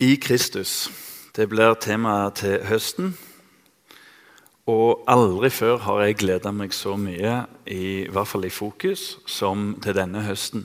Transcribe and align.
I 0.00 0.14
Kristus. 0.16 0.88
Det 1.36 1.44
blir 1.52 1.74
temaet 1.76 2.38
til 2.40 2.62
høsten. 2.64 3.10
Og 4.64 5.02
aldri 5.04 5.50
før 5.52 5.74
har 5.84 5.98
jeg 6.00 6.14
gleda 6.22 6.52
meg 6.56 6.72
så 6.72 6.94
mye, 6.96 7.34
i, 7.68 8.06
hvert 8.08 8.28
fall 8.30 8.46
i 8.48 8.52
fokus, 8.54 9.18
som 9.28 9.74
til 9.84 9.98
denne 9.98 10.22
høsten. 10.24 10.62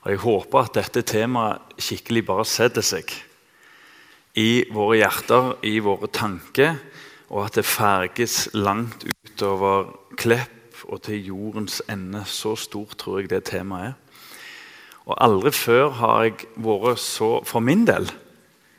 Og 0.00 0.10
Jeg 0.10 0.20
håper 0.22 0.62
at 0.62 0.78
dette 0.78 1.02
temaet 1.04 1.74
skikkelig 1.76 2.22
bare 2.24 2.46
setter 2.48 2.80
seg 2.80 3.12
i 4.32 4.64
våre 4.72 4.96
hjerter, 4.96 5.50
i 5.68 5.74
våre 5.84 6.08
tanker, 6.08 6.78
og 7.28 7.50
at 7.50 7.58
det 7.60 7.66
ferges 7.68 8.46
langt 8.54 9.04
utover 9.04 9.90
Klepp 10.16 10.86
og 10.88 11.02
til 11.04 11.20
jordens 11.34 11.82
ende. 11.84 12.24
Så 12.24 12.54
stort 12.56 12.96
tror 12.96 13.20
jeg 13.20 13.28
det 13.28 13.42
temaet 13.50 13.90
er. 13.90 14.24
Og 15.04 15.20
aldri 15.20 15.52
før 15.52 15.92
har 16.00 16.24
jeg 16.30 16.48
vært 16.56 17.04
så, 17.04 17.42
for 17.44 17.60
min 17.60 17.84
del, 17.84 18.08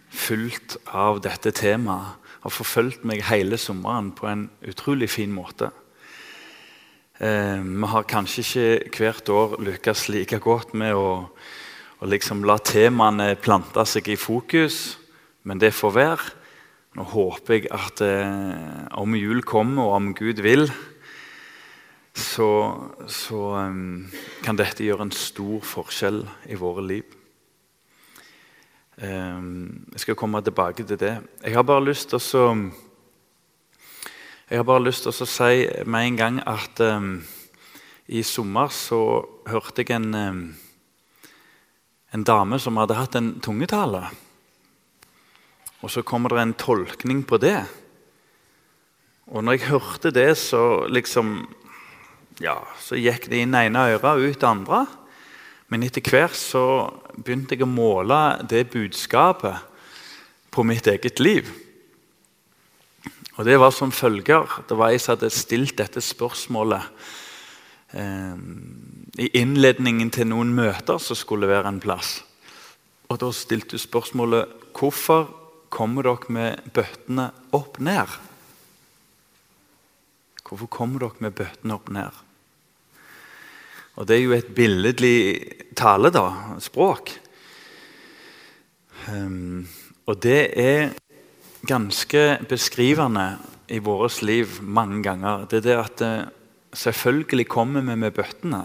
fulgt 0.10 0.78
av 0.86 1.22
dette 1.24 1.54
temaet. 1.56 2.18
Har 2.40 2.54
forfulgt 2.56 3.04
meg 3.04 3.26
hele 3.28 3.58
sommeren 3.60 4.14
på 4.16 4.30
en 4.30 4.46
utrolig 4.64 5.10
fin 5.12 5.32
måte. 5.34 5.74
Eh, 7.20 7.60
vi 7.60 7.90
har 7.92 8.08
kanskje 8.08 8.44
ikke 8.88 9.04
hvert 9.04 9.30
år 9.36 9.58
lykkes 9.60 10.06
like 10.08 10.40
godt 10.40 10.72
med 10.72 10.96
å, 10.96 11.28
å 12.00 12.08
liksom 12.08 12.46
la 12.48 12.56
temaene 12.64 13.34
plante 13.36 13.84
seg 13.84 14.08
i 14.08 14.16
fokus, 14.16 14.96
men 15.44 15.60
det 15.60 15.74
får 15.76 15.96
være. 15.98 16.30
Nå 16.96 17.04
håper 17.12 17.58
jeg 17.58 17.68
at 17.76 18.02
eh, 18.08 18.88
om 18.98 19.20
jul 19.20 19.44
kommer, 19.44 19.84
og 19.84 19.98
om 19.98 20.14
Gud 20.16 20.40
vil, 20.48 20.70
så, 22.16 22.50
så 23.08 23.44
um, 23.68 24.08
kan 24.44 24.58
dette 24.60 24.84
gjøre 24.84 25.08
en 25.08 25.16
stor 25.16 25.62
forskjell 25.64 26.24
i 26.50 26.58
våre 26.60 26.84
liv. 26.88 27.19
Um, 29.00 29.86
jeg 29.94 30.04
skal 30.04 30.16
komme 30.20 30.42
tilbake 30.44 30.84
til 30.84 31.00
det. 31.00 31.14
Jeg 31.44 31.54
har 31.56 31.64
bare 31.64 31.86
lyst 31.88 32.12
til 32.12 32.20
å 32.20 32.48
jeg 34.50 34.58
har 34.58 34.66
bare 34.66 34.84
lyst 34.84 35.06
til 35.06 35.14
å 35.14 35.28
si 35.30 35.68
med 35.86 36.08
en 36.08 36.18
gang 36.18 36.40
at 36.44 36.82
um, 36.82 37.22
i 38.10 38.24
sommer 38.26 38.74
så 38.74 39.22
hørte 39.48 39.86
jeg 39.86 39.94
en, 39.96 40.10
um, 40.12 40.42
en 42.12 42.26
dame 42.28 42.60
som 42.60 42.80
hadde 42.82 42.98
hatt 42.98 43.16
en 43.16 43.36
tungetale. 43.40 44.04
Og 45.80 45.94
så 45.94 46.04
kommer 46.04 46.36
det 46.36 46.44
en 46.44 46.58
tolkning 46.60 47.24
på 47.24 47.40
det. 47.40 47.62
Og 49.30 49.46
når 49.46 49.60
jeg 49.60 49.70
hørte 49.70 50.12
det, 50.12 50.34
så 50.42 50.90
liksom 50.90 51.46
ja, 52.44 52.58
så 52.84 53.00
gikk 53.00 53.30
det 53.32 53.46
inn 53.46 53.56
ene 53.56 53.92
øret 53.94 54.12
og 54.12 54.28
ut 54.28 54.42
det 54.42 54.50
andre. 54.50 54.88
Men 55.70 55.86
etter 55.86 56.02
hvert 56.02 56.38
så 56.38 56.90
begynte 57.16 57.56
jeg 57.56 57.66
å 57.66 57.70
måle 57.70 58.40
det 58.50 58.68
budskapet 58.74 59.66
på 60.50 60.66
mitt 60.66 60.88
eget 60.90 61.22
liv. 61.22 61.50
Og 63.38 63.46
Det 63.46 63.60
var 63.60 63.72
som 63.72 63.92
følger. 63.92 64.64
Det 64.68 64.78
var 64.78 64.90
jeg 64.92 65.02
som 65.02 65.16
hadde 65.16 65.30
stilt 65.32 65.78
dette 65.78 66.02
spørsmålet 66.04 66.82
eh, 67.96 68.36
i 69.20 69.30
innledningen 69.40 70.10
til 70.12 70.28
noen 70.28 70.52
møter 70.58 71.00
som 71.00 71.16
skulle 71.16 71.48
være 71.48 71.70
en 71.70 71.80
plass. 71.80 72.18
Og 73.10 73.20
Da 73.22 73.32
stilte 73.32 73.78
du 73.78 73.82
spørsmålet 73.82 74.50
hvorfor 74.76 75.30
kommer 75.70 76.04
dere 76.04 76.34
med 76.34 76.74
bøttene 76.74 77.30
opp 77.54 77.80
ned? 77.80 78.10
Hvorfor 80.44 80.68
kommer 80.68 81.06
dere 81.06 81.24
med 81.24 81.38
bøttene 81.38 81.78
opp 81.78 81.94
ned? 81.94 82.26
Og 84.00 84.08
det 84.08 84.16
er 84.16 84.24
jo 84.24 84.36
et 84.38 84.52
billedlig 84.56 85.18
tale, 85.76 86.08
da. 86.16 86.56
Språk. 86.64 87.12
Um, 89.12 89.68
og 90.08 90.22
det 90.24 90.40
er 90.56 90.94
ganske 91.68 92.22
beskrivende 92.48 93.34
i 93.68 93.82
vårt 93.84 94.22
liv 94.24 94.62
mange 94.64 95.02
ganger. 95.04 95.44
Det 95.52 95.60
er 95.60 95.66
det 95.68 95.76
at 95.82 96.04
uh, 96.08 96.32
selvfølgelig 96.72 97.48
kommer 97.52 97.84
vi 97.84 97.98
med 98.00 98.16
bøttene. 98.16 98.64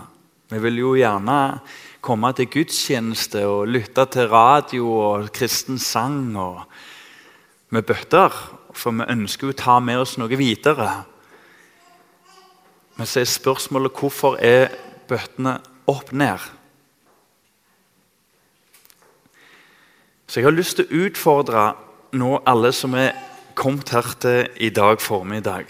Vi 0.54 0.62
vil 0.62 0.78
jo 0.78 0.94
gjerne 0.94 1.58
komme 2.04 2.30
til 2.36 2.50
gudstjeneste 2.52 3.42
og 3.48 3.72
lytte 3.74 4.06
til 4.14 4.30
radio 4.30 4.86
og 4.92 5.32
kristen 5.34 5.82
sang 5.82 6.36
og 6.38 6.62
med 7.74 7.82
bøtter. 7.82 8.30
For 8.70 8.94
vi 8.94 9.10
ønsker 9.10 9.48
jo 9.48 9.56
å 9.56 9.62
ta 9.64 9.80
med 9.82 9.98
oss 9.98 10.14
noe 10.20 10.38
videre. 10.38 10.92
Men 12.94 13.10
så 13.10 13.24
er 13.24 13.30
spørsmålet 13.34 13.98
hvorfor 13.98 14.38
er 14.38 14.68
bøttene 15.08 15.58
opp 15.90 16.12
ned. 16.12 16.42
Så 20.26 20.40
jeg 20.40 20.48
har 20.48 20.56
lyst 20.56 20.80
til 20.80 20.88
å 20.88 21.06
utfordre 21.06 21.64
nå 22.16 22.40
alle 22.48 22.72
som 22.74 22.94
er 22.98 23.12
kommet 23.54 23.92
her 23.94 24.08
til 24.18 24.48
i 24.58 24.70
dag 24.74 24.98
formiddag, 25.02 25.68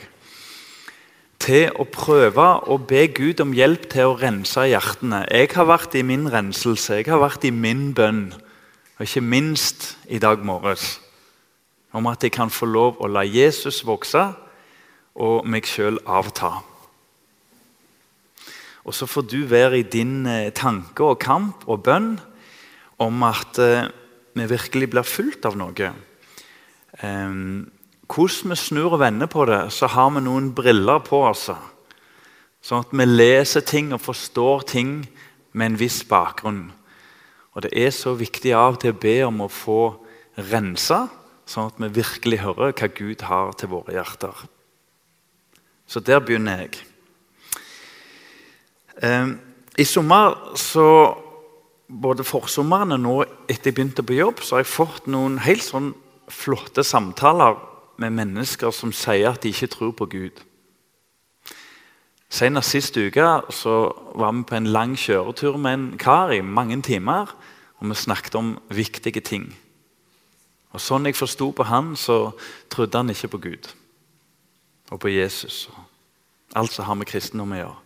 til 1.45 1.69
å 1.77 1.85
prøve 1.85 2.47
å 2.73 2.79
be 2.81 3.03
Gud 3.13 3.43
om 3.45 3.53
hjelp 3.53 3.91
til 3.93 4.13
å 4.13 4.17
rense 4.17 4.65
hjertene. 4.71 5.25
Jeg 5.29 5.51
har 5.53 5.69
vært 5.69 5.97
i 5.99 6.05
min 6.07 6.25
renselse, 6.33 7.03
jeg 7.03 7.11
har 7.13 7.21
vært 7.21 7.45
i 7.45 7.53
min 7.53 7.91
bønn, 7.97 8.31
og 8.97 9.05
ikke 9.05 9.21
minst 9.21 9.91
i 10.09 10.23
dag 10.23 10.41
morges. 10.47 11.01
Om 11.93 12.09
at 12.11 12.25
jeg 12.25 12.33
kan 12.35 12.51
få 12.51 12.67
lov 12.67 13.03
å 13.05 13.11
la 13.11 13.27
Jesus 13.27 13.83
vokse 13.87 14.31
og 15.15 15.45
meg 15.47 15.69
sjøl 15.69 16.01
avta. 16.07 16.57
Og 18.85 18.95
så 18.95 19.09
får 19.09 19.27
du 19.33 19.39
være 19.49 19.81
i 19.81 19.89
din 19.89 20.27
eh, 20.29 20.53
tanke 20.53 21.05
og 21.05 21.21
kamp 21.23 21.65
og 21.67 21.85
bønn 21.87 22.15
om 23.01 23.23
at 23.27 23.59
eh, 23.63 23.89
vi 24.35 24.49
virkelig 24.51 24.91
blir 24.93 25.07
fulgt 25.07 25.47
av 25.49 25.57
noe. 25.57 25.93
Um, 27.03 27.71
hvordan 28.11 28.53
vi 28.53 28.59
snur 28.59 28.97
og 28.97 29.01
vender 29.03 29.31
på 29.31 29.47
det, 29.49 29.63
så 29.73 29.89
har 29.91 30.11
vi 30.15 30.23
noen 30.27 30.53
briller 30.55 31.01
på 31.07 31.23
oss. 31.31 31.49
Sånn 32.65 32.85
at 32.85 32.93
vi 32.95 33.07
leser 33.07 33.65
ting 33.67 33.93
og 33.95 34.03
forstår 34.05 34.67
ting 34.71 34.97
med 35.53 35.73
en 35.73 35.79
viss 35.81 36.03
bakgrunn. 36.09 36.67
Og 37.55 37.63
Det 37.63 37.71
er 37.79 37.93
så 37.95 38.15
viktig 38.19 38.53
av 38.53 38.75
og 38.75 38.81
til 38.83 38.95
å 38.95 39.01
be 39.01 39.19
om 39.27 39.45
å 39.45 39.53
få 39.53 39.95
rensa, 40.51 41.07
sånn 41.47 41.71
at 41.71 41.79
vi 41.79 41.93
virkelig 42.01 42.43
hører 42.43 42.75
hva 42.75 42.89
Gud 42.91 43.23
har 43.29 43.53
til 43.55 43.71
våre 43.71 43.95
hjerter. 43.95 44.35
Så 45.87 46.01
der 46.01 46.21
begynner 46.25 46.65
jeg. 46.65 46.83
Ehm, 49.03 49.41
I 49.79 49.85
sommer, 49.85 50.55
så, 50.57 51.15
både 51.89 52.25
forsommeren 52.25 52.93
og 52.93 53.01
nå 53.01 53.15
etter 53.49 53.71
jeg 53.71 53.75
begynte 53.75 54.03
på 54.07 54.17
jobb, 54.17 54.43
så 54.43 54.57
har 54.57 54.65
jeg 54.65 54.73
fått 54.73 55.07
noen 55.11 55.39
helt 55.45 55.65
sånn 55.65 55.93
flotte 56.31 56.85
samtaler 56.87 57.59
med 58.01 58.15
mennesker 58.15 58.73
som 58.75 58.93
sier 58.95 59.35
at 59.35 59.43
de 59.43 59.53
ikke 59.53 59.71
tror 59.75 59.93
på 59.99 60.09
Gud. 60.11 60.45
Senest 62.35 62.73
sist 62.75 62.97
uke 62.99 63.27
så 63.55 63.75
var 64.19 64.33
vi 64.35 64.47
på 64.49 64.57
en 64.59 64.73
lang 64.75 64.97
kjøretur 64.99 65.59
med 65.59 65.75
en 65.75 65.99
kar 65.99 66.33
i 66.35 66.41
mange 66.43 66.81
timer. 66.83 67.31
Og 67.79 67.91
vi 67.91 67.95
snakket 67.95 68.35
om 68.35 68.57
viktige 68.71 69.21
ting. 69.21 69.53
Og 70.75 70.81
Sånn 70.83 71.07
jeg 71.07 71.15
forsto 71.15 71.53
på 71.55 71.67
han, 71.69 71.95
så 71.97 72.33
trodde 72.71 72.99
han 72.99 73.11
ikke 73.11 73.31
på 73.37 73.43
Gud 73.45 73.71
og 74.91 75.01
på 75.01 75.13
Jesus. 75.13 75.69
Alt 76.55 76.73
som 76.73 76.89
har 76.89 76.99
med 76.99 77.07
kristendom 77.07 77.55
å 77.55 77.61
gjøre. 77.61 77.84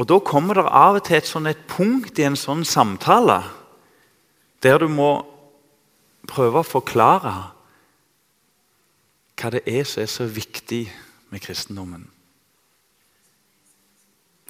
Og 0.00 0.08
Da 0.08 0.18
kommer 0.18 0.54
det 0.54 0.64
av 0.66 0.98
og 0.98 1.04
til 1.06 1.16
et, 1.16 1.28
sånn 1.28 1.46
et 1.46 1.66
punkt 1.68 2.18
i 2.18 2.26
en 2.26 2.38
sånn 2.38 2.64
samtale 2.64 3.42
der 4.62 4.78
du 4.78 4.88
må 4.88 5.24
prøve 6.30 6.62
å 6.62 6.66
forklare 6.66 7.34
hva 9.36 9.50
det 9.50 9.62
er 9.66 9.84
som 9.88 10.04
er 10.04 10.10
så 10.10 10.26
viktig 10.30 10.84
med 11.32 11.42
kristendommen. 11.42 12.06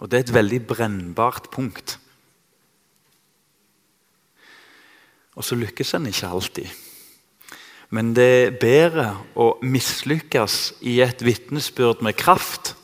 Og 0.00 0.10
Det 0.10 0.18
er 0.18 0.24
et 0.26 0.34
veldig 0.34 0.60
brennbart 0.66 1.50
punkt. 1.50 1.98
Og 5.36 5.44
så 5.44 5.56
lykkes 5.56 5.94
en 5.94 6.10
ikke 6.10 6.28
alltid. 6.28 6.68
Men 7.92 8.12
det 8.16 8.28
er 8.32 8.56
bedre 8.60 9.06
å 9.36 9.54
mislykkes 9.64 10.82
i 10.88 10.98
et 11.04 11.24
vitnesbyrd 11.24 12.02
med 12.04 12.16
kraft 12.16 12.74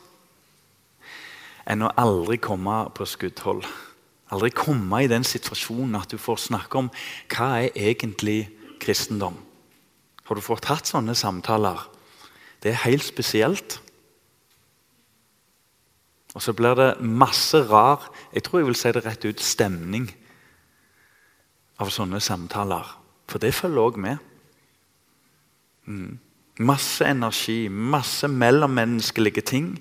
enn 1.68 1.84
å 1.84 1.92
aldri 2.00 2.38
komme 2.40 2.80
på 2.96 3.06
skuddhold. 3.08 3.66
Aldri 4.32 4.50
komme 4.56 5.02
i 5.04 5.10
den 5.10 5.24
situasjonen 5.24 5.96
at 6.00 6.12
du 6.12 6.18
får 6.20 6.40
snakke 6.48 6.80
om 6.80 6.90
hva 7.32 7.50
er 7.62 7.76
egentlig 7.76 8.48
kristendom. 8.80 9.36
Har 10.28 10.36
du 10.36 10.44
fått 10.44 10.68
hatt 10.68 10.88
sånne 10.88 11.14
samtaler? 11.16 11.80
Det 12.60 12.72
er 12.72 12.84
helt 12.84 13.04
spesielt. 13.06 13.78
Og 16.36 16.44
så 16.44 16.52
blir 16.52 16.76
det 16.76 16.90
masse 17.00 17.56
rar 17.70 18.04
jeg 18.34 18.44
tror 18.44 18.60
jeg 18.60 18.68
vil 18.68 18.78
si 18.78 18.92
det 18.92 19.04
rett 19.06 19.24
ut 19.24 19.40
stemning 19.42 20.08
av 21.80 21.92
sånne 21.94 22.20
samtaler. 22.20 22.84
For 23.28 23.40
det 23.40 23.54
følger 23.56 23.84
òg 23.84 24.00
med. 24.00 24.18
Mm. 25.88 26.18
Masse 26.58 27.06
energi, 27.06 27.68
masse 27.70 28.28
mellommenneskelige 28.28 29.44
ting 29.46 29.72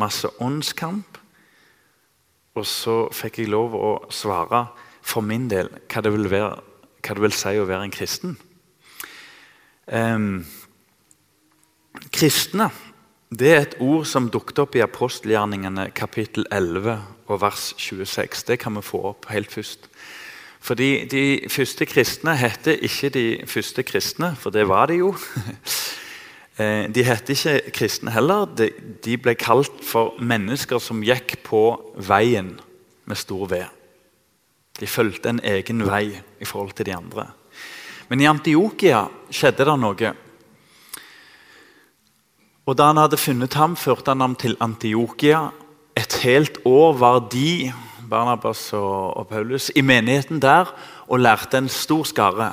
masse 0.00 0.28
åndskamp. 0.42 1.18
Og 2.54 2.66
så 2.66 2.96
fikk 3.14 3.42
jeg 3.42 3.52
lov 3.52 3.74
å 3.74 3.92
svare 4.14 4.66
for 5.04 5.26
min 5.26 5.48
del 5.50 5.68
hva 5.90 6.02
det 6.04 6.14
vil 6.14 6.30
være 6.32 6.54
hva 7.04 7.12
det 7.18 7.20
vil 7.26 7.34
si 7.36 7.50
å 7.60 7.66
være 7.68 7.84
en 7.84 7.92
kristen. 7.92 8.36
Um, 9.84 10.46
kristne 12.14 12.70
det 13.34 13.50
er 13.50 13.62
et 13.64 13.74
ord 13.82 14.06
som 14.06 14.28
dukket 14.30 14.60
opp 14.62 14.76
i 14.78 14.82
apostelgjerningene 14.84 15.88
kapittel 15.96 16.46
11 16.54 17.00
og 17.26 17.40
vers 17.42 17.72
26. 17.80 18.44
Det 18.46 18.60
kan 18.62 18.76
vi 18.78 18.84
få 18.84 19.00
opp 19.10 19.26
helt 19.32 19.50
først. 19.52 19.88
Fordi 20.64 21.04
De 21.10 21.48
første 21.50 21.86
kristne 21.86 22.36
heter 22.36 22.78
ikke 22.80 23.10
de 23.10 23.26
første 23.46 23.82
kristne, 23.82 24.36
for 24.36 24.50
det 24.50 24.68
var 24.68 24.86
de 24.86 25.02
jo. 25.02 25.14
Eh, 26.54 26.86
de 26.94 27.02
het 27.02 27.28
ikke 27.28 27.70
kristne 27.74 28.12
heller. 28.14 28.46
De 29.02 29.16
ble 29.18 29.34
kalt 29.34 29.80
for 29.82 30.14
mennesker 30.22 30.78
som 30.78 31.02
gikk 31.02 31.40
på 31.42 31.64
veien 31.98 32.52
med 33.10 33.18
stor 33.18 33.48
V. 33.50 33.64
De 34.78 34.86
fulgte 34.86 35.32
en 35.32 35.40
egen 35.42 35.82
vei 35.86 36.20
i 36.38 36.46
forhold 36.46 36.76
til 36.78 36.86
de 36.86 36.94
andre. 36.94 37.26
Men 38.08 38.20
i 38.22 38.28
Antiokia 38.30 39.08
skjedde 39.30 39.66
det 39.66 39.78
noe. 39.80 40.12
Og 42.64 42.76
Da 42.76 42.86
han 42.86 42.96
hadde 42.96 43.16
funnet 43.16 43.54
ham, 43.54 43.76
førte 43.76 44.10
han 44.10 44.20
ham 44.20 44.36
til 44.36 44.56
Antiokia. 44.60 45.50
Et 45.96 46.14
helt 46.22 46.58
år 46.64 46.92
var 46.98 47.18
de, 47.32 47.72
Barnabas 48.08 48.72
og 48.72 49.26
Paulus, 49.28 49.72
i 49.74 49.80
menigheten 49.80 50.40
der 50.40 50.70
og 51.08 51.18
lærte 51.18 51.58
en 51.58 51.68
stor 51.68 52.04
skare. 52.04 52.52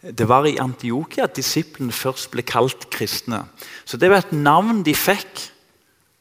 Det 0.00 0.28
var 0.28 0.46
i 0.48 0.56
Antiokia 0.56 1.26
at 1.26 1.36
disiplene 1.36 1.92
først 1.92 2.30
ble 2.32 2.42
kalt 2.46 2.88
kristne. 2.92 3.44
Så 3.84 4.00
det 4.00 4.08
var 4.10 4.24
et 4.24 4.32
navn 4.32 4.80
de 4.86 4.94
fikk 4.96 5.42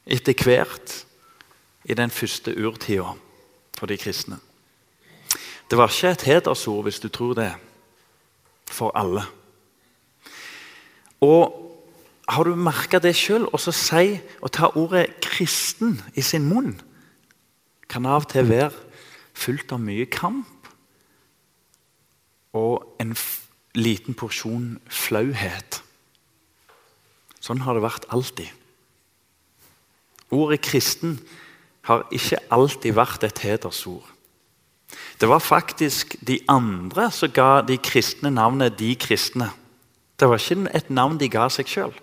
etter 0.10 0.36
hvert 0.44 0.96
i 1.88 1.96
den 1.96 2.12
første 2.12 2.52
urtida 2.60 3.16
for 3.78 3.88
de 3.88 3.98
kristne. 3.98 4.40
Det 5.70 5.78
var 5.78 5.88
ikke 5.88 6.12
et 6.12 6.28
hedersord, 6.28 6.84
hvis 6.84 7.00
du 7.00 7.08
tror 7.08 7.34
det, 7.38 7.54
for 8.68 8.92
alle. 8.98 9.24
Og 11.22 11.66
Har 12.30 12.46
du 12.46 12.54
merka 12.54 13.00
det 13.02 13.16
sjøl? 13.18 13.48
Å 13.50 13.58
si 13.58 14.20
og 14.46 14.52
ta 14.54 14.70
ordet 14.78 15.18
'kristen' 15.18 15.98
i 16.14 16.22
sin 16.22 16.46
munn 16.46 16.76
kan 17.90 18.06
av 18.06 18.22
og 18.22 18.30
til 18.30 18.46
være 18.46 18.70
fullt 19.34 19.72
av 19.74 19.81
mye 19.81 20.06
kamp 20.06 20.70
og 22.54 22.96
en 23.02 23.16
liten 23.77 24.16
porsjon 24.18 24.80
flauhet. 24.89 25.81
Sånn 27.39 27.63
har 27.63 27.77
det 27.77 27.86
vært 27.86 28.07
alltid. 28.10 28.50
Ordet 30.30 30.62
'kristen' 30.62 31.19
har 31.89 32.06
ikke 32.12 32.38
alltid 32.54 32.94
vært 32.94 33.24
et 33.24 33.39
hedersord. 33.39 34.06
Det 35.21 35.27
var 35.30 35.39
faktisk 35.39 36.16
de 36.21 36.39
andre 36.48 37.12
som 37.12 37.31
ga 37.31 37.62
de 37.62 37.77
kristne 37.77 38.30
navnet 38.30 38.77
'de 38.77 38.95
kristne'. 38.95 39.54
Det 40.19 40.27
var 40.27 40.38
ikke 40.38 40.75
et 40.75 40.89
navn 40.89 41.18
de 41.18 41.30
ga 41.30 41.50
seg 41.50 41.68
sjøl. 41.68 41.94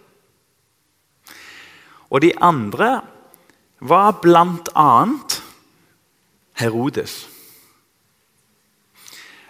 Og 2.10 2.22
de 2.22 2.32
andre 2.40 3.02
var 3.80 4.20
blant 4.22 4.68
annet 4.74 5.42
Herodes. 6.56 7.28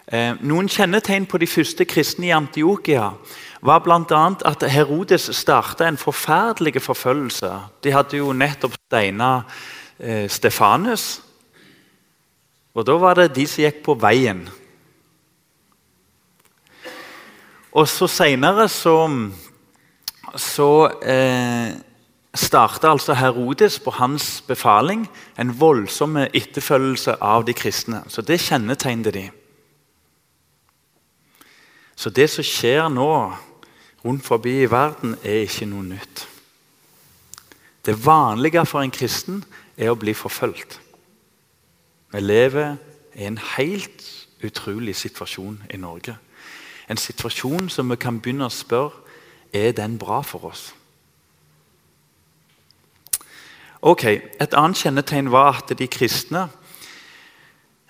Eh, 0.06 0.36
noen 0.46 0.68
kjennetegn 0.70 1.24
på 1.26 1.38
de 1.42 1.48
første 1.50 1.82
kristne 1.82 2.28
i 2.28 2.34
Antiokia 2.34 3.08
var 3.66 3.80
bl.a. 3.82 4.20
at 4.46 4.62
Herodes 4.70 5.24
starta 5.34 5.88
en 5.88 5.96
forferdelig 5.98 6.78
forfølgelse. 6.82 7.48
De 7.82 7.90
hadde 7.90 8.20
jo 8.20 8.30
nettopp 8.30 8.76
steina 8.78 9.30
eh, 9.98 10.28
Stefanus. 10.30 11.24
Og 12.76 12.86
da 12.86 12.94
var 13.02 13.18
det 13.18 13.32
de 13.34 13.46
som 13.50 13.64
gikk 13.64 13.80
på 13.82 13.96
veien. 13.98 14.44
Og 17.74 17.88
så 17.90 18.06
seinere 18.06 18.68
så, 18.70 18.94
så 20.38 20.68
eh, 21.02 21.74
starta 22.30 22.92
altså 22.92 23.16
Herodes 23.18 23.80
på 23.82 23.90
hans 23.98 24.38
befaling 24.46 25.08
en 25.34 25.50
voldsom 25.50 26.14
etterfølgelse 26.28 27.16
av 27.18 27.48
de 27.50 27.56
kristne. 27.58 28.04
Så 28.06 28.22
det 28.22 28.38
kjennetegnet 28.44 29.18
de. 29.18 29.24
Så 31.96 32.10
det 32.10 32.28
som 32.30 32.44
skjer 32.44 32.88
nå 32.92 33.10
rundt 34.04 34.24
forbi 34.24 34.60
i 34.62 34.70
verden, 34.70 35.16
er 35.24 35.46
ikke 35.46 35.66
noe 35.66 35.84
nytt. 35.84 36.26
Det 37.86 37.96
vanlige 38.06 38.66
for 38.66 38.82
en 38.82 38.92
kristen 38.92 39.44
er 39.76 39.90
å 39.90 39.98
bli 39.98 40.14
forfulgt. 40.14 40.80
Vi 42.12 42.20
lever 42.20 42.76
i 43.14 43.26
en 43.26 43.38
helt 43.56 44.04
utrolig 44.44 44.96
situasjon 44.96 45.62
i 45.70 45.80
Norge. 45.80 46.16
En 46.88 46.96
situasjon 47.00 47.70
som 47.72 47.90
vi 47.90 47.98
kan 47.98 48.20
begynne 48.20 48.46
å 48.46 48.52
spørre 48.52 49.02
er 49.54 49.72
den 49.72 49.96
bra 49.98 50.20
for 50.22 50.50
oss. 50.50 50.68
Ok, 53.86 54.04
Et 54.04 54.54
annet 54.54 54.76
kjennetegn 54.76 55.30
var 55.30 55.62
at 55.62 55.78
de 55.78 55.86
kristne 55.86 56.48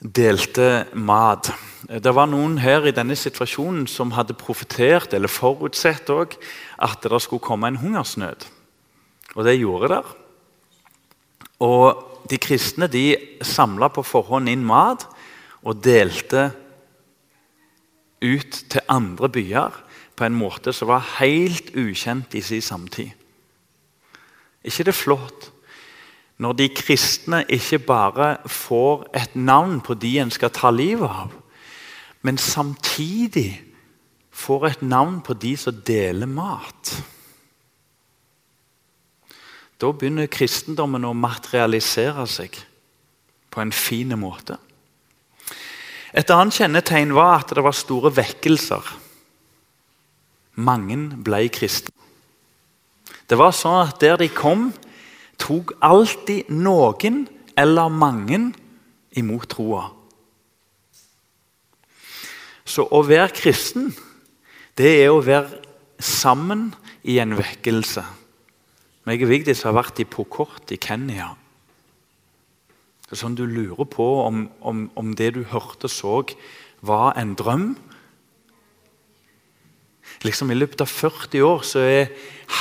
delte 0.00 0.87
mat. 0.93 1.50
Det 1.88 2.12
var 2.14 2.28
noen 2.28 2.58
her 2.60 2.84
i 2.87 2.94
denne 2.94 3.16
situasjonen 3.16 3.87
som 3.88 4.12
hadde 4.16 4.37
profetert 4.37 5.14
eller 5.16 5.32
forutsett 5.32 6.10
at 6.10 7.02
det 7.02 7.22
skulle 7.22 7.44
komme 7.44 7.70
en 7.70 7.81
hungersnød. 7.81 8.46
Og 9.37 9.44
det 9.44 9.58
gjorde 9.58 9.93
det. 9.94 10.02
Og 11.64 12.28
de 12.28 12.38
kristne 12.43 12.88
de 12.90 13.16
samla 13.44 13.88
på 13.93 14.04
forhånd 14.04 14.50
inn 14.50 14.64
mat 14.66 15.06
og 15.64 15.81
delte 15.84 16.50
ut 18.20 18.62
til 18.70 18.88
andre 18.92 19.31
byer 19.32 19.82
på 20.16 20.25
en 20.25 20.37
måte 20.37 20.72
som 20.72 20.90
var 20.90 21.04
helt 21.19 21.72
ukjent 21.76 22.34
i 22.34 22.40
sin 22.40 22.62
samtid. 22.62 23.10
ikke 24.64 24.84
det 24.84 24.94
flott 24.94 25.52
når 26.43 26.53
de 26.59 26.69
kristne 26.69 27.43
ikke 27.49 27.79
bare 27.88 28.37
får 28.50 29.06
et 29.17 29.37
navn 29.37 29.81
på 29.81 29.97
de 29.97 30.19
en 30.21 30.33
skal 30.33 30.53
ta 30.53 30.71
livet 30.71 31.09
av, 31.09 31.33
men 32.23 32.38
samtidig 32.38 33.62
får 34.37 34.67
et 34.67 34.83
navn 34.83 35.21
på 35.25 35.37
de 35.41 35.55
som 35.56 35.81
deler 35.87 36.29
mat? 36.29 36.93
Da 39.81 39.93
begynner 39.93 40.29
kristendommen 40.33 41.05
å 41.05 41.17
materialisere 41.17 42.25
seg 42.29 42.56
på 43.53 43.61
en 43.61 43.73
fin 43.73 44.12
måte. 44.21 44.56
Et 46.17 46.31
annet 46.33 46.56
kjennetegn 46.56 47.12
var 47.17 47.43
at 47.43 47.53
det 47.53 47.65
var 47.65 47.77
store 47.77 48.12
vekkelser. 48.17 48.88
Mange 50.57 50.97
ble 51.21 51.43
kristne. 51.52 51.93
Det 53.28 53.37
var 53.37 53.52
sånn 53.52 53.83
at 53.88 54.00
Der 54.00 54.16
de 54.16 54.28
kom, 54.33 54.71
tok 55.40 55.75
alltid 55.85 56.50
noen 56.52 57.25
eller 57.57 57.93
mange 57.93 58.40
imot 59.16 59.49
troa. 59.52 59.87
Så 62.66 62.85
å 62.90 63.02
være 63.07 63.31
kristen, 63.37 63.93
det 64.76 64.93
er 65.05 65.12
å 65.14 65.23
være 65.25 65.62
sammen 66.02 66.73
i 67.07 67.21
en 67.23 67.37
vekkelse. 67.38 68.02
Meg 69.07 69.23
og 69.23 69.31
Vigdis 69.31 69.62
har 69.62 69.76
vært 69.76 70.02
i 70.02 70.09
Pokort 70.09 70.73
i 70.75 70.81
Kenya. 70.83 71.31
Sånn 73.07 73.37
Du 73.38 73.45
lurer 73.47 73.87
på 73.87 74.07
om, 74.25 74.49
om, 74.61 74.88
om 74.99 75.12
det 75.14 75.37
du 75.37 75.45
hørte 75.47 75.87
og 75.87 75.95
så, 75.95 76.14
var 76.83 77.14
en 77.14 77.37
drøm. 77.38 77.76
Liksom 80.26 80.50
I 80.50 80.59
løpet 80.59 80.83
av 80.83 80.90
40 80.90 81.45
år 81.47 81.62
så 81.66 81.85
er 81.87 82.11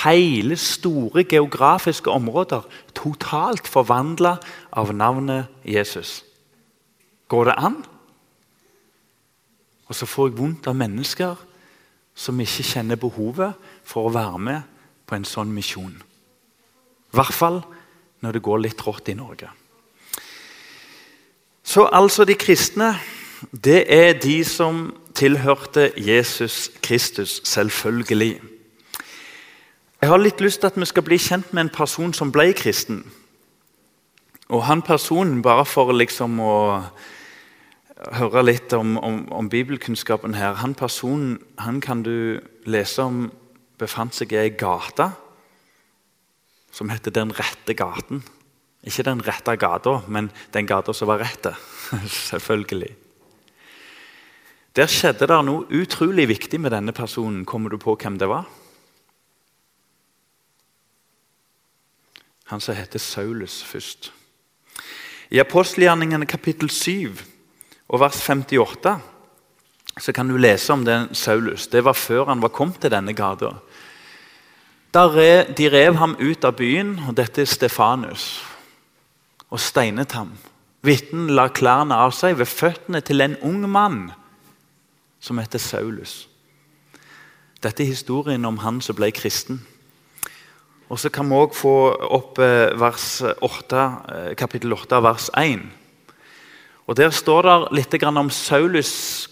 hele 0.03 0.57
store 0.60 1.24
geografiske 1.29 2.12
områder 2.12 2.65
totalt 2.98 3.67
forvandla 3.69 4.36
av 4.72 4.93
navnet 4.93 5.50
Jesus. 5.65 6.24
Går 7.27 7.50
det 7.50 7.57
an? 7.57 7.77
Og 9.86 9.95
så 9.98 10.07
får 10.10 10.29
jeg 10.29 10.38
vondt 10.39 10.69
av 10.69 10.77
mennesker 10.77 11.41
som 12.15 12.39
ikke 12.41 12.65
kjenner 12.65 13.00
behovet 13.00 13.57
for 13.86 14.07
å 14.07 14.13
være 14.15 14.41
med 14.41 14.72
på 15.05 15.17
en 15.17 15.27
sånn 15.27 15.51
misjon. 15.53 15.95
I 15.95 17.17
hvert 17.17 17.36
fall 17.36 17.62
når 18.24 18.38
det 18.38 18.45
går 18.45 18.63
litt 18.63 18.81
rått 18.86 19.12
i 19.12 19.17
Norge. 19.17 19.50
Så 21.65 21.86
altså 21.89 22.25
de 22.25 22.38
kristne, 22.38 22.93
det 23.51 23.84
er 23.91 24.15
de 24.22 24.39
som 24.48 24.88
tilhørte 25.15 25.91
Jesus 25.98 26.72
Kristus, 26.84 27.41
selvfølgelig. 27.43 28.41
Jeg 30.01 30.10
har 30.10 30.22
litt 30.22 30.41
lyst 30.43 30.62
til 30.62 30.67
at 30.67 30.79
vi 30.79 30.86
skal 30.86 31.05
bli 31.07 31.17
kjent 31.17 31.53
med 31.53 31.65
en 31.65 31.74
person 31.74 32.13
som 32.13 32.31
ble 32.36 32.51
kristen. 32.53 33.05
Og 34.53 34.65
han 34.67 34.84
personen, 34.86 35.41
bare 35.41 35.65
for 35.65 35.89
liksom 35.95 36.39
å 36.43 36.57
høre 38.19 38.43
litt 38.43 38.74
om, 38.75 38.98
om, 39.00 39.22
om 39.31 39.50
bibelkunnskapen 39.50 40.36
her 40.36 40.60
Han 40.60 40.75
personen 40.75 41.39
han 41.57 41.79
kan 41.81 42.03
du 42.03 42.41
lese 42.67 43.01
om 43.01 43.31
befant 43.79 44.13
seg 44.13 44.36
i 44.36 44.41
ei 44.43 44.51
gate 44.53 45.07
som 46.75 46.91
heter 46.91 47.15
Den 47.15 47.31
rette 47.31 47.74
gaten. 47.74 48.22
Ikke 48.84 49.05
den 49.07 49.24
rette 49.25 49.55
gata, 49.57 50.01
men 50.07 50.29
den 50.53 50.67
gata 50.67 50.93
som 50.93 51.07
var 51.07 51.24
rette. 51.24 51.55
Selvfølgelig. 52.29 53.04
Der 54.75 54.91
skjedde 54.91 55.27
det 55.29 55.38
noe 55.48 55.63
utrolig 55.72 56.27
viktig 56.27 56.60
med 56.60 56.74
denne 56.75 56.91
personen. 56.91 57.46
Kommer 57.48 57.72
du 57.72 57.77
på 57.79 57.96
hvem 57.96 58.17
det 58.20 58.27
var? 58.27 58.44
Han 62.51 62.62
som 62.62 62.75
heter 62.75 63.00
Saulus 63.00 63.62
først. 63.63 64.12
I 65.32 65.39
apostelgjerningene 65.39 66.27
kapittel 66.29 66.70
7 66.70 67.15
og 67.88 68.01
vers 68.03 68.20
58 68.22 68.98
så 69.96 70.12
kan 70.12 70.27
du 70.27 70.36
lese 70.38 70.74
om 70.74 70.84
den 70.86 71.08
Saulus. 71.15 71.70
Det 71.72 71.84
var 71.86 71.96
før 71.96 72.27
han 72.27 72.44
var 72.44 72.51
kommet 72.51 72.82
til 72.84 72.91
denne 72.91 73.15
gata. 73.15 73.53
De 74.91 75.70
rev 75.72 75.96
ham 75.96 76.17
ut 76.20 76.44
av 76.46 76.55
byen, 76.55 77.00
og 77.08 77.15
dette 77.15 77.41
er 77.41 77.50
Stefanus, 77.50 78.44
og 79.50 79.60
steinet 79.60 80.12
ham. 80.15 80.36
Vitnen 80.84 81.32
la 81.36 81.48
klærne 81.48 81.96
av 81.96 82.13
seg 82.15 82.38
ved 82.39 82.48
føttene 82.51 83.01
til 83.03 83.24
en 83.24 83.39
ung 83.44 83.63
mann 83.72 84.12
som 85.25 85.39
heter 85.41 85.62
Saulus. 85.62 86.27
Dette 87.63 87.82
er 87.84 87.89
historien 87.89 88.46
om 88.46 88.60
han 88.62 88.77
som 88.82 88.98
ble 88.98 89.10
kristen. 89.15 89.63
Og 90.89 91.00
Så 91.00 91.10
kan 91.10 91.25
vi 91.25 91.34
òg 91.34 91.55
få 91.58 91.96
opp 92.13 92.38
eh, 92.38 92.75
vers 92.77 93.24
8, 93.41 93.86
eh, 94.13 94.36
kapittel 94.38 94.74
8, 94.74 95.01
vers 95.01 95.29
1. 95.34 95.63
Og 96.86 96.98
Der 96.98 97.10
står 97.10 97.41
det 97.41 97.55
litt 97.79 98.03
om 98.03 98.29
Saulus, 98.29 99.29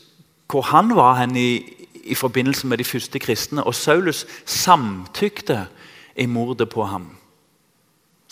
hvor 0.50 0.62
han 0.62 0.96
var 0.96 1.20
hen 1.22 1.36
i, 1.38 1.62
i 2.04 2.16
forbindelse 2.16 2.68
med 2.68 2.78
de 2.78 2.84
første 2.84 3.20
kristne. 3.20 3.64
Og 3.64 3.76
Saulus 3.76 4.26
samtykte 4.46 5.68
i 6.16 6.26
mordet 6.26 6.70
på 6.70 6.84
ham. 6.84 7.18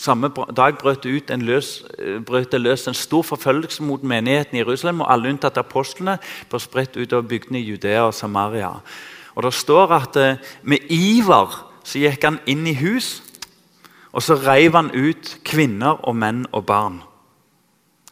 Samme 0.02 0.32
dag 0.34 0.74
eh, 0.74 2.22
brøt 2.26 2.52
det 2.52 2.60
løs 2.60 2.88
en 2.88 2.94
stor 2.94 3.22
forfølgelse 3.22 3.82
mot 3.86 4.02
menigheten 4.02 4.56
i 4.56 4.62
Jerusalem, 4.62 5.00
og 5.00 5.12
alle 5.12 5.30
unntatt 5.30 5.60
apostlene 5.60 6.16
ble 6.50 6.60
spredt 6.60 6.98
utover 6.98 7.28
bygdene 7.30 7.60
i 7.60 7.68
Judea 7.68 8.08
og 8.08 8.14
Samaria. 8.14 8.72
Og 9.36 9.42
Det 9.42 9.54
står 9.54 9.94
at 9.94 10.16
eh, 10.16 10.36
med 10.62 10.90
iver 10.90 11.54
så 11.84 12.02
gikk 12.02 12.24
han 12.24 12.40
inn 12.46 12.66
i 12.66 12.74
hus, 12.82 13.22
og 14.12 14.22
så 14.22 14.34
reiv 14.34 14.74
han 14.74 14.90
ut 14.90 15.36
kvinner 15.46 16.02
og 16.02 16.18
menn 16.18 16.44
og 16.52 16.66
barn. 16.66 17.00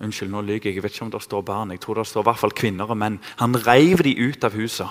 Unnskyld, 0.01 0.31
nå 0.31 0.41
lyver 0.41 0.71
jeg. 0.71 0.79
Jeg 0.79 0.83
vet 0.83 0.95
ikke 0.95 1.05
om 1.05 1.13
det 1.13 1.23
står 1.23 1.43
barn. 1.43 1.71
Jeg 1.75 1.81
tror 1.83 1.99
det 1.99 2.07
står 2.09 2.23
i 2.23 2.29
hvert 2.31 2.41
fall 2.41 2.57
kvinner 2.57 2.89
og 2.89 2.97
menn. 2.97 3.19
Han 3.43 3.67
reiv 3.67 4.07
de 4.07 4.15
ut 4.17 4.45
av 4.47 4.55
huset. 4.57 4.89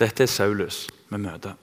Dette 0.00 0.24
er 0.24 0.32
Saulus 0.32 0.88
vi 1.12 1.20
møter. 1.20 1.54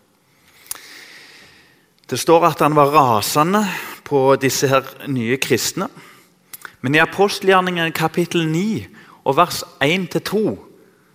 Det 2.07 2.19
står 2.19 2.45
at 2.47 2.61
han 2.63 2.75
var 2.75 2.93
rasende 2.95 3.65
på 4.07 4.37
disse 4.39 4.69
her 4.71 4.85
nye 5.11 5.35
kristne. 5.43 5.89
Men 6.79 6.95
i 6.95 7.01
apostelgjerningen 7.03 7.91
kapittel 7.91 8.45
9 8.47 8.85
og 9.27 9.35
vers 9.35 9.63
1-2 9.83 10.43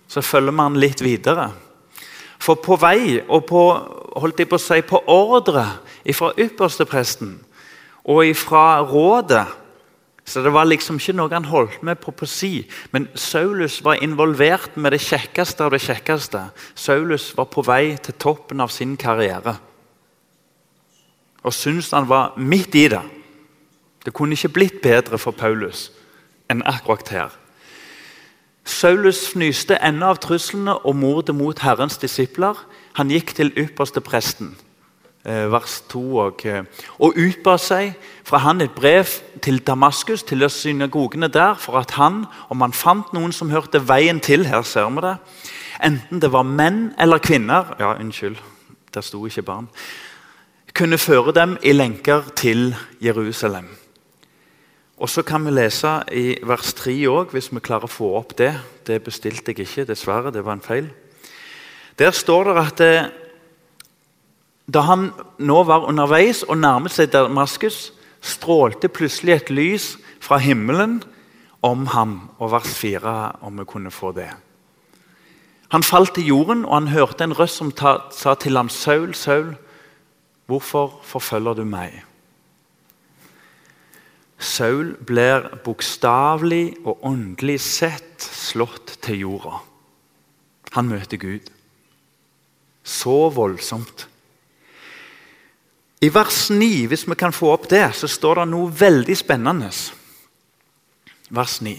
så 0.07 0.21
følger 0.21 0.53
man 0.53 0.77
litt 0.77 1.01
videre. 1.01 1.49
For 2.37 2.61
på 2.61 2.77
vei 2.77 3.23
og 3.23 3.47
på, 3.49 3.63
holdt 4.21 4.43
jeg 4.43 4.51
på 4.51 4.59
å 4.59 4.61
si, 4.61 4.79
på 4.85 5.01
ordre 5.09 5.65
fra 6.13 6.29
ypperstepresten 6.37 7.33
og 8.03 8.29
fra 8.37 8.83
rådet 8.85 9.47
så 10.23 10.39
det 10.39 10.53
var 10.55 10.69
liksom 10.69 11.01
ikke 11.01 11.17
noe 11.17 11.33
han 11.33 11.49
holdt 11.49 11.81
med 11.83 11.97
på 11.99 12.13
på 12.15 12.27
si. 12.29 12.61
Men 12.95 13.09
Saulus 13.11 13.81
var 13.83 13.99
involvert 13.99 14.77
med 14.79 14.95
det 14.95 15.01
kjekkeste 15.03 15.65
av 15.65 15.73
det 15.73 15.81
kjekkeste. 15.83 16.45
Saulus 16.79 17.33
var 17.35 17.49
på 17.51 17.65
vei 17.67 17.97
til 17.99 18.15
toppen 18.15 18.63
av 18.63 18.71
sin 18.71 18.95
karriere 18.95 19.57
og 21.43 21.53
syntes 21.53 21.91
han 21.91 22.09
var 22.09 22.33
midt 22.37 22.75
i 22.75 22.87
det. 22.87 23.01
Det 24.05 24.13
kunne 24.13 24.33
ikke 24.33 24.49
blitt 24.49 24.81
bedre 24.81 25.17
for 25.17 25.31
Paulus 25.31 25.91
enn 26.51 26.63
akkurat 26.67 27.09
her. 27.09 27.31
Saulus 28.63 29.25
fnyste 29.33 29.75
ennå 29.83 30.13
av 30.13 30.19
truslene 30.23 30.75
og 30.87 30.95
mordet 30.95 31.35
mot 31.35 31.59
Herrens 31.59 31.97
disipler. 31.99 32.55
Han 32.99 33.11
gikk 33.11 33.33
til 33.35 33.51
ypperste 33.59 33.99
presten, 34.03 34.55
eh, 35.25 35.51
vers 35.51 35.81
2, 35.89 36.17
og, 36.17 36.45
eh, 36.45 36.63
og 36.99 37.17
utba 37.17 37.57
seg 37.57 37.95
fra 38.23 38.37
han 38.37 38.61
et 38.61 38.71
brev 38.71 39.05
til 39.41 39.59
Damaskus, 39.59 40.23
til 40.23 40.49
synagogene 40.49 41.27
der, 41.27 41.55
for 41.55 41.77
at 41.77 41.91
han, 41.91 42.25
om 42.49 42.61
han 42.61 42.73
fant 42.73 43.13
noen 43.13 43.31
som 43.31 43.49
hørte 43.49 43.87
veien 43.87 44.19
til 44.19 44.45
her 44.45 44.61
ser 44.61 44.89
vi 44.89 45.01
det, 45.01 45.17
enten 45.83 46.21
det 46.21 46.31
var 46.31 46.43
menn 46.43 46.93
eller 46.99 47.17
kvinner 47.17 47.75
ja, 47.79 47.93
Unnskyld, 47.99 48.37
der 48.93 49.01
sto 49.01 49.25
ikke 49.25 49.41
barn 49.41 49.67
kunne 50.73 50.97
føre 50.97 51.33
dem 51.35 51.57
i 51.61 51.71
lenker 51.71 52.31
til 52.35 52.75
Jerusalem. 53.01 53.67
Og 54.97 55.09
Så 55.09 55.21
kan 55.21 55.45
vi 55.45 55.51
lese 55.51 56.03
i 56.11 56.37
vers 56.43 56.73
3 56.73 56.93
òg, 57.07 57.31
hvis 57.31 57.51
vi 57.53 57.59
klarer 57.59 57.85
å 57.85 57.91
få 57.91 58.13
opp 58.17 58.37
det. 58.37 58.53
Det 58.87 59.03
bestilte 59.03 59.51
jeg 59.51 59.67
ikke, 59.67 59.85
dessverre. 59.85 60.31
Det 60.31 60.45
var 60.45 60.53
en 60.53 60.61
feil. 60.61 60.89
Der 61.99 62.11
står 62.11 62.43
det 62.43 62.61
at 62.61 62.81
eh, 62.81 63.09
da 64.65 64.81
han 64.87 65.11
nå 65.37 65.63
var 65.63 65.85
underveis 65.89 66.43
og 66.43 66.57
nærmet 66.57 66.91
seg 66.91 67.11
Damaskus, 67.11 67.91
strålte 68.21 68.87
plutselig 68.87 69.33
et 69.33 69.49
lys 69.49 69.97
fra 70.23 70.37
himmelen 70.37 71.01
om 71.61 71.85
ham. 71.87 72.29
Og 72.39 72.51
vers 72.51 72.73
4, 72.79 73.31
om 73.41 73.59
vi 73.59 73.65
kunne 73.65 73.91
få 73.91 74.13
det. 74.15 74.29
Han 75.69 75.83
falt 75.83 76.13
til 76.15 76.27
jorden, 76.27 76.65
og 76.65 76.73
han 76.73 76.87
hørte 76.87 77.23
en 77.23 77.35
røst 77.35 77.59
som 77.59 77.71
ta, 77.71 77.97
sa 78.11 78.33
til 78.35 78.55
ham, 78.55 78.69
Saul, 78.69 79.13
Saul, 79.13 79.55
Hvorfor 80.53 80.99
forfølger 81.01 81.55
du 81.57 81.63
meg? 81.65 82.03
Saul 84.37 84.91
blir 85.01 85.47
bokstavelig 85.65 86.75
og 86.83 87.05
åndelig 87.09 87.55
sett 87.63 88.21
slått 88.21 88.99
til 89.01 89.23
jorda. 89.23 89.63
Han 90.75 90.91
møter 90.91 91.17
Gud. 91.17 91.49
Så 92.83 93.15
voldsomt. 93.33 94.05
I 96.03 96.11
vers 96.13 96.51
9, 96.51 96.69
hvis 96.91 97.07
vi 97.07 97.17
kan 97.17 97.33
få 97.33 97.53
opp 97.55 97.65
det, 97.71 97.87
så 97.97 98.11
står 98.11 98.43
det 98.43 98.47
noe 98.51 98.69
veldig 98.69 99.17
spennende. 99.17 99.71
Vers 101.33 101.57
9. 101.65 101.77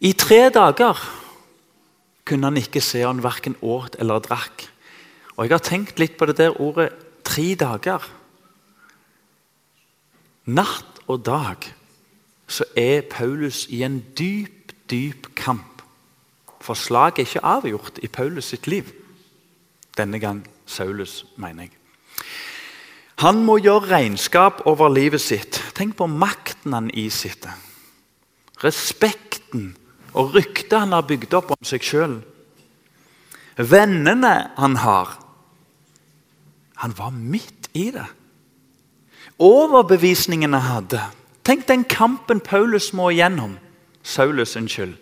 I 0.00 0.12
tre 0.18 0.48
dager 0.50 1.06
kunne 2.26 2.50
han 2.50 2.58
ikke 2.58 2.82
se 2.82 3.04
han 3.04 3.22
verken 3.22 3.54
åt 3.62 4.00
eller 4.00 4.24
drakk. 4.26 4.66
Og 5.36 5.44
Jeg 5.46 5.54
har 5.54 5.66
tenkt 5.70 6.02
litt 6.02 6.18
på 6.18 6.26
det 6.26 6.40
der 6.42 6.58
ordet 6.58 7.03
tre 7.24 7.54
dager. 7.58 8.04
Natt 10.44 11.00
og 11.08 11.24
dag 11.24 11.68
så 12.46 12.66
er 12.76 13.06
Paulus 13.10 13.64
i 13.72 13.82
en 13.86 14.00
dyp, 14.18 14.74
dyp 14.90 15.30
kamp. 15.36 15.82
For 16.60 16.76
slaget 16.76 17.18
er 17.18 17.28
ikke 17.28 17.44
avgjort 17.44 18.00
i 18.02 18.08
Paulus 18.08 18.52
sitt 18.52 18.66
liv. 18.66 18.92
Denne 19.96 20.18
gang 20.20 20.42
Saulus, 20.66 21.24
mener 21.36 21.66
jeg. 21.66 21.74
Han 23.22 23.44
må 23.46 23.58
gjøre 23.62 23.92
regnskap 23.92 24.64
over 24.66 24.90
livet 24.90 25.22
sitt. 25.22 25.60
Tenk 25.76 25.96
på 25.96 26.08
makten 26.10 26.74
han 26.74 26.90
isitter. 26.90 27.52
Respekten 28.64 29.74
og 30.14 30.34
ryktet 30.34 30.78
han 30.78 30.94
har 30.96 31.06
bygd 31.06 31.36
opp 31.36 31.52
om 31.54 31.66
seg 31.66 31.84
sjøl. 31.84 32.16
Vennene 33.56 34.34
han 34.58 34.76
har. 34.82 35.14
Han 36.84 36.92
var 36.98 37.10
midt 37.10 37.70
i 37.72 37.90
det. 37.90 38.04
Overbevisningen 39.38 40.52
han 40.52 40.62
hadde. 40.62 41.00
Tenk 41.44 41.64
den 41.68 41.84
kampen 41.88 42.42
Paulus 42.44 42.90
må 42.92 43.08
igjennom. 43.08 43.54
Saulus, 44.02 44.52
unnskyld. 44.56 44.92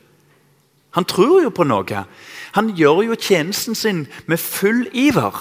Han 0.94 1.04
tror 1.10 1.40
jo 1.42 1.50
på 1.50 1.66
noe. 1.66 2.04
Han 2.54 2.70
gjør 2.78 3.00
jo 3.08 3.16
tjenesten 3.18 3.74
sin 3.74 4.04
med 4.30 4.38
full 4.38 4.84
iver. 4.94 5.40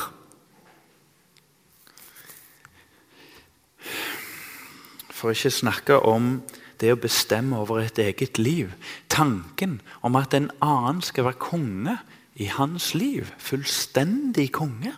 For 5.14 5.36
ikke 5.36 5.54
snakke 5.54 6.00
om 6.00 6.40
det 6.82 6.96
å 6.96 7.02
bestemme 7.04 7.62
over 7.62 7.84
et 7.84 8.02
eget 8.02 8.42
liv. 8.42 8.74
Tanken 9.14 9.78
om 10.02 10.18
at 10.18 10.34
en 10.34 10.50
annen 10.58 11.06
skal 11.06 11.30
være 11.30 11.44
konge 11.46 12.00
i 12.34 12.50
hans 12.50 12.96
liv. 12.98 13.30
Fullstendig 13.38 14.50
konge. 14.58 14.98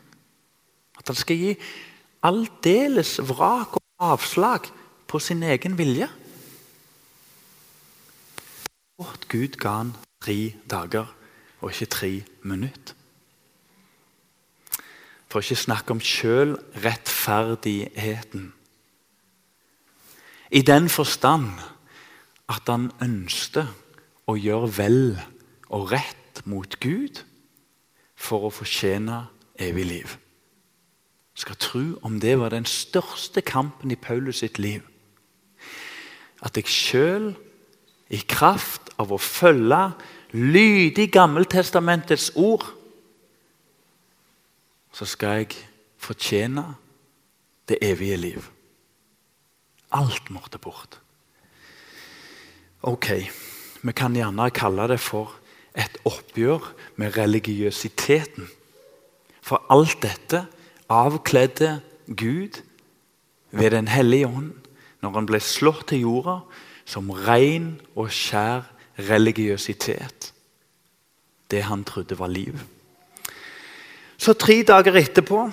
At 1.03 1.11
han 1.11 1.19
skal 1.19 1.35
gi 1.35 1.51
aldeles 2.23 3.19
vrak 3.27 3.75
og 3.75 3.83
avslag 3.99 4.71
på 5.07 5.19
sin 5.19 5.43
egen 5.43 5.77
vilje. 5.77 6.07
Vårt 8.95 9.27
Gud 9.27 9.57
ga 9.59 9.69
han 9.81 9.95
tre 10.23 10.53
dager 10.71 11.05
og 11.59 11.71
ikke 11.73 11.85
tre 11.91 12.23
minutter. 12.47 12.95
For 15.27 15.43
ikke 15.43 15.59
snakke 15.59 15.91
om 15.91 15.99
sjølrettferdigheten. 15.99 18.53
I 20.51 20.61
den 20.61 20.89
forstand 20.89 21.49
at 22.47 22.61
han 22.69 22.91
ønsket 23.03 23.67
å 24.29 24.35
gjøre 24.39 24.77
vel 24.77 25.19
og 25.67 25.91
rett 25.91 26.47
mot 26.47 26.79
Gud 26.79 27.23
for 28.15 28.43
å 28.47 28.51
fortjene 28.53 29.27
evig 29.59 29.85
liv 29.89 30.22
skal 31.43 31.59
tro 31.59 31.83
om 32.07 32.19
det 32.23 32.37
var 32.39 32.53
den 32.53 32.65
største 32.69 33.43
kampen 33.43 33.91
i 33.91 33.99
Paulus 33.99 34.39
sitt 34.43 34.59
liv. 34.63 34.81
At 36.43 36.55
jeg 36.57 36.71
sjøl, 36.71 37.33
i 38.13 38.19
kraft 38.29 38.91
av 39.01 39.11
å 39.11 39.17
følge 39.17 39.93
lydig 40.35 41.07
Gammeltestamentets 41.13 42.31
ord, 42.39 42.65
så 44.93 45.07
skal 45.09 45.41
jeg 45.41 45.55
fortjene 45.97 46.65
det 47.69 47.79
evige 47.81 48.19
liv. 48.19 48.49
Alt 49.93 50.29
måtte 50.33 50.61
bort. 50.61 50.99
Ok, 52.83 53.09
vi 53.81 53.95
kan 53.95 54.15
gjerne 54.15 54.51
kalle 54.53 54.87
det 54.91 54.99
for 55.01 55.39
et 55.73 55.95
oppgjør 56.05 56.67
med 57.01 57.15
religiøsiteten. 57.17 58.49
For 59.41 59.63
alt 59.73 60.01
dette 60.03 60.45
avkledde 60.93 61.79
Gud 62.07 62.61
ved 63.51 63.71
Den 63.71 63.87
hellige 63.87 64.27
ånd 64.27 64.53
når 65.03 65.17
han 65.17 65.27
ble 65.27 65.39
slått 65.43 65.89
til 65.91 66.05
jorda 66.05 66.37
som 66.85 67.11
ren 67.11 67.75
og 67.95 68.11
skjær 68.13 68.69
religiøsitet. 68.99 70.31
Det 71.51 71.63
han 71.67 71.83
trodde 71.83 72.17
var 72.19 72.31
liv. 72.31 72.55
Så 74.17 74.35
tre 74.39 74.61
dager 74.63 74.95
etterpå 74.99 75.47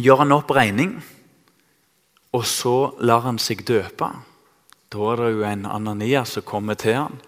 gjør 0.00 0.24
han 0.24 0.34
opp 0.34 0.50
regning, 0.54 0.96
og 2.34 2.44
så 2.46 2.92
lar 3.02 3.24
han 3.26 3.38
seg 3.42 3.62
døpe. 3.66 4.08
Da 4.90 5.06
er 5.12 5.22
det 5.22 5.30
jo 5.36 5.46
en 5.46 5.66
Ananias 5.70 6.34
som 6.36 6.46
kommer 6.46 6.78
til 6.78 6.98
han 6.98 7.20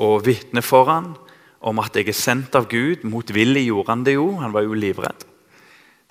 og 0.00 0.24
vitner 0.26 0.64
for 0.64 0.88
han 0.88 1.12
om 1.60 1.80
at 1.80 1.96
jeg 1.96 2.08
er 2.08 2.16
sendt 2.16 2.56
av 2.56 2.68
Gud. 2.68 3.04
Motvillig 3.08 3.66
gjorde 3.68 3.92
han 3.92 4.04
det 4.04 4.16
jo, 4.16 4.30
han 4.40 4.52
var 4.52 4.64
jo 4.64 4.76
livredd. 4.76 5.29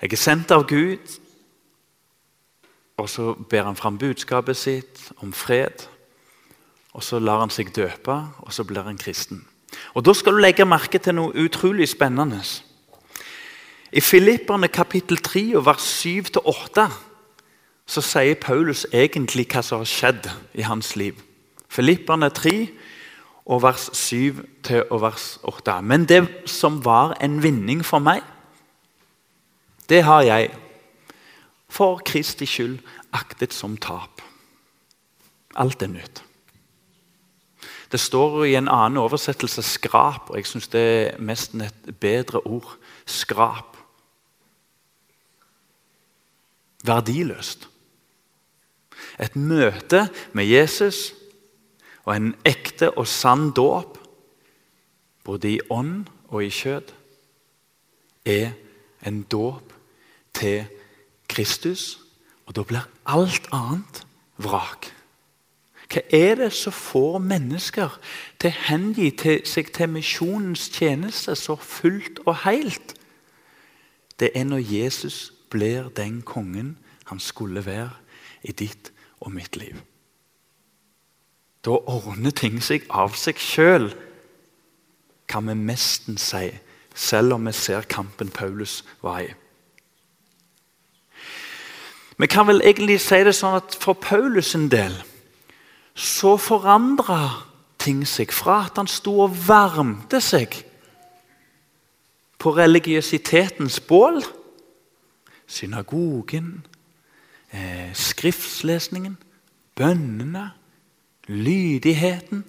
Jeg 0.00 0.12
er 0.12 0.16
sendt 0.16 0.50
av 0.50 0.64
Gud, 0.64 1.18
og 2.96 3.08
så 3.08 3.34
ber 3.34 3.66
han 3.68 3.76
fram 3.76 3.98
budskapet 3.98 4.56
sitt 4.56 5.10
om 5.20 5.32
fred. 5.32 5.86
Og 6.92 7.02
Så 7.02 7.18
lar 7.18 7.40
han 7.40 7.50
seg 7.50 7.76
døpe, 7.76 8.16
og 8.38 8.52
så 8.52 8.64
blir 8.64 8.82
han 8.82 8.98
kristen. 8.98 9.44
Og 9.94 10.04
Da 10.04 10.12
skal 10.12 10.32
du 10.32 10.38
legge 10.38 10.64
merke 10.64 10.98
til 10.98 11.14
noe 11.14 11.34
utrolig 11.44 11.88
spennende. 11.88 12.40
I 13.92 14.00
Filipperne 14.00 14.68
kapittel 14.68 15.16
3 15.16 15.56
og 15.56 15.66
vers 15.66 16.06
7-8 16.06 16.88
så 17.86 18.00
sier 18.00 18.34
Paulus 18.34 18.86
egentlig 18.92 19.48
hva 19.50 19.62
som 19.62 19.78
har 19.82 19.90
skjedd 19.90 20.30
i 20.54 20.62
hans 20.62 20.96
liv. 20.96 21.14
Filipperne 21.68 22.30
3 22.30 22.68
og 23.46 23.62
vers 23.62 23.90
7 23.92 24.46
til 24.62 24.84
vers 24.90 25.38
8. 25.42 25.82
Men 25.82 26.04
det 26.04 26.28
som 26.46 26.84
var 26.84 27.16
en 27.20 27.42
vinning 27.42 27.84
for 27.84 27.98
meg, 27.98 28.22
det 29.90 30.04
har 30.06 30.22
jeg 30.22 30.50
for 31.70 32.02
Kristi 32.06 32.46
skyld 32.46 32.78
aktet 33.14 33.54
som 33.54 33.76
tap. 33.78 34.22
Alt 35.58 35.82
er 35.82 35.90
nytt. 35.90 36.22
Det 37.90 37.98
står 37.98 38.44
i 38.44 38.54
en 38.54 38.68
annen 38.70 39.02
oversettelse 39.02 39.62
'skrap', 39.62 40.30
og 40.30 40.36
jeg 40.36 40.46
syns 40.46 40.68
det 40.68 40.80
er 40.80 41.18
mest 41.18 41.54
et 41.54 41.98
bedre 42.00 42.46
ord. 42.46 42.76
Skrap. 43.06 43.76
Verdiløst. 46.84 47.68
Et 49.18 49.36
møte 49.36 50.08
med 50.32 50.44
Jesus 50.44 51.12
og 52.04 52.16
en 52.16 52.34
ekte 52.44 52.90
og 52.90 53.06
sann 53.06 53.50
dåp, 53.50 53.98
både 55.24 55.50
i 55.50 55.60
ånd 55.70 56.06
og 56.28 56.44
i 56.44 56.48
kjød, 56.48 56.92
er 58.24 58.52
en 59.06 59.22
dåp 59.22 59.79
til 60.40 60.64
Kristus. 61.28 62.00
Og 62.48 62.56
da 62.56 62.64
blir 62.66 62.88
alt 63.06 63.46
annet 63.54 64.02
vrak. 64.40 64.90
Hva 65.90 66.02
er 66.14 66.36
det 66.38 66.52
som 66.54 66.74
får 66.74 67.18
mennesker 67.22 67.96
til 68.38 68.52
å 68.52 68.62
hengi 68.68 69.10
seg 69.46 69.72
til 69.74 69.90
misjonens 69.90 70.68
tjeneste 70.70 71.34
så 71.38 71.56
fullt 71.58 72.22
og 72.26 72.42
helt? 72.44 72.94
Det 74.20 74.30
er 74.34 74.46
når 74.46 74.62
Jesus 74.62 75.32
blir 75.50 75.90
den 75.96 76.22
kongen 76.22 76.76
han 77.10 77.18
skulle 77.18 77.64
være 77.66 77.90
i 78.46 78.52
ditt 78.52 78.92
og 79.20 79.32
mitt 79.34 79.56
liv. 79.58 79.74
Da 81.66 81.74
ordner 81.90 82.30
ting 82.30 82.62
seg 82.62 82.86
av 82.88 83.18
seg 83.18 83.40
sjøl, 83.42 83.90
kan 85.30 85.46
vi 85.46 85.54
nesten 85.58 86.16
si, 86.18 86.48
selv 86.94 87.36
om 87.36 87.46
vi 87.46 87.52
ser 87.54 87.86
kampen 87.90 88.30
Paulus 88.34 88.80
var 89.02 89.20
i. 89.26 89.34
Vi 92.20 92.26
kan 92.26 92.46
vel 92.46 92.60
egentlig 92.60 92.98
si 93.00 93.22
det 93.24 93.32
sånn 93.32 93.56
at 93.56 93.72
for 93.80 93.96
Paulus 93.96 94.52
en 94.54 94.68
del 94.68 94.92
så 95.96 96.34
forandra 96.36 97.46
ting 97.80 98.02
seg 98.08 98.32
fra 98.36 98.66
at 98.66 98.76
han 98.76 98.88
sto 98.90 99.14
og 99.24 99.38
varmte 99.46 100.20
seg 100.20 100.58
på 102.40 102.52
religiøsitetens 102.56 103.80
bål, 103.88 104.20
synagogen, 105.48 106.66
eh, 107.52 107.88
skriftslesningen, 107.96 109.16
bønnene 109.76 110.50
lydigheten. 111.28 112.44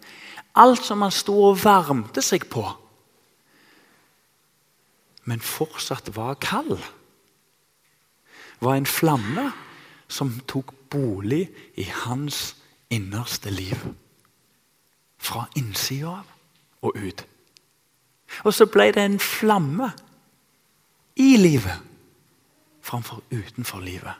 Alt 0.56 0.86
som 0.86 1.02
han 1.02 1.12
sto 1.12 1.38
og 1.48 1.64
varmte 1.64 2.22
seg 2.22 2.50
på. 2.52 2.66
Men 5.24 5.40
fortsatt 5.40 6.16
var 6.16 6.40
kald. 6.42 6.80
Var 8.62 8.76
en 8.76 8.86
flamme 8.86 9.52
som 10.12 10.34
tok 10.48 10.74
bolig 10.90 11.50
i 11.76 11.84
hans 11.84 12.56
innerste 12.90 13.50
liv. 13.50 13.78
Fra 15.18 15.46
innsida 15.56 16.20
av 16.22 16.28
og 16.82 16.98
ut. 16.98 17.26
Og 18.44 18.54
så 18.54 18.66
ble 18.66 18.90
det 18.96 19.04
en 19.06 19.20
flamme 19.22 19.92
i 21.20 21.36
livet 21.38 21.88
framfor 22.82 23.22
utenfor 23.32 23.80
livet. 23.80 24.18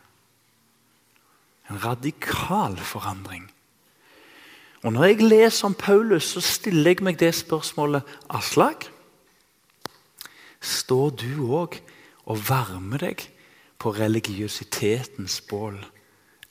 En 1.70 1.80
radikal 1.86 2.78
forandring. 2.78 3.52
Og 4.84 4.94
Når 4.94 5.04
jeg 5.06 5.22
leser 5.22 5.66
om 5.66 5.74
Paulus, 5.74 6.24
så 6.24 6.42
stiller 6.42 6.92
jeg 6.92 7.04
meg 7.04 7.20
det 7.20 7.36
spørsmålet 7.36 8.02
Aslak, 8.30 8.90
står 10.62 11.10
du 11.10 11.54
òg 11.58 11.78
og 12.26 12.42
varmer 12.50 12.98
deg 12.98 13.24
på 13.82 13.94
religiøsitetens 13.98 15.42
bål? 15.50 15.80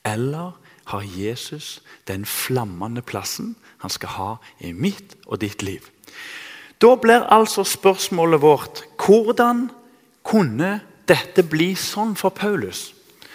Eller 0.05 0.51
har 0.91 1.07
Jesus 1.07 1.79
den 2.07 2.25
flammende 2.25 3.01
plassen 3.01 3.55
han 3.81 3.93
skal 3.93 4.15
ha 4.17 4.31
i 4.59 4.73
mitt 4.75 5.15
og 5.25 5.39
ditt 5.41 5.63
liv? 5.63 5.87
Da 6.81 6.95
blir 6.97 7.27
altså 7.29 7.63
spørsmålet 7.63 8.41
vårt 8.41 8.83
hvordan 8.99 9.69
kunne 10.25 10.79
dette 11.07 11.43
bli 11.45 11.73
sånn 11.77 12.15
for 12.17 12.33
Paulus, 12.33 12.91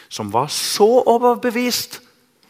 som 0.09 0.33
var 0.35 0.51
så 0.53 1.03
overbevist 1.07 2.01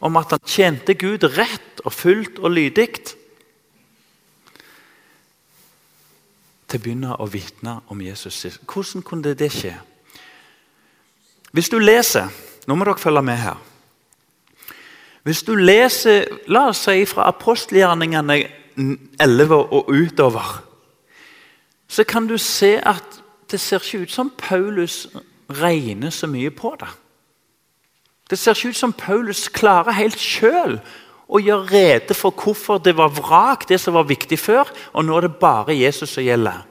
om 0.04 0.16
at 0.20 0.34
han 0.34 0.48
tjente 0.48 0.96
Gud 0.98 1.24
rett 1.36 1.82
og 1.84 1.92
fullt 1.92 2.40
og 2.42 2.52
lydig, 2.52 2.88
til 6.66 6.80
å 6.80 6.82
begynne 6.82 7.16
å 7.22 7.28
vitne 7.30 7.78
om 7.92 8.00
Jesus. 8.02 8.42
Hvordan 8.66 9.04
kunne 9.06 9.36
det 9.38 9.52
skje? 9.54 9.76
Hvis 11.56 11.72
du 11.72 11.78
leser 11.80 12.28
Nå 12.66 12.74
må 12.74 12.84
dere 12.84 12.98
følge 12.98 13.22
med 13.22 13.36
her. 13.38 13.58
Hvis 15.22 15.44
du 15.46 15.52
leser 15.54 16.24
la 16.50 16.64
oss 16.72 16.80
si, 16.82 17.04
fra 17.06 17.28
apostelgjerningene 17.30 18.36
11 19.22 19.54
og 19.54 19.90
utover, 19.90 20.48
så 21.88 22.04
kan 22.04 22.26
du 22.26 22.34
se 22.42 22.72
at 22.82 23.20
det 23.50 23.60
ser 23.62 23.78
ikke 23.78 24.02
ut 24.02 24.12
som 24.12 24.32
Paulus 24.38 25.06
regner 25.46 26.10
så 26.10 26.26
mye 26.26 26.50
på 26.50 26.74
det. 26.80 26.90
Det 28.30 28.38
ser 28.38 28.58
ikke 28.58 28.74
ut 28.74 28.82
som 28.82 28.92
Paulus 28.92 29.46
klarer 29.48 29.94
helt 29.94 30.18
sjøl 30.18 30.80
å 31.26 31.42
gjøre 31.42 31.70
rede 31.70 32.18
for 32.18 32.34
hvorfor 32.34 32.82
det 32.82 32.96
var 32.98 33.14
vrak, 33.14 33.68
det 33.70 33.78
som 33.80 33.94
var 33.94 34.10
viktig 34.10 34.38
før, 34.38 34.70
og 34.92 35.06
nå 35.06 35.16
er 35.16 35.28
det 35.28 35.38
bare 35.38 35.78
Jesus 35.78 36.18
som 36.18 36.26
gjelder. 36.26 36.66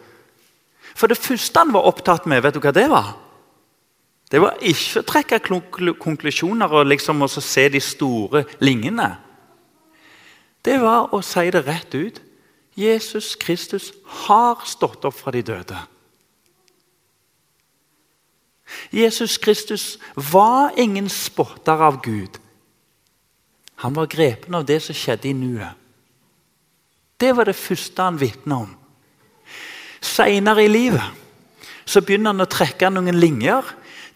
For 0.95 1.07
det 1.07 1.19
første 1.19 1.63
han 1.63 1.75
var 1.75 1.87
opptatt 1.87 2.27
med, 2.27 2.43
vet 2.43 2.59
du 2.59 2.63
hva 2.63 2.75
det 2.75 2.89
var? 2.91 3.15
Det 4.31 4.41
var 4.41 4.57
ikke 4.65 5.01
å 5.01 5.05
trekke 5.05 5.39
konklusjoner 6.01 6.71
og 6.73 6.89
liksom 6.89 7.21
også 7.21 7.43
se 7.45 7.67
de 7.69 7.81
store 7.83 8.43
linjene. 8.63 9.11
Det 10.65 10.79
var 10.81 11.13
å 11.13 11.21
si 11.21 11.45
det 11.53 11.65
rett 11.67 11.93
ut. 11.93 12.21
Jesus 12.75 13.35
Kristus 13.39 13.91
har 14.25 14.65
stått 14.67 15.05
opp 15.05 15.15
fra 15.15 15.31
de 15.31 15.43
døde. 15.45 15.77
Jesus 18.91 19.38
Kristus 19.38 19.99
var 20.15 20.73
ingen 20.77 21.07
spotter 21.09 21.85
av 21.85 22.01
Gud. 22.03 22.39
Han 23.85 23.93
var 23.93 24.09
grepen 24.11 24.55
av 24.55 24.65
det 24.65 24.81
som 24.83 24.95
skjedde 24.97 25.29
i 25.29 25.38
nuet. 25.38 25.77
Det 27.19 27.31
var 27.35 27.47
det 27.47 27.55
første 27.55 28.01
han 28.01 28.19
vitna 28.19 28.57
om. 28.65 28.73
Seinere 30.01 30.65
i 30.65 30.71
livet 30.71 31.23
så 31.85 32.01
begynner 32.01 32.33
han 32.33 32.43
å 32.43 32.49
trekke 32.49 32.89
noen 32.91 33.19
linjer 33.19 33.67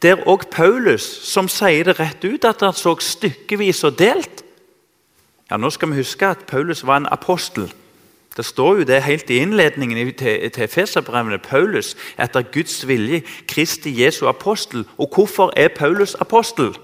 der 0.01 0.21
òg 0.27 0.47
Paulus, 0.51 1.03
som 1.03 1.47
sier 1.51 1.83
det 1.83 1.99
rett 1.99 2.23
ut, 2.23 2.45
at 2.45 2.61
han 2.61 2.73
så 2.73 2.95
stykkevis 2.99 3.83
og 3.83 3.99
delt. 3.99 4.45
Ja, 5.51 5.57
Nå 5.57 5.69
skal 5.69 5.89
vi 5.91 5.99
huske 5.99 6.27
at 6.27 6.45
Paulus 6.47 6.85
var 6.85 6.97
en 6.97 7.09
apostel. 7.11 7.73
Det 8.37 8.45
står 8.45 8.77
jo 8.77 8.83
det 8.83 9.03
helt 9.03 9.29
i 9.29 9.41
innledningen 9.41 10.13
til, 10.13 10.51
til 10.51 10.67
Feserbrevene. 10.67 11.37
Paulus 11.37 11.95
etter 12.19 12.41
Guds 12.41 12.87
vilje, 12.87 13.23
Kristi 13.47 13.91
Jesu 14.03 14.27
apostel. 14.27 14.85
Og 14.97 15.11
hvorfor 15.15 15.53
er 15.57 15.67
Paulus 15.67 16.15
apostel? 16.15 16.77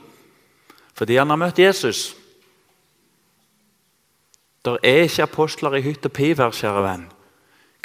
Fordi 0.93 1.15
han 1.15 1.29
har 1.29 1.39
møtt 1.39 1.59
Jesus. 1.59 2.15
Det 4.65 4.77
er 4.83 5.05
ikke 5.05 5.23
apostler 5.23 5.75
i 5.77 5.81
hytt 5.85 6.05
og 6.05 6.11
piver, 6.11 6.51
kjære 6.51 6.83
venn. 6.83 7.05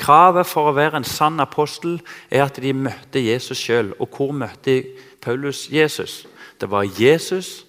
Kravet 0.01 0.49
for 0.49 0.71
å 0.71 0.77
være 0.77 1.03
en 1.03 1.05
sann 1.05 1.43
apostel 1.43 1.99
er 2.31 2.47
at 2.47 2.57
de 2.63 2.73
møtte 2.73 3.21
Jesus 3.21 3.61
sjøl. 3.61 3.93
Og 4.01 4.09
hvor 4.17 4.33
møtte 4.33 4.79
Paulus 5.21 5.69
Jesus? 5.73 6.27
Det 6.61 6.71
var 6.71 6.89
Jesus 7.01 7.65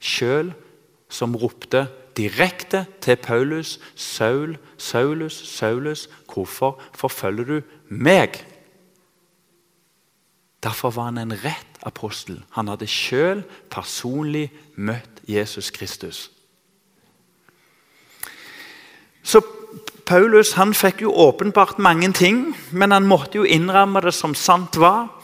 sjøl 0.00 0.52
som 1.12 1.36
ropte 1.36 1.86
direkte 2.16 2.86
til 3.00 3.16
Paulus. 3.16 3.80
'Saul, 3.96 4.58
Saulus, 4.76 5.32
Saulus, 5.32 6.08
hvorfor 6.34 6.80
forfølger 6.94 7.44
du 7.44 7.60
meg?' 7.88 8.46
Derfor 10.62 10.90
var 10.90 11.04
han 11.04 11.18
en 11.18 11.44
rett 11.44 11.78
apostel. 11.82 12.42
Han 12.50 12.68
hadde 12.68 12.86
sjøl 12.86 13.42
personlig 13.70 14.52
møtt 14.76 15.22
Jesus 15.28 15.70
Kristus. 15.70 16.30
Så 19.22 19.40
Paulus 20.06 20.52
han 20.52 20.74
fikk 20.74 21.02
jo 21.02 21.12
åpenbart 21.14 21.78
mange 21.78 22.12
ting, 22.12 22.56
men 22.70 22.90
han 22.90 23.06
måtte 23.06 23.38
jo 23.38 23.44
innrømme 23.44 24.00
det 24.00 24.14
som 24.14 24.34
sant 24.34 24.78
var. 24.78 25.21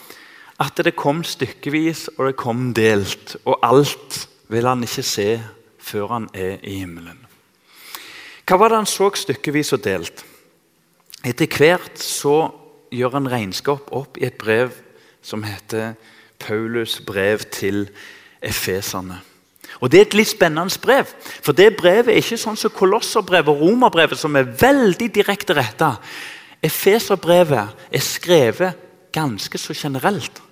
At 0.59 0.81
det 0.83 0.97
kom 0.99 1.23
stykkevis, 1.25 2.09
og 2.17 2.27
det 2.27 2.37
kom 2.41 2.73
delt. 2.75 3.37
Og 3.45 3.59
alt 3.63 4.25
vil 4.51 4.67
han 4.67 4.83
ikke 4.83 5.07
se 5.07 5.29
før 5.79 6.15
han 6.17 6.29
er 6.35 6.59
i 6.63 6.81
himmelen. 6.81 7.21
Hva 8.49 8.57
var 8.59 8.73
det 8.73 8.81
han 8.81 8.89
så 8.89 9.11
stykkevis 9.15 9.75
og 9.77 9.85
delt? 9.85 10.25
Etter 11.27 11.51
hvert 11.51 11.99
så 12.01 12.49
gjør 12.95 13.19
han 13.19 13.31
regnskap 13.31 13.91
opp 13.93 14.19
i 14.19 14.27
et 14.27 14.39
brev 14.41 14.73
som 15.23 15.43
heter 15.45 15.95
Paulus 16.41 17.01
brev 17.05 17.45
til 17.53 17.89
efeserne. 18.43 19.21
Og 19.81 19.91
Det 19.93 20.01
er 20.01 20.07
et 20.07 20.17
litt 20.17 20.31
spennende 20.31 20.81
brev. 20.83 21.07
For 21.43 21.53
det 21.53 21.77
brevet 21.77 22.09
er 22.09 22.23
ikke 22.23 22.41
sånn 22.41 22.57
som 22.57 22.73
kolosserbrevet 22.75 23.53
og 23.53 23.61
romerbrevet, 23.61 24.19
som 24.19 24.35
er 24.37 24.49
veldig 24.49 25.11
direkte 25.15 25.55
retta. 25.55 25.97
Efeserbrevet 26.63 27.93
er 27.93 28.03
skrevet 28.03 28.79
ganske 29.13 29.59
så 29.59 29.77
generelt. 29.77 30.43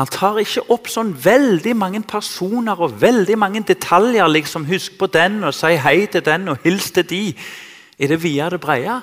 Han 0.00 0.08
tar 0.08 0.38
ikke 0.40 0.64
opp 0.72 0.88
sånn 0.88 1.12
veldig 1.20 1.74
mange 1.76 2.00
personer 2.08 2.80
og 2.80 2.94
veldig 3.00 3.36
mange 3.38 3.60
detaljer. 3.68 4.28
liksom 4.28 4.64
Husk 4.64 4.96
på 4.98 5.06
den, 5.06 5.44
og 5.44 5.54
si 5.54 5.74
hei 5.76 6.06
til 6.06 6.24
den, 6.24 6.48
og 6.48 6.58
hils 6.64 6.90
til 6.90 7.04
de. 7.08 7.24
I 7.98 8.06
det 8.06 8.18
og 8.44 8.50
det 8.50 8.60
brede. 8.60 9.02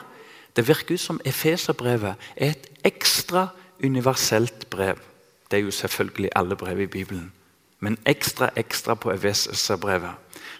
Det 0.55 0.67
virker 0.67 0.93
ut 0.93 0.99
som 0.99 1.21
Efeserbrevet 1.25 2.15
er 2.35 2.49
et 2.49 2.67
ekstra 2.83 3.47
universelt 3.83 4.69
brev. 4.69 4.97
Det 5.51 5.57
er 5.57 5.63
jo 5.63 5.71
selvfølgelig 5.71 6.29
alle 6.35 6.55
brev 6.55 6.79
i 6.79 6.85
Bibelen. 6.85 7.31
Men 7.79 7.97
ekstra 8.05 8.49
ekstra 8.55 8.93
på 8.93 9.11
Efeserbrevet. 9.11 10.11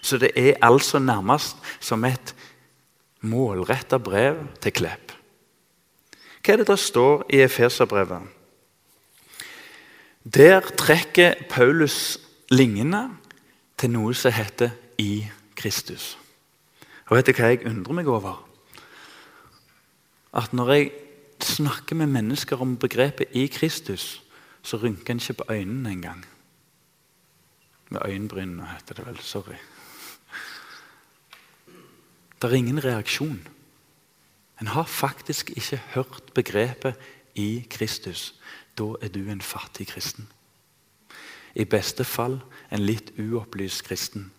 Så 0.02 0.18
det 0.18 0.30
er 0.36 0.54
altså 0.62 0.98
nærmest 0.98 1.56
som 1.80 2.04
et 2.04 2.34
målretta 3.20 3.98
brev 3.98 4.36
til 4.60 4.72
Klepp. 4.72 5.12
Hva 6.40 6.52
er 6.52 6.56
det 6.56 6.66
der 6.66 6.76
står 6.76 7.26
i 7.30 7.42
Efeserbrevet? 7.42 8.39
Der 10.34 10.60
trekker 10.60 11.34
Paulus 11.48 12.18
linjene 12.50 13.16
til 13.78 13.90
noe 13.90 14.14
som 14.14 14.32
heter 14.32 14.70
'i 14.98 15.26
Kristus'. 15.60 16.16
Og 17.06 17.16
Vet 17.16 17.26
du 17.26 17.32
hva 17.32 17.48
jeg 17.48 17.66
undrer 17.66 17.92
meg 17.92 18.06
over? 18.06 18.48
At 20.34 20.52
når 20.52 20.72
jeg 20.72 20.92
snakker 21.42 21.96
med 21.96 22.06
mennesker 22.06 22.60
om 22.60 22.76
begrepet 22.76 23.26
'i 23.32 23.46
Kristus', 23.46 24.20
så 24.62 24.76
rynker 24.76 25.10
en 25.10 25.18
ikke 25.18 25.32
på 25.32 25.44
øynene 25.50 25.90
engang. 25.90 26.26
Med 27.90 28.00
øyenbrynene, 28.04 28.66
heter 28.66 28.94
det 28.94 29.06
vel. 29.06 29.18
Sorry. 29.18 29.58
Det 32.42 32.50
er 32.50 32.54
ingen 32.54 32.84
reaksjon. 32.84 33.48
En 34.60 34.66
har 34.66 34.84
faktisk 34.84 35.50
ikke 35.56 35.76
hørt 35.76 36.22
begrepet 36.34 36.94
'i 37.34 37.66
Kristus' 37.74 38.34
da 38.80 38.94
er 39.04 39.12
du 39.12 39.22
en 39.28 39.44
fattig 39.44 39.90
kristen. 39.92 40.28
I 41.54 41.66
beste 41.68 42.06
fall 42.06 42.38
en 42.70 42.84
litt 42.84 43.12
uopplyst 43.18 43.84
kristen. 43.86 44.30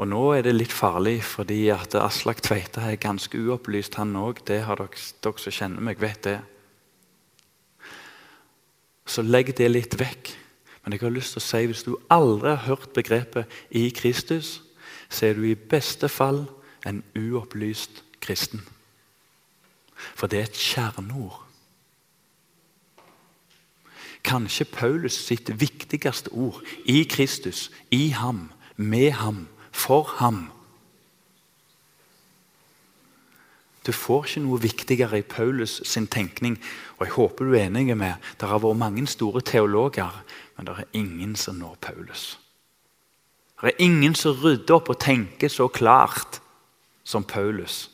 Og 0.00 0.08
Nå 0.08 0.22
er 0.34 0.46
det 0.46 0.54
litt 0.56 0.72
farlig, 0.72 1.20
fordi 1.24 1.66
at 1.70 1.94
Aslak 1.98 2.40
Tveita 2.42 2.84
er 2.88 3.00
ganske 3.00 3.38
uopplyst, 3.38 3.98
han 4.00 4.16
òg. 4.18 4.40
Det 4.48 4.62
har 4.66 4.80
dere, 4.80 5.02
dere 5.22 5.42
som 5.42 5.54
kjenner 5.54 5.84
meg, 5.84 6.00
vet 6.02 6.24
det. 6.26 6.38
Så 9.06 9.22
legg 9.22 9.52
det 9.58 9.68
litt 9.70 9.98
vekk. 10.00 10.32
Men 10.82 10.96
jeg 10.96 11.04
har 11.04 11.14
lyst 11.14 11.36
til 11.36 11.42
å 11.42 11.46
si, 11.46 11.62
hvis 11.70 11.84
du 11.86 11.92
aldri 12.10 12.50
har 12.50 12.66
hørt 12.66 12.92
begrepet 12.96 13.46
'i 13.70 13.90
Kristus', 13.90 14.60
så 15.08 15.26
er 15.26 15.34
du 15.34 15.44
i 15.44 15.54
beste 15.54 16.08
fall 16.08 16.46
en 16.86 17.02
uopplyst 17.14 18.02
kristen. 18.20 18.62
For 20.16 20.26
det 20.26 20.38
er 20.38 20.48
et 20.50 20.58
kjerneord. 20.58 21.41
Kanskje 24.22 24.64
Paulus 24.64 25.16
sitt 25.26 25.50
viktigste 25.60 26.30
ord 26.32 26.62
i 26.84 27.02
Kristus, 27.04 27.70
i 27.90 28.08
ham, 28.08 28.52
med 28.76 29.10
ham, 29.10 29.48
for 29.72 30.02
ham. 30.02 30.50
Du 33.86 33.90
får 33.92 34.28
ikke 34.28 34.42
noe 34.44 34.60
viktigere 34.62 35.18
i 35.18 35.26
Paulus 35.26 35.80
sin 35.84 36.06
tenkning. 36.06 36.58
og 36.98 37.06
jeg 37.06 37.12
håper 37.12 37.44
du 37.44 37.54
er 37.54 37.66
enig 37.66 37.96
med. 37.96 38.14
Det 38.40 38.48
har 38.48 38.58
vært 38.58 38.78
mange 38.78 39.06
store 39.06 39.40
teologer, 39.40 40.22
men 40.56 40.66
det 40.66 40.74
er 40.78 40.84
ingen 40.92 41.36
som 41.36 41.54
når 41.54 41.76
Paulus. 41.80 42.38
Det 43.62 43.68
er 43.68 43.84
ingen 43.84 44.14
som 44.14 44.36
rydder 44.38 44.74
opp 44.74 44.88
og 44.90 45.00
tenker 45.00 45.48
så 45.48 45.68
klart 45.68 46.40
som 47.04 47.24
Paulus. 47.24 47.90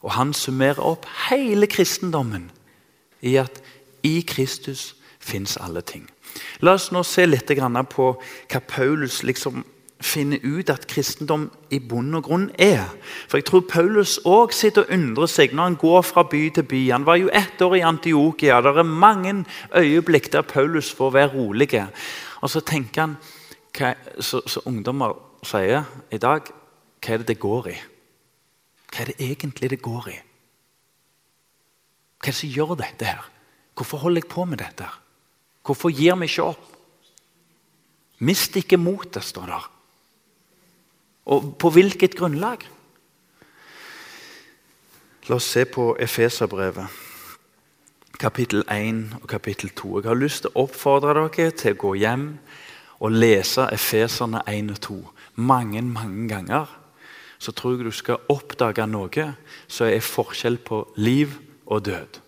Og 0.00 0.12
han 0.12 0.32
summerer 0.32 0.80
opp 0.80 1.06
hele 1.30 1.66
kristendommen 1.66 2.50
i 3.20 3.36
at 3.36 3.62
i 4.02 4.20
Kristus 4.20 4.96
fins 5.26 5.56
alle 5.60 5.82
ting. 5.82 6.06
La 6.64 6.76
oss 6.76 6.90
nå 6.92 7.02
se 7.06 7.26
litt 7.26 7.50
på 7.90 8.12
hva 8.20 8.60
Paulus 8.68 9.22
liksom 9.22 9.64
finner 10.00 10.42
ut 10.44 10.68
at 10.70 10.84
kristendom 10.90 11.46
i 11.72 11.78
bunn 11.80 12.14
og 12.18 12.26
grunn 12.28 12.50
er. 12.60 12.84
For 13.28 13.40
jeg 13.40 13.46
tror 13.48 13.64
Paulus 13.70 14.18
òg 14.28 14.52
sitter 14.52 14.84
og 14.84 14.92
undrer 14.92 15.30
seg 15.30 15.54
når 15.54 15.70
han 15.70 15.78
går 15.80 16.02
fra 16.04 16.26
by 16.28 16.42
til 16.52 16.66
by. 16.68 16.82
Han 16.92 17.06
var 17.06 17.16
jo 17.20 17.32
ett 17.32 17.62
år 17.64 17.78
i 17.78 17.84
Antiokia. 17.86 18.60
Det 18.60 18.74
er 18.76 18.82
mange 18.82 19.44
øyeblikk 19.76 20.32
der 20.32 20.42
Paulus 20.42 20.92
får 20.92 21.10
være 21.16 21.32
rolig. 21.32 21.70
Og 22.42 22.50
så 22.50 22.60
tenker 22.60 23.00
han, 23.00 23.16
hva, 23.76 23.94
så, 24.20 24.42
så 24.46 24.60
ungdommer 24.68 25.16
sier 25.44 25.84
i 26.10 26.18
dag 26.18 26.52
Hva 27.04 27.14
er 27.14 27.20
det 27.22 27.28
det 27.28 27.38
går 27.38 27.68
i? 27.70 27.74
Hva 28.90 29.02
er 29.02 29.10
det 29.12 29.16
egentlig 29.20 29.70
det 29.70 29.82
går 29.84 30.08
i? 30.10 30.14
Hva 32.18 32.30
er 32.30 32.32
det 32.32 32.38
som 32.40 32.50
gjør 32.50 32.78
dette 32.80 33.06
her? 33.06 33.26
Hvorfor 33.76 34.00
holder 34.02 34.24
jeg 34.24 34.30
på 34.32 34.44
med 34.48 34.58
dette? 34.58 34.88
her? 34.88 35.05
Hvorfor 35.66 35.90
gir 35.90 36.14
vi 36.20 36.28
ikke 36.30 36.46
opp? 36.52 36.72
Mist 38.22 38.56
ikke 38.56 38.78
motet, 38.80 39.24
står 39.26 39.50
der. 39.50 39.66
Og 41.26 41.50
på 41.58 41.72
hvilket 41.74 42.14
grunnlag? 42.16 42.62
La 45.26 45.36
oss 45.36 45.48
se 45.50 45.64
på 45.66 45.96
Efeserbrevet, 45.98 46.86
kapittel 48.14 48.62
1 48.70 49.18
og 49.18 49.26
kapittel 49.28 49.74
2. 49.74 49.98
Jeg 49.98 50.08
har 50.08 50.20
lyst 50.20 50.46
til 50.46 50.54
å 50.54 50.64
oppfordre 50.68 51.16
dere 51.18 51.50
til 51.50 51.74
å 51.74 51.80
gå 51.82 51.92
hjem 51.98 52.28
og 53.02 53.12
lese 53.18 53.66
Efeserne 53.74 54.44
1 54.46 54.70
og 54.76 54.80
2 54.86 55.00
mange, 55.36 55.82
mange 55.82 56.28
ganger. 56.28 56.66
Så 57.38 57.52
tror 57.52 57.76
jeg 57.76 57.84
du 57.84 57.92
skal 57.92 58.22
oppdage 58.32 58.86
noe 58.88 59.26
som 59.68 59.90
er 59.90 60.00
forskjell 60.00 60.56
på 60.64 60.86
liv 60.96 61.36
og 61.66 61.84
død. 61.84 62.20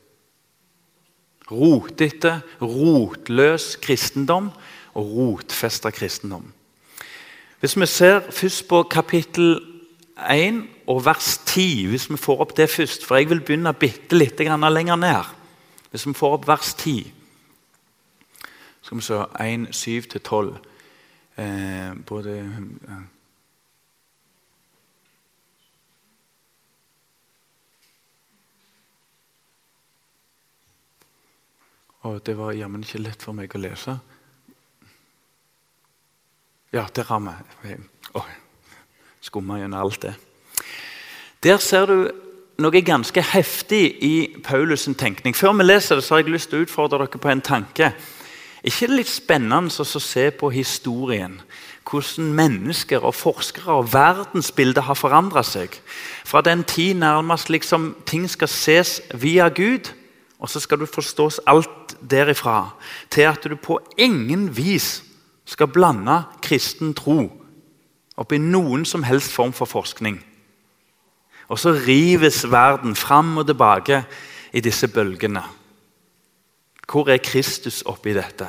Rotete, 1.51 2.41
rotløs 2.61 3.77
kristendom 3.83 4.51
og 4.95 5.13
rotfesta 5.17 5.91
kristendom. 5.91 6.53
Hvis 7.61 7.77
vi 7.81 7.87
ser 7.87 8.21
først 8.31 8.69
på 8.69 8.83
kapittel 8.83 9.61
1 10.31 10.63
og 10.87 11.05
vers 11.05 11.39
10, 11.47 11.87
hvis 11.87 12.11
vi 12.11 12.17
får 12.17 12.41
opp 12.41 12.57
det 12.57 12.71
først 12.71 13.07
For 13.07 13.17
jeg 13.17 13.31
vil 13.31 13.41
begynne 13.41 13.73
bitte 13.73 14.17
litt 14.17 14.41
lenger 14.41 14.97
ned. 14.97 15.25
Hvis 15.91 16.07
vi 16.07 16.15
får 16.15 16.33
opp 16.39 16.49
vers 16.49 16.75
10 16.75 17.15
skal 18.89 18.99
vi 18.99 19.03
se 19.05 19.15
1, 19.41 19.69
7-12. 19.77 20.55
Eh, 21.37 21.93
både 22.07 22.45
Og 32.07 32.21
det 32.27 32.37
var 32.39 32.55
jammen 32.55 32.85
ikke 32.87 33.03
lett 33.03 33.23
for 33.23 33.35
meg 33.35 33.55
å 33.55 33.61
lese. 33.63 33.97
Ja, 36.73 36.85
der 36.95 37.09
har 37.09 37.23
vi 37.63 37.75
oh, 38.15 38.29
Skumma 39.25 39.59
gjennom 39.59 39.81
alt 39.81 40.03
det. 40.03 40.15
Der 41.43 41.59
ser 41.63 41.87
du 41.87 42.11
noe 42.59 42.83
ganske 42.83 43.23
heftig 43.23 43.83
i 44.03 44.15
Paulus' 44.45 44.91
tenkning. 44.99 45.35
Før 45.35 45.57
vi 45.59 45.65
leser 45.65 45.99
det, 45.99 46.05
så 46.05 46.15
har 46.15 46.23
jeg 46.23 46.35
lyst 46.35 46.51
til 46.51 46.61
å 46.61 46.67
utfordre 46.67 46.99
dere 47.07 47.21
på 47.23 47.31
en 47.31 47.43
tanke. 47.45 47.93
Ikke 48.67 48.89
det 48.91 48.99
litt 48.99 49.11
spennende 49.11 49.71
å 49.71 50.03
se 50.03 50.31
på 50.35 50.51
historien? 50.51 51.39
Hvordan 51.89 52.35
mennesker 52.37 53.05
og 53.07 53.15
forskere 53.15 53.79
og 53.79 53.93
verdensbildet 53.95 54.85
har 54.85 54.99
forandra 54.99 55.43
seg. 55.47 55.73
Fra 56.27 56.43
den 56.45 56.65
tid 56.69 56.99
nærmest 57.01 57.49
liksom 57.49 57.95
ting 58.07 58.27
skal 58.29 58.51
ses 58.53 58.99
via 59.15 59.49
Gud, 59.49 59.89
og 60.39 60.51
så 60.51 60.61
skal 60.61 60.83
du 60.83 60.87
forstås 60.87 61.41
alt 61.47 61.88
derifra, 62.01 62.75
til 63.11 63.29
at 63.29 63.45
du 63.45 63.57
på 63.57 63.79
ingen 63.99 64.49
vis 64.57 65.03
skal 65.49 65.71
blande 65.73 66.23
kristen 66.45 66.95
tro 66.97 67.29
opp 68.19 68.35
i 68.35 68.41
noen 68.43 68.85
som 68.89 69.05
helst 69.07 69.33
form 69.33 69.55
for 69.55 69.71
forskning. 69.71 70.19
Og 71.49 71.61
så 71.61 71.73
rives 71.73 72.43
verden 72.51 72.97
fram 72.99 73.37
og 73.41 73.47
tilbake 73.49 74.03
i 74.53 74.61
disse 74.61 74.89
bølgene. 74.89 75.45
Hvor 76.89 77.09
er 77.13 77.23
Kristus 77.23 77.83
oppi 77.87 78.15
dette? 78.17 78.49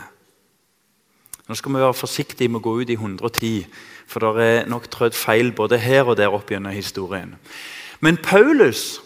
Nå 1.47 1.55
skal 1.55 1.73
vi 1.73 1.81
være 1.81 1.97
forsiktige 1.97 2.49
med 2.49 2.62
å 2.62 2.65
gå 2.67 2.73
ut 2.81 2.91
i 2.91 2.97
110, 2.97 3.67
for 4.09 4.25
det 4.38 4.47
er 4.47 4.67
nok 4.69 4.89
trødd 4.91 5.15
feil 5.17 5.53
både 5.55 5.79
her 5.81 6.07
og 6.07 6.17
der 6.19 6.33
opp 6.33 6.51
gjennom 6.51 6.75
historien. 6.75 7.35
Men 8.01 8.19
Paulus 8.21 8.99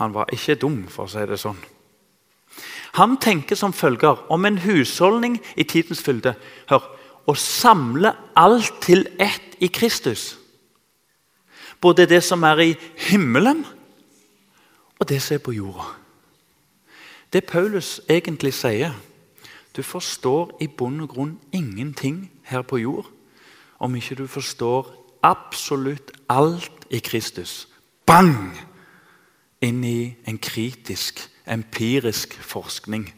han 0.00 0.14
var 0.14 0.32
ikke 0.32 0.56
dum, 0.56 0.86
for 0.88 1.04
å 1.04 1.12
si 1.12 1.22
det 1.28 1.36
sånn. 1.40 1.58
Han 2.92 3.16
tenker 3.16 3.56
som 3.56 3.72
følger 3.72 4.26
om 4.32 4.44
en 4.44 4.58
husholdning 4.58 5.38
i 5.56 5.62
tidens 5.62 6.02
fylde. 6.02 6.34
Hør, 6.70 6.82
å 7.26 7.34
samle 7.34 8.12
alt 8.36 8.80
til 8.82 9.06
ett 9.18 9.56
i 9.60 9.68
Kristus. 9.68 10.36
Både 11.80 12.06
det 12.06 12.22
som 12.24 12.42
er 12.42 12.60
i 12.64 12.72
himmelen, 13.08 13.64
og 14.98 15.08
det 15.08 15.22
som 15.22 15.34
er 15.34 15.44
på 15.44 15.54
jorda. 15.56 15.86
Det 17.32 17.44
Paulus 17.46 18.00
egentlig 18.08 18.54
sier 18.54 18.92
Du 19.76 19.82
forstår 19.86 20.56
i 20.60 20.66
bunn 20.66 21.00
og 21.00 21.08
grunn 21.08 21.36
ingenting 21.54 22.24
her 22.42 22.62
på 22.66 22.80
jord 22.82 23.06
om 23.78 23.94
ikke 23.94 24.14
du 24.18 24.26
forstår 24.26 24.88
absolutt 25.22 26.10
alt 26.28 26.86
i 26.90 26.98
Kristus. 26.98 27.68
Bang! 28.06 28.50
Inn 29.62 29.84
i 29.84 30.16
en 30.26 30.38
kritisk, 30.38 31.20
empirisk 31.50 32.34
forskning. 32.42 33.08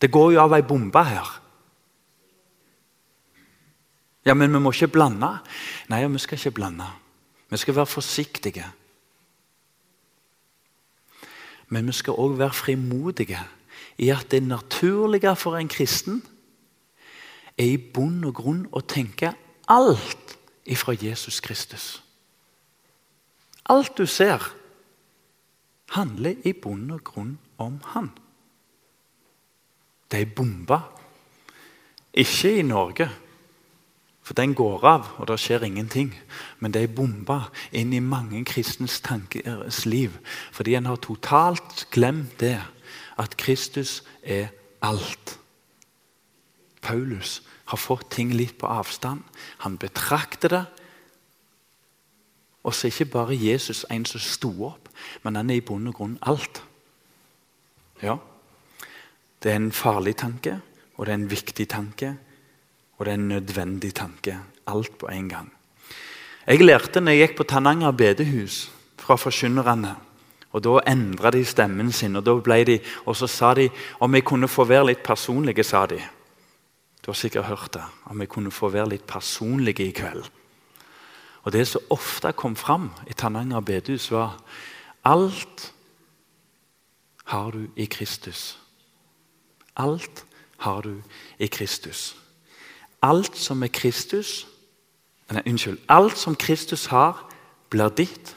Det 0.00 0.10
går 0.12 0.32
jo 0.32 0.40
av 0.42 0.54
ei 0.54 0.62
bombe 0.62 1.04
her. 1.04 1.30
Ja, 4.26 4.34
men 4.34 4.52
vi 4.52 4.60
må 4.60 4.72
ikke 4.74 4.90
blande. 4.92 5.30
Nei, 5.88 6.02
vi 6.04 6.20
skal 6.20 6.38
ikke 6.38 6.58
blande. 6.60 6.86
Vi 7.48 7.56
skal 7.56 7.76
være 7.76 7.86
forsiktige. 7.86 8.66
Men 11.68 11.86
vi 11.86 11.92
skal 11.96 12.18
òg 12.20 12.38
være 12.38 12.52
frimodige 12.52 13.40
i 13.98 14.10
at 14.12 14.30
det 14.30 14.42
naturlige 14.42 15.36
for 15.36 15.56
en 15.56 15.68
kristen 15.68 16.22
er 17.58 17.72
i 17.72 17.76
bunn 17.76 18.24
og 18.24 18.34
grunn 18.34 18.66
å 18.72 18.80
tenke 18.80 19.32
alt 19.68 20.36
ifra 20.68 20.94
Jesus 20.94 21.40
Kristus. 21.40 22.02
Alt 23.68 23.98
du 23.98 24.06
ser, 24.06 24.44
handler 25.94 26.34
i 26.44 26.52
bunn 26.52 26.90
og 26.90 27.04
grunn 27.04 27.38
om 27.58 27.80
Han. 27.94 28.10
Det 30.10 30.18
ei 30.18 30.24
bombe. 30.24 30.80
Ikke 32.14 32.58
i 32.58 32.62
Norge. 32.62 33.08
For 34.22 34.34
den 34.34 34.54
går 34.54 34.84
av, 34.84 35.06
og 35.16 35.28
det 35.28 35.38
skjer 35.40 35.64
ingenting. 35.64 36.10
Men 36.60 36.72
det 36.72 36.82
er 36.82 36.92
bomba 36.92 37.48
inn 37.72 37.94
i 37.96 38.00
mange 38.04 38.42
kristnes 38.44 39.00
tankers 39.00 39.86
liv. 39.86 40.18
Fordi 40.52 40.74
en 40.76 40.86
har 40.86 41.00
totalt 41.00 41.86
glemt 41.90 42.40
det, 42.40 42.58
at 43.18 43.36
Kristus 43.36 44.02
er 44.22 44.48
alt. 44.82 45.38
Paulus 46.82 47.42
har 47.64 47.80
fått 47.80 48.10
ting 48.10 48.32
litt 48.32 48.58
på 48.60 48.68
avstand. 48.68 49.24
Han 49.64 49.78
betrakter 49.80 50.48
det. 50.48 50.64
Og 52.64 52.74
så 52.74 52.86
er 52.86 52.92
ikke 52.92 53.12
bare 53.12 53.36
Jesus 53.36 53.86
en 53.90 54.04
som 54.04 54.20
sto 54.20 54.52
opp, 54.68 54.87
men 55.22 55.36
han 55.36 55.50
er 55.50 55.60
i 55.60 55.64
bunn 55.64 55.90
og 55.90 55.94
grunn 55.94 56.18
alt. 56.22 56.62
Ja, 58.02 58.16
det 59.42 59.52
er 59.52 59.56
en 59.56 59.72
farlig 59.72 60.16
tanke, 60.18 60.60
og 60.96 61.06
det 61.06 61.12
er 61.12 61.20
en 61.20 61.30
viktig 61.30 61.68
tanke. 61.70 62.16
Og 62.98 63.06
det 63.06 63.12
er 63.12 63.18
en 63.20 63.28
nødvendig 63.28 63.94
tanke. 63.94 64.38
Alt 64.66 64.98
på 64.98 65.06
en 65.06 65.28
gang. 65.28 65.52
Jeg 66.46 66.64
lærte 66.64 67.00
når 67.00 67.12
jeg 67.12 67.28
gikk 67.28 67.36
på 67.38 67.44
Tananger 67.46 67.92
bedehus 67.92 68.70
fra 68.98 69.16
forkynnerne. 69.16 69.94
Og 70.52 70.64
Da 70.64 70.80
endra 70.88 71.30
de 71.30 71.44
stemmen 71.44 71.92
sin, 71.92 72.16
og, 72.16 72.24
da 72.24 72.64
de, 72.64 72.80
og 73.06 73.16
så 73.16 73.26
sa 73.26 73.54
de 73.54 73.68
om 74.00 74.14
jeg 74.14 74.24
kunne 74.24 74.48
få 74.48 74.64
være 74.64 74.86
litt 74.86 75.02
personlige. 75.02 75.64
sa 75.64 75.86
de. 75.86 76.00
Du 77.04 77.10
har 77.10 77.14
sikkert 77.14 77.44
hørt 77.44 77.74
det. 77.74 77.84
Om 78.04 78.20
jeg 78.20 78.28
kunne 78.28 78.50
få 78.50 78.68
være 78.68 78.88
litt 78.88 79.06
personlige 79.06 79.88
i 79.88 79.92
kveld. 79.92 80.24
Og 81.42 81.52
Det 81.52 81.68
som 81.68 81.80
ofte 81.90 82.32
kom 82.32 82.56
fram 82.56 82.90
i 83.06 83.12
Tananger 83.12 83.60
bedehus, 83.60 84.10
var 84.10 84.40
alt 85.08 85.74
har 87.24 87.50
du 87.50 87.68
i 87.76 87.84
Kristus. 87.84 88.58
Alt 89.76 90.26
har 90.58 90.80
du 90.80 91.02
i 91.38 91.46
Kristus. 91.46 92.16
Alt 93.02 93.36
som 93.36 93.62
er 93.62 93.72
Kristus 93.72 94.46
nei, 95.32 95.42
Unnskyld. 95.46 95.78
Alt 95.88 96.18
som 96.18 96.36
Kristus 96.36 96.86
har, 96.86 97.28
blir 97.70 97.88
ditt. 97.88 98.36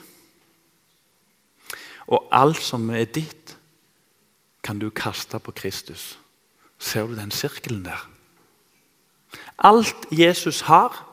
Og 2.07 2.27
alt 2.31 2.59
som 2.61 2.89
er 2.89 3.05
ditt, 3.05 3.57
kan 4.63 4.79
du 4.79 4.89
kaste 4.89 5.39
på 5.39 5.51
Kristus. 5.51 6.19
Ser 6.79 7.07
du 7.07 7.15
den 7.15 7.31
sirkelen 7.31 7.85
der? 7.85 8.09
Alt 9.57 9.95
Jesus 10.11 10.61
har, 10.67 11.07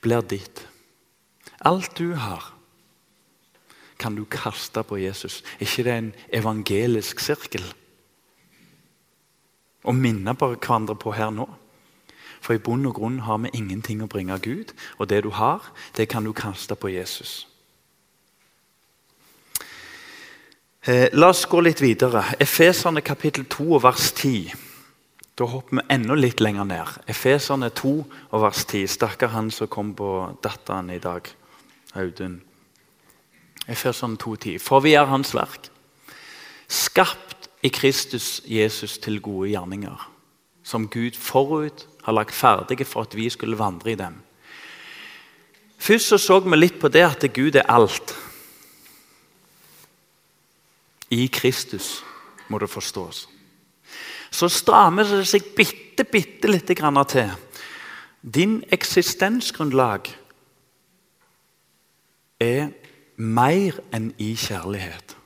blir 0.00 0.20
ditt. 0.20 0.68
Alt 1.60 1.98
du 1.98 2.14
har, 2.14 2.53
kan 4.04 4.18
du 4.18 4.26
kaste 4.28 4.84
på 4.84 5.00
Jesus. 5.00 5.42
ikke 5.60 5.86
det 5.88 5.92
er 5.92 6.02
en 6.04 6.12
evangelisk 6.32 7.24
sirkel? 7.24 7.64
og 9.84 9.94
minne 9.94 10.34
hverandre 10.38 10.96
på 10.96 11.12
her 11.14 11.30
nå. 11.30 11.46
For 12.44 12.56
i 12.56 12.60
bunn 12.60 12.86
og 12.88 12.98
grunn 12.98 13.22
har 13.24 13.40
vi 13.44 13.52
ingenting 13.56 14.02
å 14.04 14.10
bringe 14.10 14.36
Gud, 14.42 14.74
og 14.98 15.08
det 15.08 15.22
du 15.24 15.30
har, 15.32 15.64
det 15.96 16.08
kan 16.12 16.24
du 16.24 16.32
kaste 16.36 16.76
på 16.76 16.92
Jesus. 16.92 17.46
Eh, 20.84 21.08
la 21.16 21.30
oss 21.32 21.46
gå 21.48 21.62
litt 21.64 21.80
videre. 21.80 22.26
Efeserne 22.40 23.00
kapittel 23.00 23.46
2 23.48 23.80
vers 23.80 24.10
10. 24.12 24.52
Da 25.34 25.48
hopper 25.48 25.80
vi 25.80 25.86
enda 25.90 26.16
litt 26.18 26.42
lenger 26.44 26.68
ned. 26.68 26.98
Efeserne 27.08 27.70
2 27.72 27.94
og 28.04 28.42
vers 28.42 28.64
10. 28.68 28.84
Stakkar 28.92 29.32
han 29.32 29.48
som 29.50 29.68
kom 29.72 29.94
på 29.96 30.10
datteren 30.44 30.92
i 30.92 31.00
dag. 31.00 31.30
Audun. 31.96 32.42
Efeserne 33.68 34.16
2,10. 34.20 34.58
For 34.58 34.80
vi 34.84 34.92
er 34.94 35.08
Hans 35.08 35.34
verk. 35.34 35.70
Skapt 36.68 37.48
i 37.62 37.68
Kristus 37.68 38.42
Jesus 38.44 38.98
til 38.98 39.20
gode 39.24 39.48
gjerninger, 39.48 40.10
som 40.62 40.88
Gud 40.88 41.16
forut 41.16 41.86
har 42.04 42.12
lagt 42.12 42.34
ferdige 42.34 42.84
for 42.84 43.06
at 43.08 43.16
vi 43.16 43.28
skulle 43.30 43.58
vandre 43.58 43.92
i 43.92 43.94
dem. 43.94 44.20
Først 45.78 46.08
så, 46.08 46.18
så 46.18 46.40
vi 46.40 46.56
litt 46.56 46.78
på 46.80 46.88
det 46.88 47.04
at 47.04 47.24
Gud 47.32 47.56
er 47.56 47.68
alt. 47.68 48.14
I 51.10 51.26
Kristus 51.32 52.02
må 52.48 52.58
det 52.58 52.70
forstås. 52.70 53.28
Så 54.30 54.48
strammer 54.48 55.04
det 55.08 55.26
seg 55.28 55.44
bitte, 55.56 56.04
bitte 56.04 56.50
lite 56.50 56.74
grann 56.74 56.98
til. 57.08 57.30
Din 58.20 58.62
eksistensgrunnlag 58.72 60.08
er 62.40 62.72
mer 63.16 63.78
enn 63.94 64.12
i 64.18 64.34
kjærlighet. 64.34 65.16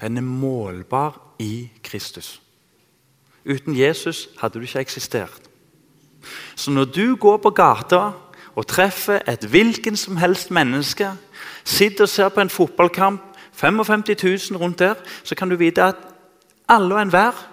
Den 0.00 0.16
er 0.16 0.26
målbar 0.26 1.20
i 1.38 1.70
Kristus. 1.82 2.40
Uten 3.44 3.76
Jesus 3.78 4.28
hadde 4.40 4.58
du 4.58 4.64
ikke 4.64 4.80
eksistert. 4.80 5.42
Så 6.56 6.70
når 6.70 6.84
du 6.84 7.16
går 7.16 7.36
på 7.36 7.50
gata 7.50 8.10
og 8.54 8.66
treffer 8.66 9.20
et 9.28 9.44
hvilken 9.44 9.96
som 9.96 10.16
helst 10.16 10.50
menneske, 10.50 11.10
sitter 11.64 12.04
og 12.04 12.08
ser 12.08 12.28
på 12.28 12.40
en 12.40 12.50
fotballkamp, 12.50 13.22
55 13.52 14.50
000 14.50 14.60
rundt 14.60 14.78
der, 14.78 14.94
så 15.24 15.34
kan 15.34 15.48
du 15.48 15.56
vite 15.56 15.82
at 15.82 15.96
alle 16.68 16.94
og 16.94 17.02
enhver 17.02 17.50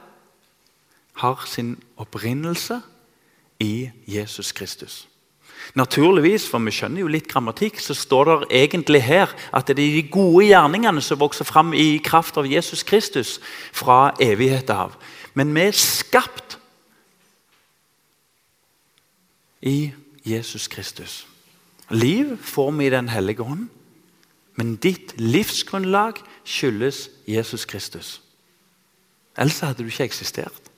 har 1.14 1.44
sin 1.46 1.84
opprinnelse 1.98 2.82
i 3.60 3.90
Jesus 4.08 4.52
Kristus. 4.52 5.11
Naturligvis, 5.78 6.48
for 6.50 6.60
vi 6.66 6.74
skjønner 6.76 7.04
jo 7.04 7.12
litt 7.12 7.30
grammatikk, 7.32 7.80
så 7.80 7.96
står 7.96 8.30
det 8.30 8.52
egentlig 8.64 9.04
her 9.06 9.32
at 9.56 9.68
det 9.68 9.78
er 9.78 9.96
de 9.96 10.04
gode 10.12 10.46
gjerningene 10.50 11.02
som 11.04 11.20
vokser 11.22 11.48
fram 11.48 11.74
i 11.74 12.02
kraft 12.04 12.38
av 12.38 12.50
Jesus 12.50 12.84
Kristus 12.84 13.38
fra 13.72 14.12
evighet 14.22 14.70
av. 14.74 14.98
Men 15.34 15.54
vi 15.56 15.68
er 15.70 15.78
skapt 15.78 16.58
i 19.62 19.92
Jesus 20.26 20.68
Kristus. 20.68 21.28
Liv 21.92 22.38
får 22.38 22.72
vi 22.72 22.86
i 22.86 22.90
Den 22.90 23.10
hellige 23.10 23.44
ånd, 23.44 23.70
men 24.56 24.76
ditt 24.76 25.14
livsgrunnlag 25.18 26.20
skyldes 26.44 27.10
Jesus 27.28 27.66
Kristus. 27.66 28.22
Ellers 29.38 29.60
hadde 29.60 29.84
du 29.84 29.88
ikke 29.88 30.04
eksistert. 30.04 30.72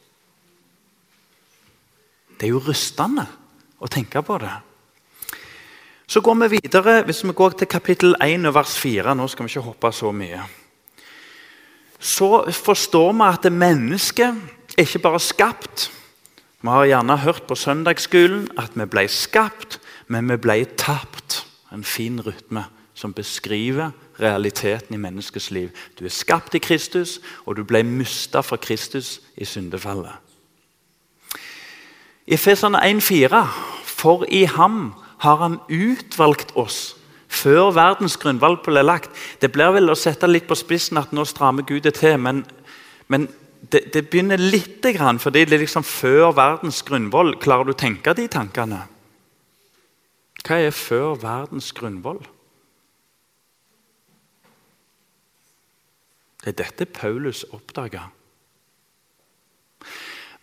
Det 2.37 2.47
er 2.47 2.53
jo 2.53 2.61
rystende 2.61 3.25
å 3.79 3.87
tenke 3.87 4.21
på 4.21 4.37
det. 4.41 4.53
Så 6.07 6.21
går 6.21 6.33
vi 6.33 6.59
videre, 6.63 7.03
Hvis 7.03 7.23
vi 7.23 7.31
går 7.31 7.49
til 7.49 7.67
kapittel 7.67 8.15
1 8.21 8.53
vers 8.53 8.77
4 8.79 9.15
Nå 9.15 9.27
skal 9.27 9.45
vi 9.45 9.49
ikke 9.49 9.61
hoppe 9.61 9.91
så 9.91 10.11
mye. 10.11 10.41
Så 11.99 12.51
forstår 12.51 13.13
vi 13.13 13.27
at 13.29 13.51
mennesket 13.51 14.35
er 14.77 14.83
ikke 14.83 14.99
bare 14.99 15.19
skapt. 15.19 15.91
Vi 16.61 16.69
har 16.69 16.85
gjerne 16.85 17.17
hørt 17.17 17.43
på 17.47 17.55
søndagsskolen 17.55 18.49
at 18.57 18.71
vi 18.75 18.85
ble 18.85 19.07
skapt, 19.07 19.79
men 20.07 20.29
vi 20.29 20.37
ble 20.37 20.65
tapt. 20.77 21.45
En 21.73 21.83
fin 21.83 22.19
rytme 22.21 22.65
som 22.93 23.13
beskriver 23.13 23.91
realiteten 24.19 24.95
i 24.95 24.97
menneskets 24.97 25.51
liv. 25.51 25.69
Du 25.99 26.05
er 26.05 26.09
skapt 26.09 26.55
i 26.55 26.59
Kristus, 26.59 27.19
og 27.45 27.57
du 27.57 27.63
ble 27.63 27.83
mista 27.83 28.39
fra 28.39 28.55
Kristus 28.55 29.21
i 29.35 29.45
syndefallet. 29.45 30.11
I 32.27 32.33
Efeserne 32.33 32.79
1,4.: 32.79 33.47
For 33.83 34.25
i 34.29 34.43
ham 34.43 34.93
har 35.23 35.39
han 35.41 35.59
utvalgt 35.71 36.51
oss 36.59 36.95
før 37.33 37.71
verdens 37.73 38.17
grunnvalg 38.21 38.61
ble 38.65 38.83
lagt. 38.83 39.11
Det 39.41 39.51
blir 39.53 39.73
vel 39.73 39.89
å 39.89 39.97
sette 39.97 40.29
litt 40.29 40.45
på 40.49 40.57
spissen 40.57 40.99
at 41.01 41.13
nå 41.15 41.25
strammer 41.25 41.65
Gud 41.67 41.85
det 41.87 41.95
til, 41.97 42.19
men, 42.21 42.43
men 43.09 43.27
det, 43.63 43.87
det, 43.93 44.05
begynner 44.11 44.37
lite 44.37 44.93
grann, 44.93 45.19
fordi 45.19 45.45
det 45.47 45.57
er 45.57 45.63
liksom 45.63 45.85
før 45.87 46.33
verdens 46.35 46.83
grunnvoll. 46.85 47.37
Klarer 47.41 47.69
du 47.69 47.73
å 47.73 47.79
tenke 47.79 48.13
de 48.17 48.27
tankene? 48.31 48.83
Hva 50.43 50.59
er 50.59 50.75
før 50.75 51.15
verdens 51.21 51.71
grunnvoll? 51.75 52.19
Det 56.43 56.51
er 56.51 56.59
dette 56.59 56.89
Paulus 56.91 57.45
oppdaga. 57.55 58.09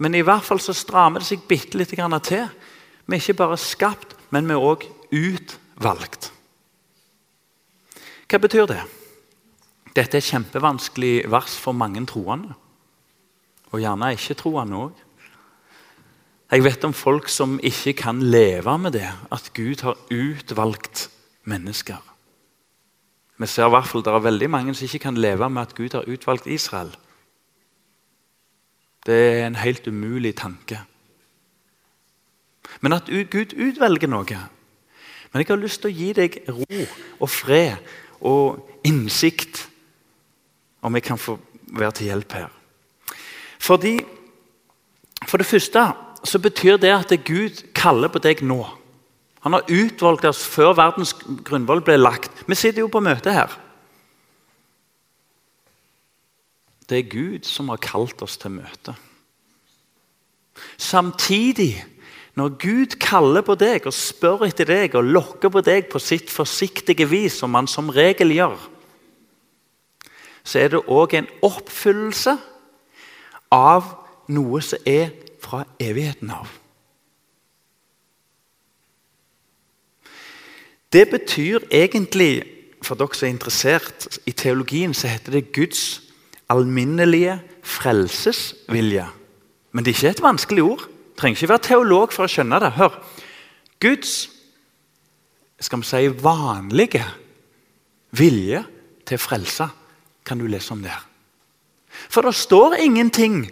Men 0.01 0.17
i 0.17 0.25
hvert 0.25 0.47
fall 0.47 0.63
så 0.65 0.73
strammer 0.73 1.21
det 1.21 1.29
seg 1.29 1.45
bitte 1.49 1.77
litt 1.77 1.93
til. 1.93 2.47
Vi 3.05 3.17
er 3.17 3.21
ikke 3.21 3.43
bare 3.43 3.61
skapt, 3.61 4.17
men 4.31 4.49
vi 4.49 4.57
er 4.57 4.65
òg 4.65 4.87
utvalgt. 5.11 6.31
Hva 8.31 8.39
betyr 8.39 8.69
det? 8.71 8.81
Dette 9.91 10.17
er 10.17 10.23
et 10.23 10.31
kjempevanskelig 10.31 11.15
vers 11.31 11.57
for 11.59 11.75
mange 11.75 12.03
troende. 12.07 12.55
Og 13.71 13.83
gjerne 13.83 14.13
ikke-troende 14.15 14.85
òg. 14.87 15.07
Jeg 16.51 16.65
vet 16.67 16.85
om 16.87 16.95
folk 16.95 17.29
som 17.31 17.59
ikke 17.63 17.95
kan 18.01 18.23
leve 18.23 18.73
med 18.79 18.95
det, 18.99 19.07
at 19.31 19.53
Gud 19.55 19.83
har 19.87 19.99
utvalgt 20.11 21.09
mennesker. 21.47 21.99
Vi 23.39 23.47
ser 23.47 23.71
i 23.71 23.73
hvert 23.73 23.87
fall 23.89 24.03
Det 24.05 24.13
er 24.13 24.27
veldig 24.27 24.51
mange 24.51 24.75
som 24.75 24.85
ikke 24.85 25.07
kan 25.07 25.17
leve 25.17 25.49
med 25.51 25.63
at 25.63 25.75
Gud 25.75 25.95
har 25.95 26.09
utvalgt 26.11 26.47
Israel. 26.47 26.91
Det 29.07 29.17
er 29.17 29.47
en 29.47 29.55
helt 29.55 29.87
umulig 29.89 30.35
tanke. 30.37 30.83
Men 32.81 32.97
at 32.97 33.11
Gud 33.31 33.55
utvelger 33.55 34.09
noe 34.09 34.39
Men 35.33 35.43
jeg 35.43 35.49
har 35.49 35.61
lyst 35.61 35.83
til 35.83 35.91
å 35.91 35.99
gi 35.99 36.13
deg 36.13 36.39
ro 36.49 36.87
og 37.21 37.31
fred 37.31 37.77
og 38.21 38.81
innsikt, 38.85 39.69
om 40.83 40.95
jeg 40.97 41.05
kan 41.05 41.19
få 41.21 41.37
være 41.77 41.93
til 41.93 42.11
hjelp 42.11 42.33
her. 42.33 42.49
Fordi, 43.59 43.99
For 45.29 45.37
det 45.37 45.47
første 45.47 45.83
så 46.25 46.39
betyr 46.39 46.79
det 46.81 46.91
at 46.91 47.13
Gud 47.25 47.61
kaller 47.77 48.09
på 48.09 48.19
deg 48.19 48.41
nå. 48.43 48.65
Han 49.45 49.53
har 49.53 49.69
utvalgt 49.69 50.25
oss 50.25 50.41
før 50.49 50.73
verdens 50.77 51.13
grunnvoll 51.45 51.83
ble 51.85 51.99
lagt. 52.01 52.33
Vi 52.49 52.57
sitter 52.57 52.81
jo 52.81 52.89
på 52.93 53.03
møte 53.05 53.33
her. 53.33 53.53
Det 56.89 56.99
er 56.99 57.13
Gud 57.13 57.47
som 57.47 57.69
har 57.71 57.81
kalt 57.85 58.21
oss 58.25 58.37
til 58.41 58.57
møte. 58.57 58.97
Samtidig, 60.77 61.77
når 62.39 62.55
Gud 62.63 62.99
kaller 63.03 63.43
på 63.43 63.57
deg 63.59 63.89
og 63.89 63.95
spør 63.95 64.47
etter 64.47 64.69
deg 64.71 64.95
og 64.99 65.09
lokker 65.09 65.51
på 65.53 65.63
deg 65.67 65.89
på 65.91 65.99
sitt 66.03 66.31
forsiktige 66.31 67.09
vis, 67.11 67.41
som 67.41 67.57
han 67.59 67.69
som 67.71 67.91
regel 67.91 68.33
gjør, 68.35 68.59
så 70.45 70.63
er 70.63 70.73
det 70.73 70.87
òg 70.89 71.17
en 71.19 71.29
oppfyllelse 71.45 72.37
av 73.53 73.91
noe 74.31 74.63
som 74.65 74.89
er 74.89 75.11
fra 75.43 75.65
evigheten 75.83 76.31
av. 76.33 76.49
Det 80.91 81.07
betyr 81.11 81.69
egentlig, 81.71 82.43
for 82.83 82.99
dere 82.99 83.15
som 83.15 83.29
er 83.29 83.35
interessert 83.35 84.07
i 84.27 84.35
teologien, 84.35 84.95
så 84.95 85.11
heter 85.11 85.37
det 85.37 85.53
Guds 85.55 86.01
alminnelige 86.51 87.37
frelsesvilje. 87.63 89.07
Men 89.71 89.85
det 89.85 89.93
er 89.93 89.99
ikke 89.99 90.15
et 90.17 90.25
vanskelig 90.25 90.65
ord. 90.67 90.89
Trenger 91.21 91.37
ikke 91.37 91.49
være 91.53 91.67
teolog 91.67 92.13
for 92.17 92.25
å 92.25 92.33
skjønne 92.33 92.59
det. 92.63 92.71
Hør. 92.79 92.95
Guds 93.81 94.15
skal 95.61 95.83
vi 95.83 95.89
si, 95.91 96.07
vanlige 96.25 97.03
vilje 98.17 98.63
til 99.05 99.21
frelse 99.21 99.67
kan 100.25 100.41
du 100.41 100.47
lese 100.49 100.73
om 100.73 100.81
der. 100.81 101.03
For 102.09 102.25
det 102.25 102.33
står 102.39 102.79
ingenting 102.81 103.51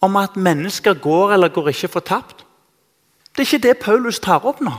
om 0.00 0.16
at 0.16 0.36
mennesker 0.40 0.96
går 0.96 1.34
eller 1.36 1.52
går 1.52 1.68
ikke 1.74 1.92
fortapt. 1.98 2.46
Det 3.36 3.44
er 3.44 3.48
ikke 3.50 3.68
det 3.68 3.76
Paulus 3.82 4.20
tar 4.24 4.46
opp 4.48 4.64
nå. 4.64 4.72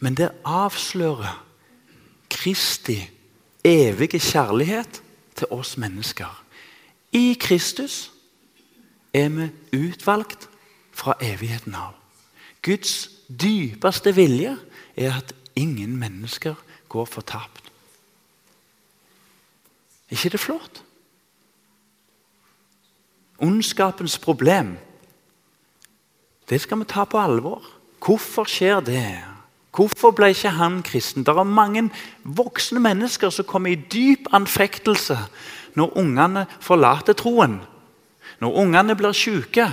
Men 0.00 0.16
det 0.16 0.30
avslører 0.44 1.36
Kristi 2.32 2.96
evige 3.64 4.18
kjærlighet 4.20 5.02
til 5.36 5.52
oss 5.52 5.76
mennesker. 5.76 6.32
I 7.12 7.36
Kristus 7.40 8.13
er 9.14 9.28
vi 9.28 9.50
utvalgt 9.72 10.48
fra 10.94 11.14
evigheten 11.22 11.74
av. 11.74 11.94
Guds 12.62 13.10
dypeste 13.28 14.14
vilje 14.14 14.56
er 14.96 15.18
at 15.18 15.34
ingen 15.54 15.96
mennesker 15.96 16.54
går 16.88 17.04
fortapt. 17.04 17.62
Er 20.10 20.18
ikke 20.18 20.34
det 20.34 20.40
flott? 20.40 20.82
Ondskapens 23.38 24.18
problem, 24.18 24.76
det 26.50 26.60
skal 26.60 26.78
vi 26.78 26.84
ta 26.88 27.04
på 27.04 27.18
alvor. 27.18 27.64
Hvorfor 28.04 28.44
skjer 28.48 28.80
det? 28.84 29.06
Hvorfor 29.74 30.12
ble 30.14 30.28
ikke 30.30 30.52
han 30.54 30.82
kristen? 30.86 31.24
Det 31.26 31.32
er 31.32 31.42
mange 31.48 31.88
voksne 32.22 32.80
mennesker 32.80 33.32
som 33.34 33.46
kommer 33.48 33.72
i 33.72 33.80
dyp 33.90 34.28
anfektelse 34.32 35.16
når 35.74 35.96
ungene 35.98 36.44
forlater 36.60 37.16
troen. 37.18 37.58
Når 38.44 38.60
ungene 38.60 38.96
blir 38.98 39.16
syke, 39.16 39.66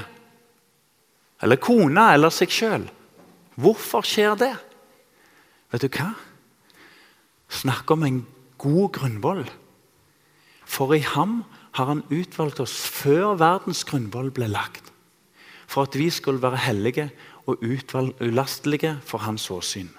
eller 1.41 1.59
kona 1.59 2.11
eller 2.15 2.31
seg 2.31 2.53
sjøl. 2.53 2.85
Hvorfor 3.59 4.05
skjer 4.07 4.37
det? 4.39 4.53
Vet 5.73 5.83
du 5.83 5.89
hva? 5.97 6.11
Snakk 7.51 7.91
om 7.91 8.05
en 8.07 8.21
god 8.61 8.93
grunnvoll. 8.95 9.43
For 10.63 10.93
i 10.95 11.01
ham 11.03 11.41
har 11.75 11.89
han 11.89 12.05
utvalgt 12.13 12.61
oss 12.63 12.77
før 12.87 13.35
verdens 13.39 13.83
grunnvoll 13.87 14.31
ble 14.31 14.47
lagt. 14.51 14.91
For 15.67 15.87
at 15.87 15.97
vi 15.99 16.09
skulle 16.13 16.43
være 16.43 16.61
hellige 16.63 17.09
og 17.49 17.63
ulastelige 17.63 18.97
for 19.07 19.23
hans 19.25 19.49
åsyn. 19.51 19.89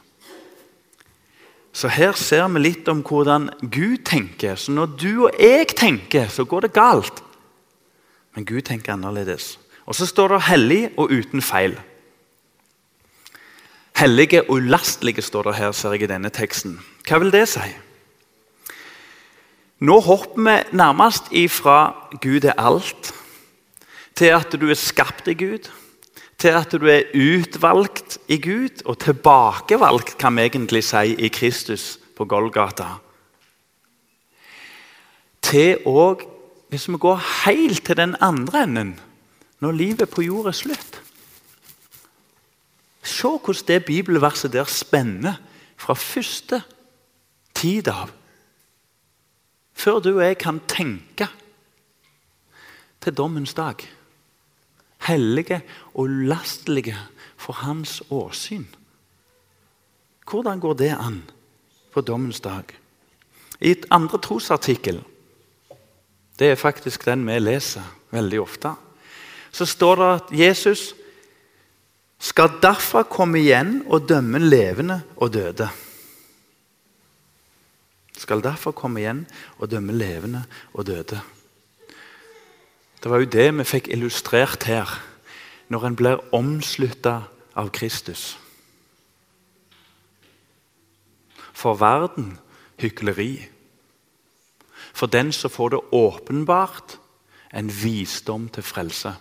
Så 1.73 1.89
her 1.89 2.13
ser 2.21 2.45
vi 2.53 2.61
litt 2.61 2.89
om 2.93 3.01
hvordan 3.01 3.49
Gud 3.65 4.05
tenker. 4.05 4.57
Så 4.61 4.73
når 4.77 4.97
du 5.01 5.25
og 5.27 5.39
jeg 5.41 5.73
tenker, 5.73 6.29
så 6.29 6.45
går 6.45 6.69
det 6.69 6.77
galt. 6.77 7.23
Men 8.35 8.45
Gud 8.45 8.63
tenker 8.63 8.93
annerledes. 8.93 9.59
Og 9.87 9.95
så 9.95 10.07
står 10.07 10.29
det 10.29 10.43
'hellig 10.43 10.91
og 10.97 11.11
uten 11.11 11.41
feil'. 11.41 11.81
Hellige 13.97 14.43
og 14.43 14.51
ulastelige 14.51 15.23
står 15.23 15.43
det 15.43 15.55
her, 15.55 15.73
ser 15.73 15.93
jeg 15.93 16.03
i 16.03 16.07
denne 16.07 16.31
teksten. 16.31 16.81
Hva 17.09 17.19
vil 17.19 17.33
det 17.33 17.49
si? 17.49 17.61
Nå 19.83 20.01
hopper 20.01 20.43
vi 20.43 20.77
nærmest 20.79 21.29
ifra 21.31 21.95
Gud 22.23 22.45
er 22.45 22.59
alt, 22.59 23.15
til 24.15 24.27
at 24.27 24.53
du 24.53 24.71
er 24.71 24.79
skapt 24.79 25.29
i 25.29 25.35
Gud, 25.35 25.71
til 26.39 26.49
at 26.49 26.73
du 26.73 26.87
er 26.87 27.11
utvalgt 27.15 28.19
i 28.29 28.41
Gud 28.41 28.83
og 28.85 28.99
tilbakevalgt, 28.99 30.19
kan 30.19 30.37
vi 30.37 30.43
egentlig 30.43 30.85
si, 30.85 31.15
i 31.19 31.29
Kristus 31.29 31.99
på 32.17 32.25
Golgata. 32.25 32.87
Til 35.43 35.83
òg, 35.87 36.32
hvis 36.73 36.89
vi 36.89 36.97
går 36.97 37.21
helt 37.45 37.85
til 37.85 37.97
den 37.99 38.15
andre 38.25 38.63
enden, 38.65 38.93
når 39.61 39.77
livet 39.77 40.11
på 40.11 40.25
jord 40.25 40.49
er 40.49 40.57
slutt 40.57 41.01
Se 43.03 43.29
hvordan 43.29 43.67
det 43.69 43.85
bibelverset 43.85 44.53
der 44.53 44.65
spenner 44.65 45.35
fra 45.77 45.95
første 45.95 46.63
tid 47.55 47.89
av. 47.91 48.11
Før 49.75 49.99
du 49.99 50.13
og 50.15 50.23
jeg 50.23 50.39
kan 50.39 50.61
tenke 50.71 51.27
til 53.03 53.15
dommens 53.15 53.55
dag 53.55 53.83
hellige 55.07 55.61
og 55.95 56.07
ulastelige 56.07 56.99
for 57.37 57.53
hans 57.53 58.03
åsyn. 58.11 58.67
Hvordan 60.31 60.61
går 60.61 60.75
det 60.79 60.93
an 60.95 61.23
på 61.93 62.01
dommens 62.01 62.41
dag? 62.41 62.65
I 63.61 63.71
et 63.71 63.87
andre 63.91 64.19
trosartikkel, 64.19 65.03
det 66.43 66.51
er 66.51 66.59
faktisk 66.59 67.05
den 67.07 67.23
vi 67.29 67.39
leser 67.39 67.87
veldig 68.11 68.41
ofte, 68.43 68.75
så 69.53 69.67
står 69.69 70.01
det 70.01 70.09
at 70.17 70.33
Jesus 70.41 70.89
skal 72.23 72.59
derfor 72.63 73.07
komme 73.11 73.39
igjen 73.39 73.83
og 73.87 74.09
dømme 74.09 74.41
levende 74.43 75.01
og 75.17 75.33
døde. 75.35 75.69
Skal 78.19 78.43
derfor 78.43 78.75
komme 78.75 79.03
igjen 79.03 79.25
og 79.59 79.71
dømme 79.71 79.95
levende 79.95 80.45
og 80.75 80.87
døde. 80.87 81.21
Det 83.03 83.11
var 83.11 83.23
jo 83.23 83.31
det 83.31 83.49
vi 83.59 83.67
fikk 83.67 83.91
illustrert 83.91 84.67
her, 84.71 84.87
når 85.69 85.87
en 85.87 85.99
blir 85.99 86.23
omslutta 86.35 87.23
av 87.59 87.73
Kristus. 87.75 88.37
For 91.53 91.75
verden 91.79 92.37
hykleri. 92.83 93.52
For 94.93 95.07
den 95.07 95.33
som 95.33 95.51
får 95.51 95.69
det 95.69 95.81
åpenbart, 95.93 96.99
en 97.53 97.69
visdom 97.69 98.49
til 98.49 98.63
frelse. 98.63 99.15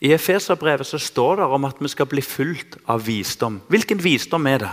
I 0.00 0.12
Efeserbrevet 0.12 0.86
så 0.86 0.98
står 0.98 1.36
det 1.36 1.44
om 1.44 1.64
at 1.64 1.80
vi 1.80 1.88
skal 1.88 2.06
bli 2.06 2.22
fulgt 2.22 2.78
av 2.88 3.06
visdom. 3.06 3.60
Hvilken 3.68 4.04
visdom 4.04 4.46
er 4.46 4.58
det? 4.58 4.70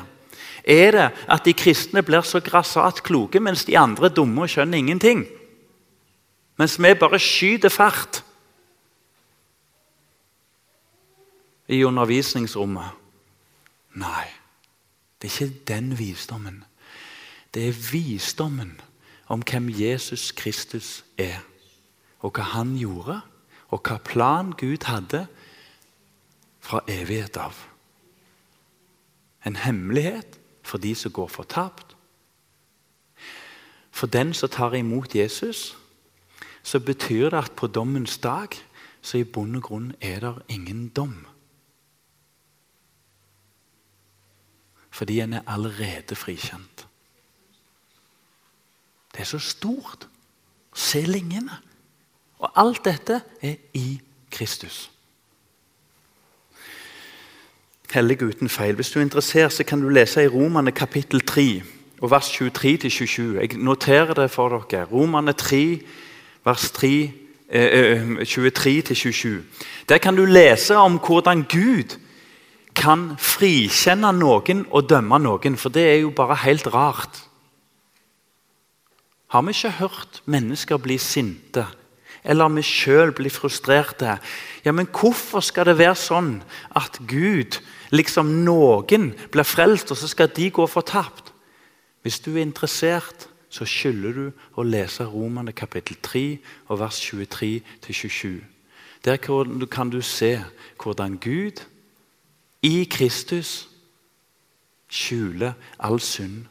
Er 0.66 0.92
det 0.92 1.10
at 1.30 1.46
de 1.46 1.54
kristne 1.54 2.02
blir 2.04 2.22
så 2.22 2.40
grassat 2.40 3.04
kloke, 3.04 3.40
mens 3.40 3.66
de 3.66 3.78
andre 3.78 4.06
er 4.10 4.16
dumme 4.16 4.46
og 4.46 4.50
skjønner 4.50 4.78
ingenting? 4.78 5.26
Mens 6.58 6.78
vi 6.80 6.94
bare 6.94 7.20
skyter 7.20 7.70
fart 7.70 8.24
i 11.68 11.84
undervisningsrommet? 11.84 12.88
Nei, 13.96 14.26
det 15.22 15.30
er 15.30 15.46
ikke 15.46 15.66
den 15.68 15.94
visdommen. 16.00 16.64
Det 17.54 17.68
er 17.68 17.84
visdommen 17.92 18.80
om 19.28 19.42
hvem 19.42 19.70
Jesus 19.70 20.32
Kristus 20.32 21.06
er, 21.18 21.40
og 22.20 22.32
hva 22.36 22.44
han 22.56 22.76
gjorde 22.78 23.22
og 23.74 23.82
hva 23.84 23.98
plan 23.98 24.54
Gud 24.58 24.86
hadde 24.88 25.26
fra 26.64 26.82
evighet 26.90 27.38
av. 27.38 27.58
En 29.46 29.58
hemmelighet 29.60 30.40
for 30.66 30.82
de 30.82 30.96
som 30.96 31.14
går 31.14 31.28
fortapt. 31.30 31.96
For 33.92 34.08
den 34.08 34.34
som 34.34 34.50
tar 34.50 34.74
imot 34.74 35.16
Jesus, 35.16 35.78
så 36.64 36.80
betyr 36.80 37.30
det 37.30 37.44
at 37.44 37.52
på 37.56 37.68
dommens 37.68 38.18
dag 38.18 38.58
så 39.02 39.22
i 39.22 39.24
bunn 39.24 39.60
og 39.60 39.68
grunn 39.68 39.94
er 40.02 40.20
det 40.24 40.34
ingen 40.50 40.88
dom. 40.90 41.26
Fordi 44.90 45.20
en 45.20 45.34
er 45.34 45.46
allerede 45.48 46.16
frikjent. 46.16 46.88
Det 49.16 49.22
er 49.22 49.26
så 49.26 49.40
stort. 49.40 50.08
Se 50.76 51.02
linjene. 51.02 51.56
Og 52.40 52.52
alt 52.56 52.84
dette 52.86 53.22
er 53.42 53.56
i 53.74 54.02
Kristus. 54.32 54.90
Hellig 57.94 58.22
uten 58.22 58.50
feil. 58.50 58.76
Hvis 58.76 58.92
du 58.92 59.00
er 59.00 59.04
interessert, 59.04 59.54
så 59.54 59.64
kan 59.64 59.82
du 59.82 59.90
lese 59.90 60.24
i 60.24 60.28
Romane 60.28 60.72
kapittel 60.72 61.22
3, 61.22 61.64
og 62.02 62.12
vers 62.12 62.28
23-27. 62.30 63.22
Jeg 63.40 63.50
noterer 63.58 64.14
det 64.14 64.32
for 64.32 64.66
dere. 64.70 64.84
Romane 64.92 65.34
3, 65.34 65.80
vers 66.46 66.72
3, 66.72 67.14
eh, 67.50 68.02
23-27. 68.24 69.28
Eh, 69.28 69.44
Der 69.90 69.98
kan 69.98 70.16
du 70.16 70.26
lese 70.26 70.76
om 70.76 71.00
hvordan 71.00 71.44
Gud 71.44 71.98
kan 72.76 73.16
frikjenne 73.18 74.12
noen 74.12 74.66
og 74.72 74.90
dømme 74.90 75.20
noen, 75.20 75.58
for 75.58 75.70
det 75.70 75.88
er 75.90 75.96
jo 75.96 76.10
bare 76.10 76.36
helt 76.36 76.68
rart. 76.68 77.24
Har 79.34 79.42
vi 79.42 79.56
ikke 79.56 79.78
hørt 79.80 80.22
mennesker 80.26 80.78
bli 80.78 80.98
sinte 81.02 81.66
eller 82.26 82.50
vi 82.58 82.64
sjøl 82.66 83.14
blir 83.14 83.34
frustrerte. 83.34 84.18
Ja, 84.66 84.74
men 84.74 84.90
hvorfor 84.90 85.44
skal 85.46 85.70
det 85.70 85.78
være 85.78 85.98
sånn 86.00 86.40
at 86.76 86.98
Gud, 87.08 87.60
liksom 87.94 88.32
noen, 88.46 89.12
blir 89.32 89.46
frelst, 89.46 89.94
og 89.94 90.00
så 90.00 90.10
skal 90.10 90.32
de 90.34 90.50
gå 90.50 90.66
fortapt? 90.68 91.32
Hvis 92.02 92.20
du 92.26 92.34
er 92.36 92.46
interessert, 92.46 93.28
så 93.50 93.66
skylder 93.70 94.18
du 94.18 94.26
å 94.58 94.66
lese 94.66 95.06
Romerne 95.08 95.54
kapittel 95.56 95.98
3 96.04 96.26
og 96.74 96.82
vers 96.82 96.98
23-27. 97.06 98.42
Der 99.06 99.22
kan 99.22 99.94
du 99.94 100.02
se 100.02 100.40
hvordan 100.82 101.20
Gud 101.22 101.62
i 102.66 102.84
Kristus 102.90 103.68
skjuler 104.90 105.54
all 105.78 106.02
synd. 106.02 106.50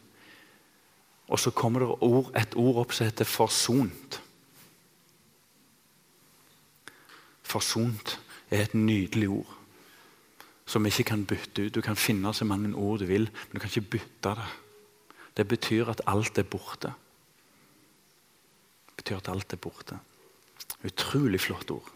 Og 1.35 1.41
så 1.43 1.51
kommer 1.51 1.82
det 1.82 2.43
et 2.43 2.55
ord 2.55 2.76
opp 2.85 2.93
som 2.95 3.07
heter 3.09 3.26
'forsont'. 3.26 4.20
Forsont 7.43 8.20
er 8.51 8.62
et 8.62 8.74
nydelig 8.74 9.28
ord 9.28 9.57
som 10.66 10.85
vi 10.85 10.89
ikke 10.89 11.11
kan 11.11 11.24
bytte 11.26 11.66
ut. 11.66 11.74
Du 11.74 11.80
kan 11.80 11.97
finne 11.97 12.35
så 12.35 12.45
mange 12.45 12.74
ord 12.74 12.99
du 12.99 13.05
vil, 13.05 13.28
men 13.30 13.55
du 13.55 13.59
kan 13.59 13.68
ikke 13.68 13.91
bytte 13.91 14.30
det. 14.30 14.49
Det 15.37 15.49
betyr 15.49 15.91
at 15.91 16.01
alt 16.07 16.39
er 16.39 16.43
borte. 16.43 16.93
Det 18.87 18.97
betyr 18.97 19.16
at 19.16 19.28
alt 19.28 19.53
er 19.53 19.57
borte. 19.57 19.99
Utrolig 20.85 21.41
flott 21.41 21.70
ord. 21.70 21.91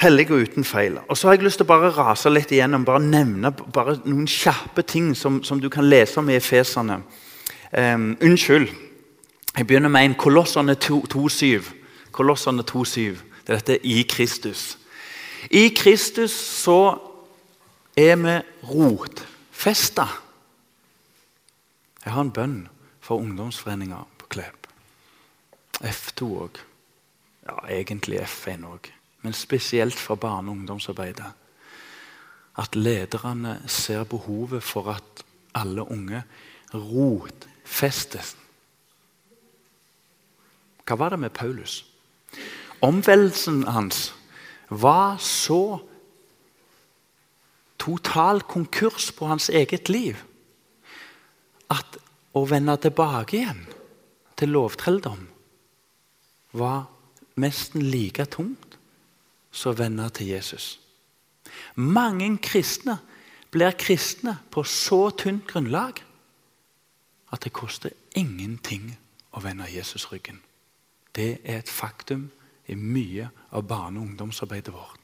Hellig 0.00 0.30
og 0.30 0.40
uten 0.40 0.64
feil. 0.64 0.98
Og 1.08 1.16
så 1.16 1.28
har 1.28 1.34
jeg 1.34 1.44
lyst 1.44 1.56
til 1.56 1.64
å 1.64 1.72
bare 1.72 1.90
rase 1.96 2.30
litt 2.30 2.52
igjennom, 2.52 2.84
bare 2.84 3.00
nevne 3.00 3.50
bare 3.52 3.98
noen 4.04 4.26
kjappe 4.26 4.82
ting 4.82 5.16
som, 5.16 5.42
som 5.44 5.60
du 5.60 5.68
kan 5.68 5.88
lese 5.88 6.20
om 6.20 6.30
i 6.30 6.36
Efesene. 6.36 7.02
Um, 7.78 8.16
unnskyld. 8.22 8.68
Jeg 9.56 9.66
begynner 9.66 9.88
med 9.88 10.04
en 10.04 10.14
Kolossene 10.14 10.76
2.7. 10.84 11.72
Kolossene 12.10 12.62
2.7. 12.70 13.00
Det 13.00 13.18
er 13.46 13.54
dette 13.54 13.86
i 13.86 14.02
Kristus. 14.02 14.78
I 15.50 15.68
Kristus 15.68 16.32
så 16.34 16.98
er 17.96 18.16
vi 18.16 18.34
rotfesta. 18.66 20.06
Jeg 22.04 22.12
har 22.12 22.26
en 22.26 22.32
bønn 22.34 22.68
for 23.00 23.22
ungdomsforeninga 23.22 24.02
på 24.18 24.26
Klepp. 24.34 24.66
F2 25.80 26.26
òg. 26.26 26.58
Ja, 27.46 27.56
egentlig 27.68 28.18
F1 28.26 28.66
òg. 28.66 28.90
Men 29.22 29.32
spesielt 29.32 29.94
for 29.94 30.14
barne- 30.14 30.50
og 30.50 30.56
ungdomsarbeidet. 30.56 31.32
At 32.58 32.76
lederne 32.76 33.60
ser 33.66 34.04
behovet 34.04 34.62
for 34.62 34.90
at 34.90 35.24
alle 35.54 35.90
unge 35.90 36.22
rotfestes. 37.70 38.36
Hva 40.84 40.96
var 40.98 41.10
det 41.10 41.20
med 41.20 41.30
Paulus? 41.30 41.84
Omvendelsen 42.82 43.64
hans 43.68 44.14
var 44.68 45.18
så 45.18 45.80
total 47.78 48.42
konkurs 48.42 49.12
på 49.12 49.26
hans 49.26 49.48
eget 49.48 49.88
liv 49.88 50.16
at 51.70 51.98
å 52.34 52.44
vende 52.46 52.76
tilbake 52.76 53.36
igjen 53.38 53.62
til 54.36 54.50
lovtrelldom 54.50 55.28
var 56.52 56.88
nesten 57.36 57.82
like 57.82 58.26
tungt 58.26 58.78
som 59.52 59.72
å 59.72 59.78
vende 59.78 60.08
til 60.10 60.32
Jesus. 60.34 60.78
Mange 61.74 62.36
kristne 62.42 62.98
blir 63.50 63.74
kristne 63.78 64.38
på 64.50 64.64
så 64.64 65.10
tynt 65.10 65.46
grunnlag 65.50 66.02
at 67.30 67.44
det 67.44 67.52
koster 67.54 67.94
ingenting 68.18 68.96
å 69.32 69.42
vende 69.44 69.68
Jesus 69.70 70.08
ryggen. 70.12 70.40
Det 71.14 71.40
er 71.44 71.58
et 71.58 71.68
faktum 71.70 72.30
i 72.70 72.74
mye 72.74 73.30
av 73.50 73.66
barne- 73.66 74.00
og 74.00 74.06
ungdomsarbeidet 74.06 74.74
vårt. 74.74 74.98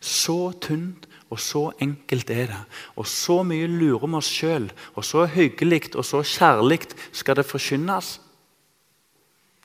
Så 0.00 0.52
tynt 0.60 1.06
og 1.30 1.40
så 1.40 1.70
enkelt 1.80 2.30
er 2.30 2.46
det. 2.46 2.62
Og 2.96 3.06
så 3.06 3.42
mye 3.46 3.66
lurer 3.70 4.06
vi 4.06 4.18
oss 4.18 4.30
sjøl. 4.30 4.70
Og 4.94 5.04
så 5.04 5.26
hyggelig 5.26 5.94
og 5.94 6.04
så 6.04 6.22
kjærlig 6.22 6.80
skal 7.12 7.36
det 7.36 7.46
forkynnes. 7.46 8.20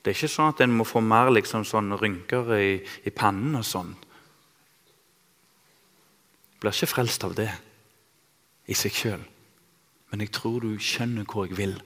Det 0.02 0.10
er 0.10 0.18
ikke 0.18 0.34
sånn 0.34 0.50
at 0.50 0.60
en 0.64 0.74
må 0.74 0.86
få 0.86 1.00
mer 1.00 1.30
liksom, 1.30 1.64
sånn 1.64 1.94
rynker 1.98 2.54
i, 2.58 2.70
i 3.06 3.10
pannen 3.14 3.54
og 3.58 3.66
sånn. 3.66 3.92
Blir 6.62 6.74
ikke 6.74 6.90
frelst 6.90 7.26
av 7.26 7.36
det 7.38 7.50
i 8.66 8.74
seg 8.74 8.94
sjøl. 8.94 9.22
Men 10.10 10.24
jeg 10.24 10.32
tror 10.34 10.62
du 10.62 10.74
skjønner 10.78 11.26
hvor 11.26 11.46
jeg 11.46 11.58
vil. 11.58 11.76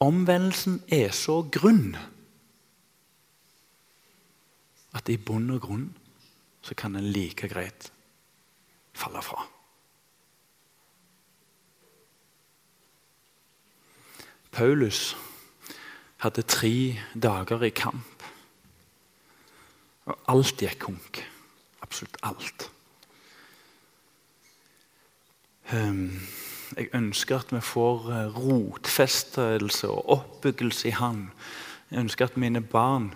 Omvendelsen 0.00 0.82
er 0.88 1.12
så 1.12 1.42
grunn 1.52 1.96
at 4.96 5.08
i 5.12 5.16
bunn 5.16 5.50
og 5.54 5.60
grunn 5.66 5.88
så 6.64 6.74
kan 6.74 6.96
en 6.96 7.12
like 7.12 7.48
greit 7.48 7.92
falle 8.96 9.22
fra. 9.22 9.44
Paulus 14.50 15.16
hadde 16.20 16.42
tre 16.42 16.98
dager 17.22 17.62
i 17.62 17.70
kamp. 17.70 18.24
Og 20.10 20.18
alt 20.32 20.60
gikk 20.60 20.80
konk. 20.82 21.20
Absolutt 21.84 22.18
alt. 22.26 22.66
Um, 25.72 26.18
Jeg 26.76 26.88
ønsker 26.94 27.38
at 27.38 27.52
vi 27.52 27.60
får 27.60 28.10
eh, 28.14 28.36
rotfestelse 28.36 29.88
og 29.88 30.10
oppbyggelse 30.16 30.88
i 30.88 30.96
Han. 30.98 31.30
Jeg 31.90 32.04
ønsker 32.04 32.24
at 32.30 32.36
mine 32.36 32.60
barn 32.62 33.10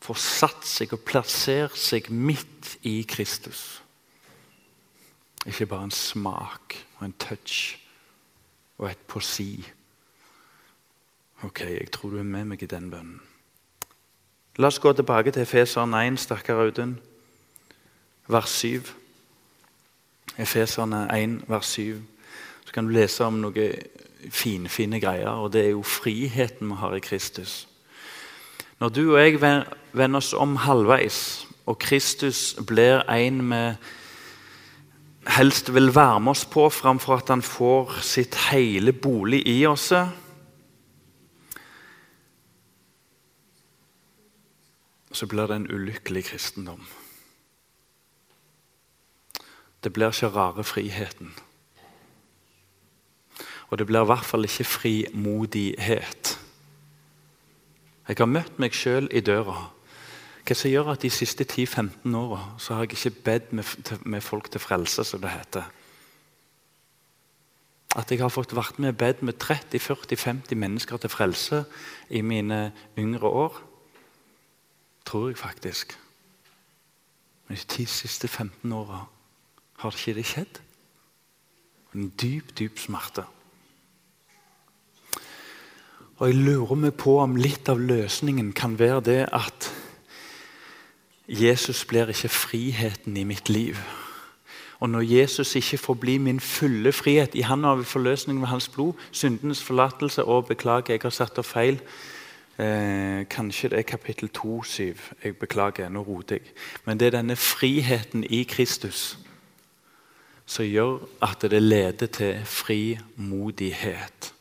får 0.00 0.20
satt 0.20 0.66
seg 0.66 0.92
og 0.96 1.04
plassert 1.08 1.76
seg 1.78 2.10
midt 2.10 2.76
i 2.88 3.00
Kristus. 3.08 3.82
Ikke 5.46 5.66
bare 5.66 5.88
en 5.88 5.94
smak 5.94 6.76
og 6.98 7.06
en 7.06 7.16
touch 7.16 7.78
og 8.78 8.90
et 8.90 9.04
på 9.08 9.20
si. 9.24 9.64
Ok, 11.42 11.60
jeg 11.60 11.88
tror 11.92 12.10
du 12.10 12.18
er 12.20 12.28
med 12.28 12.52
meg 12.52 12.62
i 12.62 12.68
den 12.68 12.90
bønnen. 12.92 13.20
La 14.60 14.68
oss 14.68 14.80
gå 14.82 14.92
tilbake 14.92 15.32
til 15.32 15.46
Efeser 15.46 15.86
1, 15.86 16.18
stakkar 16.20 16.60
Audun, 16.60 16.98
vers 18.28 18.50
7. 18.60 18.99
Efeserne 20.40 21.06
1, 21.12 21.42
vers 21.48 21.66
7. 21.66 22.00
Så 22.64 22.72
kan 22.72 22.86
du 22.86 22.94
lese 22.94 23.24
om 23.24 23.40
noen 23.42 23.76
finfine 24.30 25.00
greier, 25.00 25.32
og 25.40 25.52
det 25.52 25.64
er 25.64 25.70
jo 25.74 25.82
friheten 25.86 26.72
vi 26.72 26.80
har 26.80 26.96
i 26.96 27.04
Kristus. 27.04 27.68
Når 28.80 28.88
du 28.88 29.02
og 29.12 29.20
jeg 29.20 29.40
vender 29.92 30.20
oss 30.20 30.32
om 30.32 30.56
halvveis, 30.56 31.46
og 31.66 31.78
Kristus 31.78 32.54
blir 32.66 33.02
en 33.08 33.42
vi 33.50 33.64
helst 35.26 35.74
vil 35.74 35.94
være 35.94 36.20
med 36.20 36.30
oss 36.30 36.46
på 36.48 36.68
framfor 36.72 37.20
at 37.20 37.28
han 37.28 37.42
får 37.42 38.00
sitt 38.02 38.38
hele 38.50 38.92
bolig 38.92 39.42
i 39.48 39.66
oss 39.66 39.92
Så 45.12 45.26
blir 45.26 45.46
det 45.46 45.56
en 45.56 45.70
ulykkelig 45.70 46.24
kristendom. 46.24 46.86
Det 49.84 49.92
blir 49.92 50.12
ikke 50.12 50.28
rare 50.28 50.64
friheten. 50.64 51.34
Og 53.70 53.78
det 53.78 53.86
blir 53.86 54.02
i 54.02 54.10
hvert 54.10 54.24
fall 54.24 54.44
ikke 54.44 54.64
frimodighet. 54.64 56.38
Jeg 58.08 58.16
har 58.18 58.26
møtt 58.26 58.56
meg 58.58 58.74
sjøl 58.74 59.06
i 59.14 59.22
døra. 59.22 59.68
Hva 60.42 60.56
som 60.58 60.72
gjør 60.72 60.88
at 60.90 61.04
de 61.04 61.10
siste 61.14 61.44
10-15 61.46 62.16
åra 62.18 62.40
har 62.58 62.80
jeg 62.82 62.96
ikke 62.96 63.22
bedt 63.24 63.52
med, 63.52 63.92
med, 64.02 64.20
folk 64.20 64.50
til 64.50 64.60
frelse, 64.60 65.04
som 65.04 65.20
det 65.22 65.30
heter. 65.30 65.68
At 67.96 68.10
jeg 68.10 68.18
har 68.18 68.32
fått 68.34 68.56
vært 68.56 68.78
med 68.82 68.96
og 68.96 68.98
bedt 68.98 69.22
med 69.22 69.38
30-40-50 69.42 70.58
mennesker 70.58 70.96
til 70.96 71.10
frelse 71.10 71.64
i 72.10 72.20
mine 72.20 72.72
yngre 72.98 73.28
år, 73.28 73.62
tror 75.06 75.28
jeg 75.28 75.38
faktisk. 75.38 75.94
Men 77.46 77.56
de 77.56 77.70
ti 77.70 77.86
siste 77.86 78.28
15 78.28 78.72
åra 78.72 79.04
har 79.80 79.96
ikke 79.96 80.14
det 80.14 80.26
skjedd? 80.28 80.58
En 81.94 82.10
dyp, 82.20 82.52
dyp 82.58 82.78
smerte. 82.78 83.24
Og 86.20 86.28
Jeg 86.28 86.36
lurer 86.36 86.76
meg 86.76 86.94
på 87.00 87.16
om 87.22 87.38
litt 87.40 87.68
av 87.72 87.80
løsningen 87.80 88.52
kan 88.52 88.76
være 88.78 89.00
det 89.00 89.22
at 89.32 89.70
Jesus 91.28 91.84
blir 91.88 92.12
ikke 92.12 92.28
friheten 92.28 93.16
i 93.16 93.24
mitt 93.24 93.48
liv. 93.48 93.78
Og 94.80 94.90
når 94.90 95.00
Jesus 95.00 95.54
ikke 95.56 95.78
får 95.78 95.94
bli 95.94 96.18
min 96.18 96.40
fulle 96.40 96.92
frihet 96.92 97.34
I 97.34 97.40
Han 97.48 97.64
har 97.64 97.76
vi 97.76 97.84
forløsning 97.84 98.40
med 98.40 98.48
hans 98.48 98.68
blod, 98.68 98.92
syndenes 99.12 99.62
forlatelse 99.62 100.24
og 100.24 100.46
beklager, 100.46 100.92
jeg 100.92 101.00
har 101.02 101.10
satt 101.10 101.38
opp 101.38 101.46
feil. 101.46 101.80
Eh, 102.58 103.24
kanskje 103.30 103.68
det 103.68 103.78
er 103.78 103.82
kapittel 103.82 104.28
2, 104.28 104.62
7. 104.62 104.94
Jeg 105.24 105.36
beklager, 105.36 105.88
nå 105.88 106.02
roter 106.02 106.36
jeg. 106.36 106.52
Men 106.84 107.00
det 107.00 107.06
er 107.06 107.16
denne 107.16 107.36
friheten 107.36 108.24
i 108.24 108.42
Kristus 108.42 109.18
som 110.50 110.66
gjør 110.66 111.04
at 111.22 111.44
det 111.46 111.62
leder 111.62 112.10
til 112.10 112.40
frimodighet. 112.44 114.32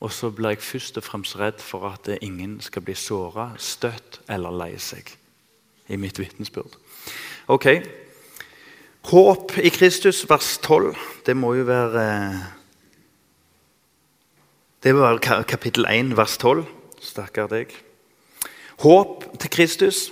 Og 0.00 0.12
så 0.12 0.30
blir 0.30 0.54
jeg 0.54 0.62
først 0.62 1.00
og 1.00 1.06
fremst 1.06 1.38
redd 1.40 1.62
for 1.64 1.88
at 1.88 2.10
ingen 2.20 2.60
skal 2.60 2.84
bli 2.84 2.94
såra, 2.94 3.50
støtt 3.58 4.20
eller 4.28 4.54
lei 4.54 4.74
seg 4.78 5.08
i 5.88 5.96
mitt 5.96 6.20
vitnesbyrd. 6.20 6.76
Ok. 7.48 7.66
Håp 9.08 9.56
i 9.58 9.72
Kristus, 9.72 10.20
vers 10.28 10.58
12. 10.62 10.92
Det 11.26 11.36
må 11.36 11.54
jo 11.54 11.64
være 11.64 12.04
Det 14.82 14.94
være 14.94 15.44
kapittel 15.44 15.86
1, 15.90 16.16
vers 16.16 16.36
12. 16.38 16.66
Stakkar 17.02 17.48
deg. 17.50 17.72
Håp 18.78 19.24
til 19.40 19.50
Kristus 19.50 20.10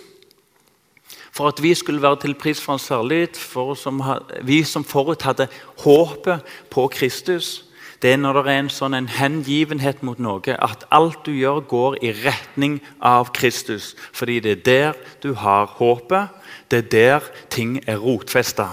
for 1.37 1.53
at 1.53 1.61
vi 1.61 1.75
skulle 1.77 2.03
være 2.03 2.17
til 2.23 2.35
pris 2.35 2.61
for 2.63 2.73
hans 2.73 2.89
herlighet, 2.89 3.37
for 3.37 3.75
som, 3.77 4.01
vi 4.43 4.63
som 4.65 4.85
forut 4.85 5.23
hadde 5.23 5.49
håpet 5.85 6.41
på 6.73 6.87
Kristus. 6.89 7.67
Det 8.03 8.13
er 8.13 8.21
når 8.21 8.39
det 8.43 8.53
er 8.53 8.63
en 8.63 8.73
sånn 8.73 8.97
en 8.97 9.09
hengivenhet 9.09 10.03
mot 10.05 10.19
noe, 10.21 10.57
at 10.57 10.85
alt 10.93 11.25
du 11.29 11.33
gjør, 11.37 11.63
går 11.69 11.99
i 12.05 12.13
retning 12.25 12.79
av 13.01 13.33
Kristus. 13.37 13.95
Fordi 14.17 14.41
det 14.45 14.53
er 14.53 14.65
der 14.65 14.99
du 15.25 15.33
har 15.37 15.69
håpet. 15.79 16.33
Det 16.71 16.85
er 16.85 16.91
der 16.93 17.31
ting 17.53 17.79
er 17.87 18.01
rotfesta. 18.01 18.69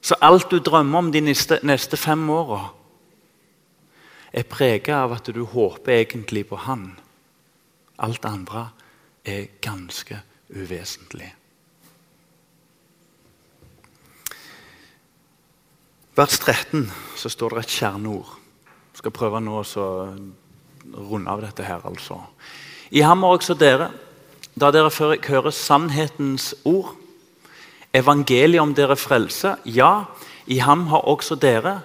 Så 0.00 0.16
alt 0.24 0.50
du 0.50 0.58
drømmer 0.60 0.98
om 0.98 1.12
de 1.12 1.20
neste, 1.20 1.58
neste 1.62 1.96
fem 2.00 2.28
åra, 2.30 2.70
er 4.32 4.44
preget 4.48 4.92
av 4.92 5.12
at 5.16 5.28
du 5.32 5.44
håper 5.44 6.02
egentlig 6.02 6.46
på 6.48 6.56
Han. 6.68 6.90
Alt 7.98 8.24
andre 8.28 8.68
er 9.28 9.50
ganske 9.64 10.20
uvesentlig. 10.48 11.28
Vers 16.18 16.38
13 16.38 16.88
så 17.16 17.30
står 17.30 17.54
det 17.54 17.66
et 17.66 17.74
kjerneord. 17.78 18.30
Jeg 18.90 19.04
skal 19.04 19.14
prøve 19.14 19.40
nå 19.44 19.60
å 19.62 19.90
runde 20.96 21.30
av 21.30 21.44
dette 21.44 21.62
her. 21.62 21.84
altså. 21.84 22.18
I 22.90 23.04
ham 23.06 23.22
har 23.22 23.36
også 23.36 23.54
dere, 23.54 23.90
da 24.58 24.72
dere 24.74 24.90
hører 25.28 25.54
sannhetens 25.54 26.54
ord, 26.64 26.96
evangeliet 27.94 28.62
om 28.62 28.74
dere 28.74 28.96
frelse, 28.98 29.56
ja, 29.64 30.08
i 30.46 30.58
ham 30.58 30.88
har 30.90 31.06
også 31.06 31.38
dere, 31.38 31.82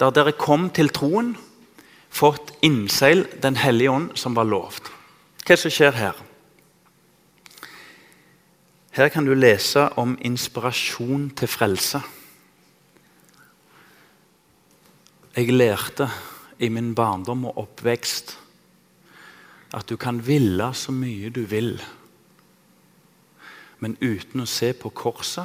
da 0.00 0.10
dere 0.10 0.32
kom 0.32 0.70
til 0.70 0.90
troen, 0.90 1.36
fått 2.10 2.54
innseil 2.64 3.26
Den 3.42 3.56
hellige 3.56 3.90
ånd, 3.90 4.10
som 4.16 4.34
var 4.34 4.48
lovt. 4.48 4.88
Hva 5.44 5.52
er 5.52 5.56
det 5.56 5.62
som 5.62 5.70
skjer 5.70 5.92
her? 5.94 6.25
Her 8.96 9.10
kan 9.12 9.26
du 9.26 9.34
lese 9.36 9.82
om 10.00 10.14
inspirasjon 10.24 11.26
til 11.36 11.48
frelse. 11.52 12.00
Jeg 15.36 15.52
lærte 15.52 16.08
i 16.58 16.70
min 16.72 16.94
barndom 16.94 17.44
og 17.44 17.58
oppvekst 17.58 18.38
at 19.76 19.84
du 19.90 19.98
kan 20.00 20.22
ville 20.26 20.70
så 20.72 20.96
mye 20.96 21.28
du 21.28 21.42
vil, 21.44 21.76
men 23.84 23.98
uten 24.00 24.40
å 24.40 24.48
se 24.48 24.72
på 24.72 24.88
korset, 24.96 25.44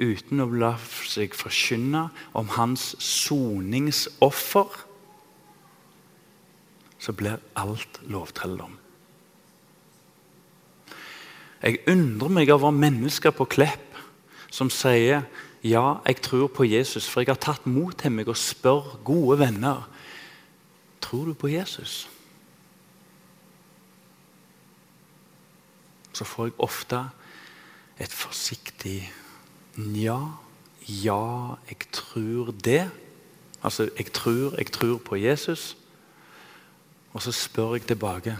uten 0.00 0.40
å 0.40 0.48
la 0.48 0.72
seg 1.04 1.36
forkynne 1.36 2.06
om 2.32 2.54
hans 2.56 2.94
soningsoffer, 3.04 4.78
så 6.96 7.12
blir 7.12 7.36
alt 7.52 8.00
lovtrelldom. 8.08 8.81
Jeg 11.62 11.78
undrer 11.88 12.28
meg 12.28 12.50
over 12.50 12.74
mennesker 12.74 13.30
på 13.30 13.46
Klepp 13.50 13.98
som 14.52 14.70
sier 14.70 15.24
ja, 15.62 16.02
jeg 16.06 16.18
tror 16.24 16.48
på 16.50 16.66
Jesus, 16.66 17.06
for 17.06 17.22
jeg 17.22 17.30
har 17.30 17.38
tatt 17.40 17.66
mot 17.70 17.94
til 17.94 18.10
meg 18.10 18.28
og 18.28 18.38
spør 18.38 18.96
gode 19.06 19.38
venner 19.44 19.84
tror 21.02 21.28
du 21.30 21.34
på 21.38 21.50
Jesus. 21.52 22.08
Så 26.12 26.24
får 26.24 26.50
jeg 26.50 26.58
ofte 26.58 26.98
et 28.00 28.12
forsiktig 28.12 29.12
nja. 29.76 30.18
Ja, 30.88 31.54
jeg 31.68 31.88
tror 31.92 32.50
det. 32.64 32.90
Altså, 33.62 33.88
jeg 33.98 34.12
tror, 34.12 34.58
jeg 34.58 34.72
tror 34.72 34.98
på 34.98 35.16
Jesus. 35.16 35.76
Og 37.12 37.22
så 37.22 37.32
spør 37.32 37.74
jeg 37.74 37.86
tilbake 37.86 38.36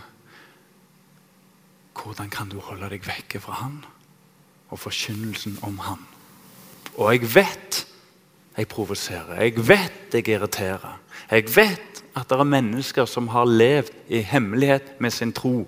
hvordan 1.97 2.30
kan 2.30 2.49
du 2.49 2.59
holde 2.61 2.88
deg 2.90 3.07
vekke 3.07 3.40
fra 3.40 3.61
han 3.61 3.82
og 4.72 4.80
forkynnelsen 4.80 5.59
om 5.62 5.78
han? 5.84 6.01
Og 6.97 7.12
jeg 7.12 7.34
vet 7.34 7.86
jeg 8.57 8.68
provoserer, 8.68 9.40
jeg 9.40 9.68
vet 9.68 10.14
jeg 10.14 10.28
irriterer. 10.28 10.99
Jeg 11.30 11.47
vet 11.57 12.03
at 12.16 12.28
det 12.28 12.38
er 12.38 12.45
mennesker 12.45 13.07
som 13.09 13.30
har 13.32 13.49
levd 13.49 13.95
i 14.12 14.20
hemmelighet 14.20 15.01
med 15.01 15.11
sin 15.11 15.32
tro. 15.32 15.64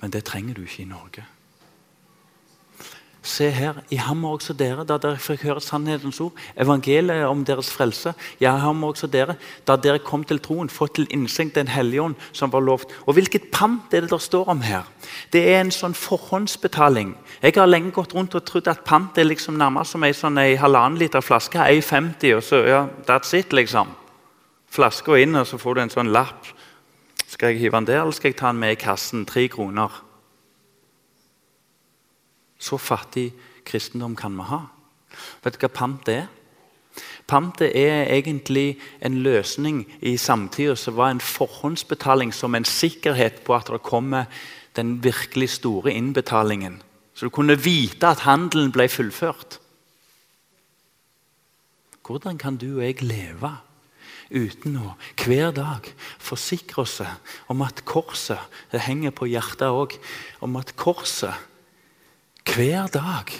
Men 0.00 0.10
det 0.10 0.24
trenger 0.24 0.54
du 0.54 0.62
ikke 0.62 0.82
i 0.82 0.90
Norge. 0.90 1.26
Se 3.24 3.46
her, 3.48 3.78
i 3.88 3.96
ham 3.96 4.26
er 4.28 4.34
også 4.36 4.52
dere, 4.52 4.82
da 4.84 4.98
dere 5.00 5.16
fikk 5.16 5.46
høre 5.46 5.60
sannhetens 5.64 6.18
ord, 6.20 6.36
evangeliet 6.60 7.24
om 7.24 7.40
deres 7.48 7.70
frelse. 7.72 8.12
Ja, 8.40 8.52
har 8.60 8.74
er 8.76 8.84
også 8.90 9.08
dere, 9.08 9.38
da 9.64 9.78
dere 9.80 10.02
kom 10.04 10.26
til 10.28 10.42
troen, 10.44 10.68
fått 10.68 10.98
til 10.98 11.08
innsikt 11.08 11.54
Den 11.56 11.72
hellige 11.72 12.02
ånd 12.02 12.18
som 12.32 12.52
var 12.52 12.60
lovt. 12.60 12.92
Og 13.06 13.16
hvilket 13.16 13.48
pant 13.50 13.94
er 13.96 14.04
det 14.04 14.10
der 14.12 14.20
står 14.20 14.52
om 14.52 14.60
her? 14.60 14.84
Det 15.32 15.40
er 15.54 15.62
en 15.62 15.72
sånn 15.72 15.96
forhåndsbetaling. 15.96 17.16
Jeg 17.40 17.56
har 17.56 17.66
lenge 17.66 17.94
gått 17.96 18.12
rundt 18.12 18.36
og 18.36 18.44
trodd 18.44 18.68
at 18.68 18.84
pant 18.84 19.16
er 19.16 19.24
liksom 19.24 19.56
nærmest 19.56 19.96
som 19.96 20.04
ei 20.04 20.12
sånn 20.12 20.36
halvannen 20.60 21.00
liter 21.00 21.24
flaske. 21.24 21.56
1,50, 21.64 22.36
og 22.36 22.44
så 22.44 22.64
ja, 22.68 22.86
that's 23.08 23.32
it, 23.32 23.56
liksom. 23.56 23.88
Flaska 24.68 25.16
inn, 25.16 25.36
og 25.40 25.48
så 25.48 25.56
får 25.56 25.74
du 25.74 25.86
en 25.86 25.96
sånn 25.96 26.12
lapp. 26.12 26.52
Skal 27.24 27.54
jeg 27.54 27.64
hive 27.64 27.80
den 27.80 27.88
der, 27.88 28.02
eller 28.02 28.12
skal 28.12 28.34
jeg 28.34 28.42
ta 28.42 28.52
den 28.52 28.60
med 28.60 28.76
i 28.76 28.82
kassen? 28.84 29.24
Tre 29.24 29.48
kroner. 29.48 30.04
Så 32.64 32.78
fattig 32.80 33.32
kristendom 33.68 34.16
kan 34.16 34.36
vi 34.38 34.48
ha. 34.48 34.62
Vet 35.44 35.58
du 35.58 35.66
hva 35.66 35.72
pant 35.72 36.08
er? 36.08 36.26
Pant 37.28 37.60
er 37.64 38.06
egentlig 38.12 38.78
en 39.04 39.18
løsning 39.24 39.82
i 40.04 40.16
samtida 40.20 40.76
som 40.78 40.96
var 40.98 41.12
en 41.12 41.22
forhåndsbetaling 41.24 42.32
som 42.36 42.54
en 42.54 42.66
sikkerhet 42.68 43.42
på 43.44 43.56
at 43.56 43.72
det 43.72 43.82
kommer 43.84 44.28
den 44.76 44.98
virkelig 45.04 45.50
store 45.58 45.92
innbetalingen. 45.92 46.80
Så 47.14 47.26
du 47.26 47.34
kunne 47.34 47.56
vite 47.58 48.10
at 48.10 48.24
handelen 48.26 48.72
ble 48.74 48.88
fullført. 48.90 49.60
Hvordan 52.04 52.38
kan 52.38 52.58
du 52.60 52.76
og 52.76 52.84
jeg 52.84 53.00
leve 53.02 53.54
uten 54.34 54.76
å 54.80 54.94
hver 55.24 55.52
dag 55.54 55.86
forsikre 56.18 56.82
oss 56.82 57.00
om 57.48 57.62
at 57.62 57.84
korset 57.84 58.40
Det 58.72 58.82
henger 58.82 59.14
på 59.14 59.28
hjertet 59.30 59.68
òg. 59.68 59.94
Om 60.40 60.56
at 60.56 60.74
korset 60.76 61.32
hver 62.44 62.86
dag 62.86 63.30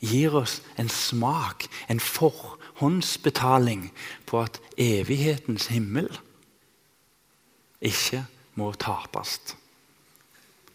gir 0.00 0.34
oss 0.34 0.62
en 0.78 0.88
smak, 0.88 1.66
en 1.88 2.00
forhåndsbetaling 2.00 3.92
på 4.26 4.40
at 4.42 4.60
evighetens 4.76 5.66
himmel 5.66 6.10
ikke 7.80 8.24
må 8.54 8.72
tapes. 8.72 9.56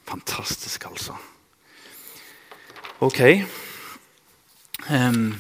Fantastisk, 0.08 0.86
altså. 0.86 1.16
Ok. 3.00 3.20
Um, 4.92 5.36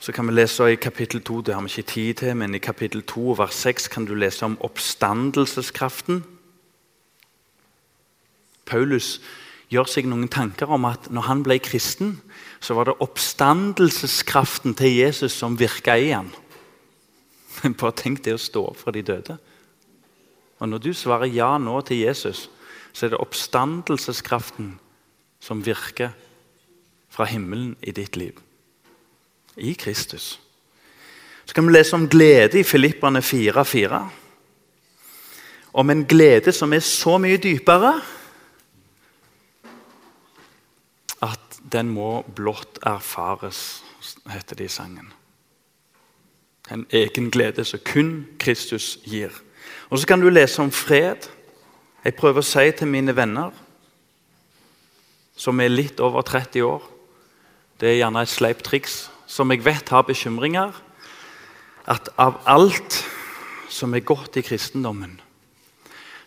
så 0.00 0.12
kan 0.12 0.26
vi 0.26 0.32
lese 0.32 0.72
i 0.72 0.74
kapittel 0.74 1.22
2, 1.22 1.40
det 1.40 1.54
har 1.54 1.60
vi 1.60 1.68
ikke 1.68 1.90
tid 1.92 2.14
til, 2.14 2.36
men 2.36 2.54
i 2.54 2.58
kapittel 2.58 3.02
2 3.02 3.34
vers 3.38 3.54
6 3.54 3.88
kan 3.88 4.04
du 4.04 4.14
lese 4.14 4.44
om 4.44 4.58
oppstandelseskraften. 4.60 6.24
Paulus 8.66 9.20
gjør 9.74 9.90
seg 9.90 10.06
noen 10.08 10.30
tanker 10.30 10.70
om 10.72 10.86
at 10.88 11.10
når 11.12 11.26
han 11.28 11.42
ble 11.44 11.58
kristen, 11.62 12.16
så 12.62 12.76
var 12.78 12.88
det 12.88 13.00
oppstandelseskraften 13.04 14.76
til 14.78 14.94
Jesus 14.94 15.34
som 15.36 15.58
virka 15.58 15.98
i 15.98 16.12
ham. 16.14 16.30
Bare 17.80 17.96
tenk 17.98 18.22
det 18.24 18.36
å 18.36 18.40
stå 18.40 18.64
opp 18.70 18.80
fra 18.80 18.94
de 18.94 19.02
døde. 19.04 19.36
Og 20.62 20.68
Når 20.68 20.78
du 20.78 20.92
svarer 20.94 21.32
ja 21.34 21.56
nå 21.58 21.80
til 21.84 22.04
Jesus, 22.06 22.48
så 22.94 23.06
er 23.06 23.12
det 23.12 23.20
oppstandelseskraften 23.20 24.78
som 25.42 25.64
virker 25.66 26.14
fra 27.10 27.26
himmelen 27.28 27.74
i 27.82 27.92
ditt 27.92 28.16
liv. 28.16 28.38
I 29.56 29.74
Kristus. 29.74 30.38
Så 31.44 31.54
kan 31.54 31.66
vi 31.66 31.74
lese 31.74 31.96
om 31.96 32.08
glede 32.08 32.58
i 32.58 32.64
Filipperne 32.64 33.20
4,4. 33.20 34.00
Om 35.74 35.90
en 35.90 36.04
glede 36.06 36.52
som 36.52 36.72
er 36.72 36.80
så 36.80 37.18
mye 37.18 37.36
dypere 37.36 37.92
den 41.74 41.90
må 41.90 42.22
blott 42.36 42.78
erfares, 42.86 43.82
heter 44.30 44.58
det 44.58 44.68
i 44.68 44.72
sangen. 44.72 45.10
En 46.70 46.86
egen 46.94 47.30
glede 47.34 47.64
som 47.66 47.82
kun 47.84 48.12
Kristus 48.40 48.98
gir. 49.04 49.34
Og 49.90 49.98
Så 49.98 50.06
kan 50.06 50.20
du 50.20 50.28
lese 50.28 50.62
om 50.62 50.70
fred. 50.70 51.28
Jeg 52.04 52.14
prøver 52.14 52.40
å 52.40 52.46
si 52.46 52.70
til 52.72 52.88
mine 52.88 53.16
venner 53.16 53.50
som 55.36 55.60
er 55.60 55.72
litt 55.72 56.00
over 56.00 56.22
30 56.22 56.62
år 56.62 56.82
Det 57.80 57.88
er 57.88 57.96
gjerne 57.96 58.22
et 58.22 58.30
sleipt 58.30 58.62
triks 58.64 59.10
som 59.26 59.50
jeg 59.50 59.64
vet 59.64 59.88
har 59.88 60.04
bekymringer. 60.06 60.70
At 61.90 62.08
av 62.16 62.38
alt 62.46 63.00
som 63.68 63.94
er 63.94 64.06
godt 64.06 64.36
i 64.36 64.44
kristendommen, 64.46 65.20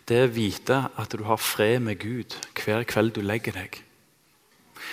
det 0.04 0.16
er 0.16 0.28
å 0.28 0.34
vite 0.34 0.82
at 0.92 1.16
du 1.16 1.24
har 1.24 1.40
fred 1.40 1.80
med 1.80 1.98
Gud 1.98 2.36
hver 2.52 2.84
kveld 2.84 3.16
du 3.16 3.22
legger 3.24 3.56
deg 3.56 3.80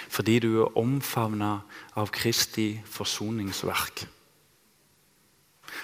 fordi 0.10 0.40
du 0.40 0.62
er 0.62 0.78
omfavna 0.78 1.60
av 1.96 2.12
Kristi 2.12 2.82
forsoningsverk. 2.86 4.08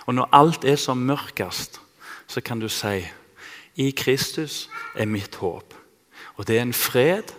Og 0.05 0.15
Når 0.15 0.29
alt 0.31 0.65
er 0.65 0.75
som 0.75 0.97
mørkest, 0.97 1.81
så 2.27 2.41
kan 2.41 2.59
du 2.59 2.69
si 2.69 3.07
i 3.75 3.91
Kristus 3.91 4.69
er 4.95 5.05
mitt 5.05 5.35
håp. 5.35 5.73
Og 6.35 6.47
det 6.47 6.57
er 6.57 6.61
en 6.61 6.73
fred 6.73 7.33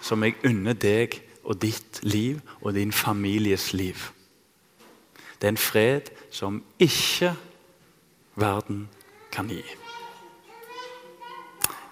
som 0.00 0.22
jeg 0.24 0.36
unner 0.44 0.72
deg 0.72 1.20
og 1.44 1.62
ditt 1.62 2.00
liv 2.02 2.40
og 2.60 2.74
din 2.74 2.92
families 2.92 3.72
liv. 3.72 3.96
Det 5.40 5.44
er 5.44 5.54
en 5.54 5.56
fred 5.56 6.10
som 6.30 6.62
ikke 6.78 7.34
verden 8.36 8.88
kan 9.32 9.48
gi. 9.48 9.62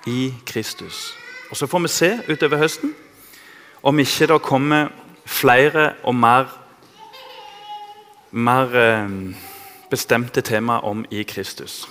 I 0.07 0.35
Kristus. 0.47 1.15
Og 1.51 1.57
Så 1.57 1.67
får 1.67 1.79
vi 1.79 1.89
se 1.89 2.21
utover 2.29 2.57
høsten 2.57 2.95
om 3.85 3.99
ikke 4.01 4.27
det 4.27 4.43
kommer 4.43 4.89
flere 5.27 5.93
og 6.03 6.15
mer, 6.17 6.49
mer 8.33 8.77
eh, 8.81 9.11
bestemte 9.91 10.41
tema 10.41 10.81
om 10.81 11.05
i 11.11 11.23
Kristus. 11.23 11.85